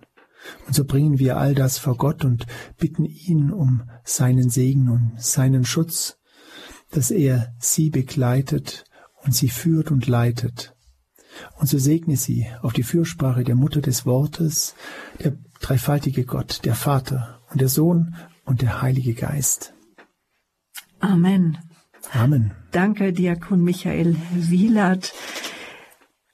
[0.67, 2.47] Und so bringen wir all das vor Gott und
[2.79, 6.19] bitten ihn um seinen Segen und seinen Schutz,
[6.91, 8.85] dass er sie begleitet
[9.25, 10.77] und sie führt und leitet.
[11.59, 14.75] Und so segne sie auf die Fürsprache der Mutter des Wortes,
[15.23, 18.15] der dreifaltige Gott, der Vater und der Sohn
[18.45, 19.75] und der Heilige Geist.
[21.01, 21.59] Amen.
[22.13, 22.53] Amen.
[22.71, 25.13] Danke, Diakon Michael Wielert.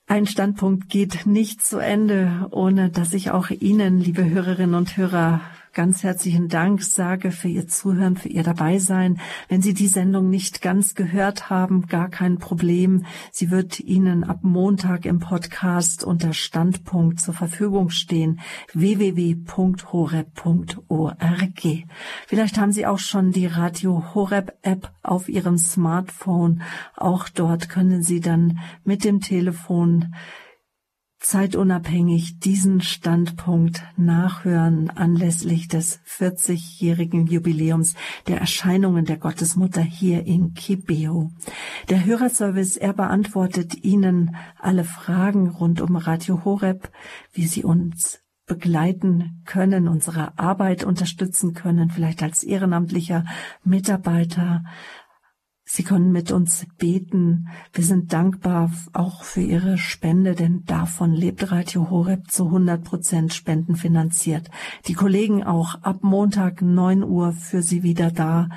[0.07, 5.41] Ein Standpunkt geht nicht zu Ende, ohne dass ich auch Ihnen, liebe Hörerinnen und Hörer,
[5.75, 9.19] ganz herzlichen Dank sage für Ihr Zuhören, für Ihr Dabeisein.
[9.49, 13.05] Wenn Sie die Sendung nicht ganz gehört haben, gar kein Problem.
[13.31, 18.39] Sie wird Ihnen ab Montag im Podcast unter Standpunkt zur Verfügung stehen.
[18.73, 19.43] www.horeb.org.
[22.25, 26.61] Vielleicht haben Sie auch schon die Radio Horeb App auf Ihrem Smartphone.
[26.95, 30.15] Auch dort können Sie dann mit dem Telefon
[31.25, 37.95] zeitunabhängig diesen Standpunkt nachhören anlässlich des 40-jährigen Jubiläums
[38.27, 41.31] der Erscheinungen der Gottesmutter hier in Kibeo.
[41.89, 46.91] Der Hörerservice, er beantwortet Ihnen alle Fragen rund um Radio Horeb,
[47.33, 53.25] wie Sie uns begleiten können, unsere Arbeit unterstützen können, vielleicht als ehrenamtlicher
[53.63, 54.63] Mitarbeiter,
[55.67, 57.47] Sie können mit uns beten.
[57.73, 63.33] Wir sind dankbar auch für Ihre Spende, denn davon lebt Radio Horeb zu 100 Prozent
[63.33, 64.51] spendenfinanziert.
[64.85, 68.49] Die Kollegen auch ab Montag 9 Uhr für Sie wieder da.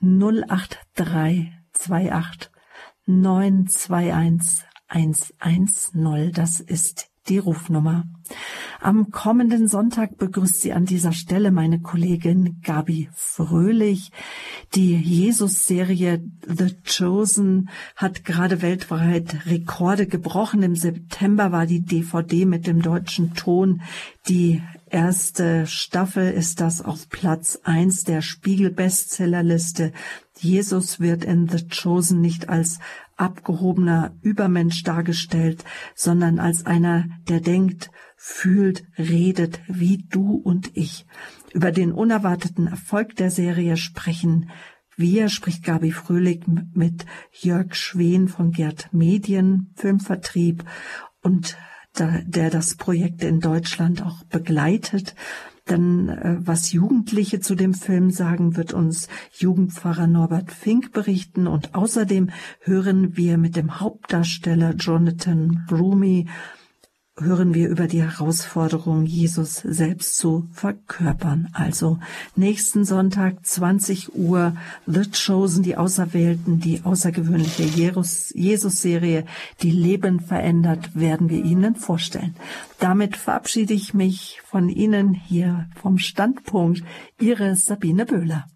[0.00, 2.50] 08328
[3.04, 6.32] 921 110.
[6.32, 8.04] Das ist die Rufnummer.
[8.80, 14.12] Am kommenden Sonntag begrüßt sie an dieser Stelle meine Kollegin Gabi Fröhlich.
[14.74, 20.62] Die Jesus-Serie The Chosen hat gerade weltweit Rekorde gebrochen.
[20.62, 23.80] Im September war die DVD mit dem deutschen Ton
[24.28, 29.92] die erste Staffel ist das auf Platz eins der Spiegel-Bestsellerliste.
[30.38, 32.80] Jesus wird in The Chosen nicht als
[33.16, 35.64] abgehobener Übermensch dargestellt,
[35.94, 41.06] sondern als einer, der denkt, fühlt, redet wie du und ich.
[41.52, 44.50] Über den unerwarteten Erfolg der Serie sprechen
[44.96, 50.64] wir, spricht Gabi Fröhlich mit Jörg Schwen von Gerd Medien, Filmvertrieb
[51.22, 51.56] und
[51.98, 55.14] der das Projekt in Deutschland auch begleitet.
[55.66, 61.48] Dann, äh, was Jugendliche zu dem Film sagen, wird uns Jugendpfarrer Norbert Fink berichten.
[61.48, 62.30] Und außerdem
[62.60, 66.28] hören wir mit dem Hauptdarsteller Jonathan Rumi
[67.18, 71.48] hören wir über die Herausforderung, Jesus selbst zu verkörpern.
[71.54, 71.98] Also
[72.34, 74.54] nächsten Sonntag 20 Uhr
[74.86, 79.24] The Chosen, die Auserwählten, die außergewöhnliche Jesus-Serie,
[79.62, 82.36] die Leben verändert, werden wir Ihnen vorstellen.
[82.80, 86.82] Damit verabschiede ich mich von Ihnen hier vom Standpunkt.
[87.18, 88.46] Ihre Sabine Böhler.